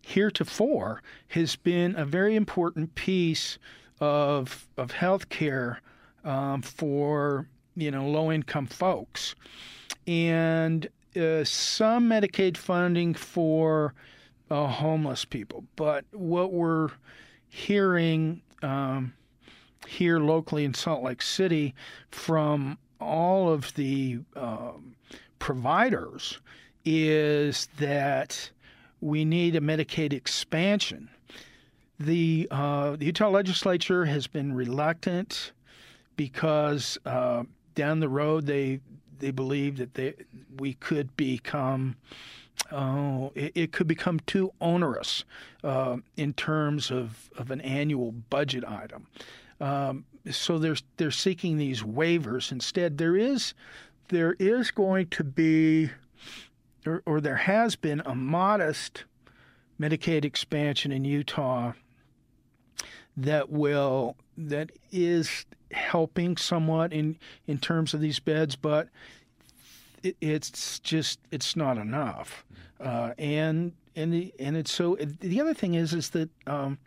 heretofore 0.02 1.02
has 1.30 1.56
been 1.56 1.96
a 1.96 2.06
very 2.06 2.36
important 2.36 2.96
piece 2.96 3.58
of 4.00 4.68
of 4.78 4.92
health 4.92 5.30
care 5.30 5.82
um, 6.24 6.62
for 6.62 7.48
you 7.76 7.90
know 7.90 8.08
low 8.08 8.32
income 8.32 8.68
folks, 8.68 9.36
and 10.06 10.88
uh, 11.18 11.44
some 11.44 12.10
Medicaid 12.10 12.58
funding 12.58 13.14
for 13.14 13.94
uh, 14.50 14.68
homeless 14.68 15.26
people. 15.26 15.66
But 15.76 16.06
what 16.12 16.52
we're 16.54 16.90
hearing 17.50 18.42
um, 18.62 19.14
here 19.88 20.20
locally 20.20 20.66
in 20.66 20.74
Salt 20.74 21.04
Lake 21.04 21.22
City 21.22 21.74
from 22.12 22.78
all 23.00 23.52
of 23.52 23.74
the 23.76 24.20
um, 24.36 24.96
providers 25.40 26.40
is 26.86 27.68
that 27.78 28.50
we 29.02 29.26
need 29.26 29.56
a 29.56 29.62
Medicaid 29.62 30.14
expansion. 30.14 31.10
The, 32.00 32.48
uh, 32.52 32.96
the 32.96 33.06
Utah 33.06 33.30
legislature 33.30 34.06
has 34.06 34.28
been 34.28 34.54
reluctant 34.54 35.52
because 36.16 36.98
uh, 37.06 37.44
down 37.76 38.00
the 38.00 38.10
road 38.10 38.46
they 38.46 38.80
they 39.20 39.32
believe 39.32 39.78
that 39.78 39.94
they 39.96 40.14
we 40.58 40.74
could 40.74 41.16
become 41.16 41.96
oh 42.72 43.32
it, 43.36 43.52
it 43.56 43.72
could 43.72 43.88
become 43.88 44.20
too 44.22 44.52
onerous 44.60 45.24
uh, 45.64 45.98
in 46.16 46.34
terms 46.34 46.92
of, 46.92 47.30
of 47.38 47.52
an 47.52 47.62
annual 47.62 48.12
budget 48.12 48.64
item. 48.66 49.08
Um, 49.60 50.06
so 50.32 50.60
they're 50.60 50.78
they're 50.98 51.12
seeking 51.12 51.58
these 51.58 51.84
waivers 51.84 52.52
instead. 52.52 52.98
There 52.98 53.16
is 53.16 53.54
there 54.10 54.36
is 54.40 54.72
going 54.72 55.08
to 55.08 55.24
be 55.24 55.90
or, 56.86 57.04
or 57.06 57.22
there 57.22 57.36
has 57.36 57.76
been 57.76 58.02
a 58.06 58.16
modest 58.16 59.04
Medicaid 59.80 60.26
expansion 60.26 60.92
in 60.92 61.06
Utah 61.06 61.74
that 63.16 63.50
will 63.50 64.16
that 64.38 64.72
is 64.92 65.46
helping 65.72 66.38
somewhat 66.38 66.94
in 66.94 67.18
in 67.48 67.58
terms 67.58 67.94
of 67.94 68.02
these 68.02 68.20
beds, 68.20 68.56
but 68.56 68.90
it, 70.04 70.16
it's 70.22 70.80
just 70.80 71.20
it's 71.32 71.56
not 71.56 71.78
enough. 71.78 72.46
Uh, 72.80 73.14
and 73.18 73.74
and 73.96 74.14
the, 74.14 74.34
and 74.40 74.56
it's 74.56 74.72
so 74.72 74.96
the 74.96 75.42
other 75.42 75.54
thing 75.54 75.74
is 75.74 75.94
is 75.94 76.12
that 76.12 76.30
um, 76.46 76.78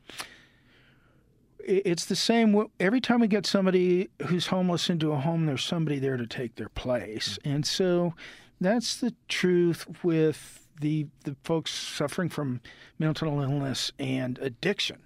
it, 1.58 1.82
it's 1.84 2.06
the 2.06 2.16
same 2.16 2.66
every 2.78 3.00
time 3.00 3.20
we 3.20 3.28
get 3.28 3.46
somebody 3.46 4.08
who's 4.26 4.48
homeless 4.48 4.88
into 4.88 5.12
a 5.12 5.16
home, 5.16 5.46
there's 5.46 5.64
somebody 5.64 5.98
there 5.98 6.16
to 6.16 6.26
take 6.26 6.56
their 6.56 6.68
place, 6.68 7.38
and 7.44 7.66
so 7.66 8.14
that's 8.60 8.96
the 8.96 9.14
truth 9.28 9.86
with 10.02 10.68
the 10.80 11.06
the 11.24 11.36
folks 11.44 11.72
suffering 11.72 12.28
from 12.28 12.60
mental 12.98 13.40
illness 13.40 13.92
and 13.98 14.38
addiction 14.38 14.98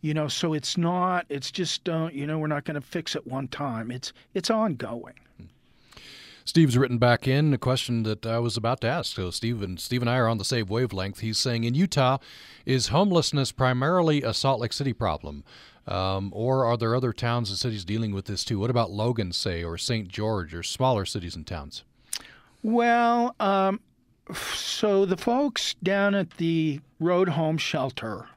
you 0.00 0.14
know 0.14 0.28
so 0.28 0.52
it's 0.52 0.76
not 0.76 1.26
it's 1.28 1.50
just 1.50 1.84
don't 1.84 2.14
you 2.14 2.26
know 2.26 2.38
we're 2.38 2.46
not 2.46 2.64
going 2.64 2.74
to 2.74 2.80
fix 2.80 3.14
it 3.14 3.26
one 3.26 3.48
time 3.48 3.90
it's 3.90 4.12
it's 4.34 4.50
ongoing 4.50 5.14
Steve's 6.50 6.76
written 6.76 6.98
back 6.98 7.28
in 7.28 7.54
a 7.54 7.58
question 7.58 8.02
that 8.02 8.26
I 8.26 8.40
was 8.40 8.56
about 8.56 8.80
to 8.80 8.88
ask. 8.88 9.14
So 9.14 9.30
Steve 9.30 9.62
and 9.62 9.78
Steve 9.78 10.00
and 10.00 10.10
I 10.10 10.16
are 10.16 10.26
on 10.26 10.38
the 10.38 10.44
same 10.44 10.66
wavelength. 10.66 11.20
He's 11.20 11.38
saying 11.38 11.62
in 11.62 11.74
Utah, 11.74 12.18
is 12.66 12.88
homelessness 12.88 13.52
primarily 13.52 14.22
a 14.22 14.34
Salt 14.34 14.58
Lake 14.58 14.72
City 14.72 14.92
problem, 14.92 15.44
um, 15.86 16.32
or 16.34 16.64
are 16.64 16.76
there 16.76 16.94
other 16.94 17.12
towns 17.12 17.50
and 17.50 17.58
cities 17.58 17.84
dealing 17.84 18.12
with 18.12 18.24
this 18.24 18.44
too? 18.44 18.58
What 18.58 18.70
about 18.70 18.90
Logan, 18.90 19.32
say, 19.32 19.62
or 19.62 19.78
St. 19.78 20.08
George, 20.08 20.52
or 20.52 20.64
smaller 20.64 21.04
cities 21.04 21.36
and 21.36 21.46
towns? 21.46 21.84
Well, 22.62 23.34
um, 23.38 23.80
so 24.52 25.06
the 25.06 25.16
folks 25.16 25.74
down 25.82 26.14
at 26.14 26.36
the 26.36 26.80
Road 26.98 27.28
Home 27.30 27.58
Shelter 27.58 28.28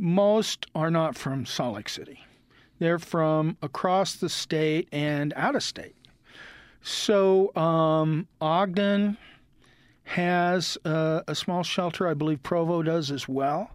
most 0.00 0.66
are 0.74 0.90
not 0.90 1.16
from 1.16 1.46
Salt 1.46 1.76
Lake 1.76 1.88
City. 1.88 2.24
They're 2.78 2.98
from 2.98 3.56
across 3.62 4.14
the 4.14 4.28
state 4.28 4.88
and 4.90 5.32
out 5.36 5.54
of 5.54 5.62
state. 5.62 5.94
So 6.82 7.54
um, 7.54 8.26
Ogden 8.40 9.18
has 10.04 10.78
a, 10.84 11.22
a, 11.28 11.34
small 11.34 11.62
shelter. 11.62 12.08
I 12.08 12.14
believe 12.14 12.42
Provo 12.42 12.82
does 12.82 13.10
as 13.10 13.28
well. 13.28 13.70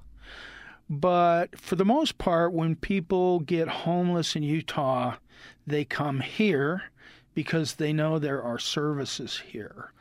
But 0.89 1.57
for 1.59 1.75
the 1.75 1.85
most 1.85 2.17
part, 2.17 2.51
when 2.51 2.75
people 2.75 3.39
get 3.39 3.67
homeless 3.67 4.35
in 4.35 4.43
Utah, 4.43 5.15
they 5.65 5.85
come 5.85 6.19
here 6.19 6.83
because 7.33 7.75
they 7.75 7.93
know 7.93 8.17
there 8.17 8.41
are 8.41 8.59
services 8.59 9.37
here. 9.37 9.91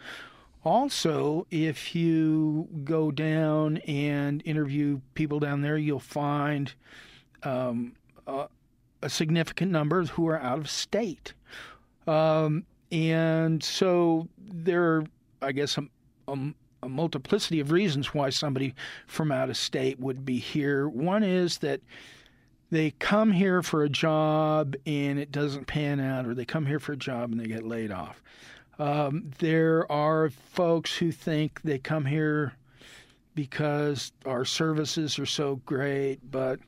Also, 0.65 1.47
if 1.51 1.95
you 1.95 2.67
go 2.85 3.11
down 3.11 3.77
and 3.87 4.43
interview 4.47 4.99
people 5.13 5.39
down 5.39 5.61
there, 5.61 5.77
you'll 5.77 6.01
find 6.01 6.73
um, 7.43 7.93
a, 8.27 8.47
a, 9.03 9.11
significant 9.11 9.71
number 9.71 10.05
who 10.05 10.27
are 10.27 10.41
out 10.41 10.59
of 10.59 10.71
state. 10.71 11.35
Um, 12.07 12.65
and 12.91 13.63
so 13.63 14.27
there 14.39 14.83
are, 14.83 15.05
I 15.43 15.53
guess, 15.53 15.77
a, 15.77 15.85
a, 16.29 16.39
a, 16.83 16.89
multiplicity 16.89 17.61
of 17.61 17.71
reasons 17.71 18.15
why 18.15 18.31
somebody 18.31 18.75
from 19.07 19.31
out 19.31 19.51
of 19.51 19.59
state 19.59 20.01
would 20.01 20.25
be 20.25 20.39
here. 20.39 20.89
One 20.89 21.23
is 21.23 21.59
that 21.59 21.83
they 22.71 22.93
come 22.93 23.33
here 23.33 23.63
for 23.63 23.85
a 23.85 23.91
job 23.91 24.77
and 24.87 25.19
it 25.19 25.31
doesn't 25.31 25.67
pan 25.67 26.01
out, 26.01 26.27
or 26.27 26.35
they 26.35 26.47
come 26.47 26.65
here 26.65 26.81
for 26.81 26.93
a 26.93 26.97
job 26.97 27.33
and 27.33 27.39
they 27.39 27.47
get 27.47 27.65
laid 27.65 27.93
off. 27.93 28.23
Um, 28.79 29.31
there 29.39 29.91
are 29.91 30.31
folks 30.31 30.97
who 30.97 31.13
think 31.13 31.61
they 31.63 31.79
come 31.79 32.05
here 32.05 32.55
because 33.35 34.13
our 34.27 34.45
services 34.45 35.19
are 35.19 35.27
so 35.27 35.57
great, 35.67 36.19
but 36.31 36.61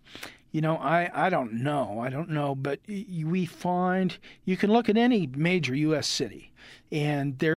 you 0.52 0.60
know, 0.60 0.76
I, 0.76 1.10
I 1.12 1.28
don't 1.28 1.52
know. 1.52 2.00
I 2.00 2.08
don't 2.08 2.30
know, 2.30 2.54
but 2.54 2.80
we 2.88 3.44
find 3.44 4.16
you 4.44 4.56
can 4.56 4.72
look 4.72 4.88
at 4.88 4.96
any 4.96 5.26
major 5.26 5.74
U.S. 5.74 6.06
city, 6.06 6.50
and 6.90 7.38
there 7.38 7.54